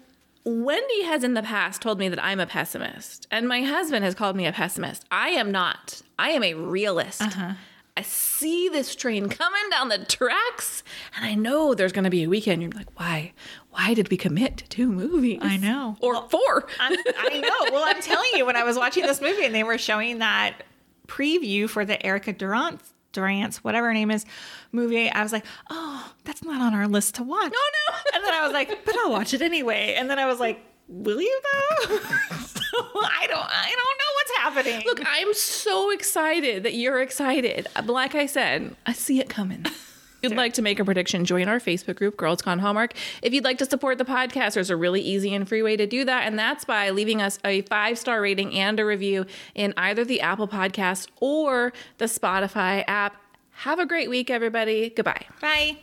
Wendy 0.45 1.03
has 1.03 1.23
in 1.23 1.35
the 1.35 1.43
past 1.43 1.81
told 1.81 1.99
me 1.99 2.09
that 2.09 2.23
I'm 2.23 2.39
a 2.39 2.45
pessimist, 2.45 3.27
and 3.31 3.47
my 3.47 3.61
husband 3.61 4.03
has 4.03 4.13
called 4.13 4.35
me 4.35 4.45
a 4.45 4.51
pessimist. 4.51 5.05
I 5.09 5.29
am 5.29 5.51
not. 5.51 6.01
I 6.19 6.29
am 6.31 6.43
a 6.43 6.53
realist. 6.53 7.21
Uh-huh. 7.21 7.53
I 7.95 8.01
see 8.01 8.69
this 8.69 8.95
train 8.95 9.29
coming 9.29 9.69
down 9.69 9.89
the 9.89 10.03
tracks, 10.03 10.83
and 11.15 11.25
I 11.25 11.35
know 11.35 11.73
there's 11.75 11.91
going 11.91 12.05
to 12.05 12.09
be 12.09 12.23
a 12.23 12.29
weekend. 12.29 12.61
You're 12.61 12.71
like, 12.71 12.99
why? 12.99 13.33
Why 13.69 13.93
did 13.93 14.09
we 14.09 14.17
commit 14.17 14.57
to 14.57 14.67
two 14.67 14.91
movies? 14.91 15.39
I 15.41 15.57
know. 15.57 15.95
or 16.01 16.13
Well, 16.13 16.27
four. 16.27 16.67
I'm, 16.79 16.97
I 17.19 17.39
know. 17.39 17.71
Well, 17.71 17.83
I'm 17.85 18.01
telling 18.01 18.29
you, 18.33 18.45
when 18.45 18.55
I 18.55 18.63
was 18.63 18.77
watching 18.77 19.03
this 19.05 19.21
movie 19.21 19.45
and 19.45 19.53
they 19.53 19.63
were 19.63 19.77
showing 19.77 20.19
that 20.19 20.63
preview 21.07 21.69
for 21.69 21.85
the 21.85 22.03
Erica 22.03 22.33
Durant, 22.33 22.81
Durant's, 23.13 23.63
whatever 23.63 23.87
her 23.87 23.93
name 23.93 24.11
is, 24.11 24.25
movie, 24.71 25.09
I 25.09 25.23
was 25.23 25.31
like, 25.31 25.45
oh, 25.69 26.11
that's 26.23 26.43
not 26.43 26.61
on 26.61 26.73
our 26.73 26.87
list 26.87 27.15
to 27.15 27.23
watch. 27.23 27.53
Oh, 27.55 27.71
no. 27.89 27.95
And 28.15 28.23
then 28.25 28.33
I 28.33 28.43
was 28.43 28.51
like, 28.53 28.85
but 28.85 28.95
I'll 28.97 29.11
watch 29.11 29.33
it 29.33 29.41
anyway. 29.41 29.95
And 29.97 30.09
then 30.09 30.19
I 30.19 30.25
was 30.25 30.39
like, 30.39 30.59
will 30.87 31.21
you 31.21 31.41
though? 31.43 31.97
so 31.97 32.77
I 32.95 33.25
don't, 33.27 33.39
I 33.39 33.73
don't 33.75 33.97
know 33.99 34.13
what's 34.15 34.37
happening. 34.37 34.83
Look, 34.85 35.01
I'm 35.05 35.33
so 35.33 35.91
excited 35.91 36.63
that 36.63 36.73
you're 36.73 37.01
excited. 37.01 37.67
But 37.75 37.87
like 37.87 38.15
I 38.15 38.25
said, 38.25 38.75
I 38.85 38.93
see 38.93 39.19
it 39.19 39.29
coming. 39.29 39.65
You'd 40.23 40.37
like 40.37 40.53
to 40.53 40.61
make 40.61 40.79
a 40.79 40.85
prediction, 40.85 41.25
join 41.25 41.49
our 41.49 41.59
Facebook 41.59 41.97
group, 41.97 42.15
Girls 42.15 42.41
Con 42.41 42.59
Hallmark. 42.59 42.93
If 43.21 43.33
you'd 43.33 43.43
like 43.43 43.57
to 43.57 43.65
support 43.65 43.97
the 43.97 44.05
podcast, 44.05 44.53
there's 44.53 44.69
a 44.69 44.77
really 44.77 45.01
easy 45.01 45.35
and 45.35 45.45
free 45.47 45.61
way 45.61 45.75
to 45.75 45.85
do 45.85 46.05
that, 46.05 46.25
and 46.25 46.39
that's 46.39 46.63
by 46.63 46.91
leaving 46.91 47.21
us 47.21 47.39
a 47.43 47.63
five 47.63 47.97
star 47.97 48.21
rating 48.21 48.57
and 48.57 48.79
a 48.79 48.85
review 48.85 49.25
in 49.53 49.73
either 49.75 50.05
the 50.05 50.21
Apple 50.21 50.47
Podcast 50.47 51.09
or 51.19 51.73
the 51.97 52.05
Spotify 52.05 52.85
app. 52.87 53.17
Have 53.51 53.79
a 53.79 53.85
great 53.85 54.09
week, 54.09 54.29
everybody. 54.29 54.91
Goodbye. 54.95 55.25
Bye. 55.41 55.77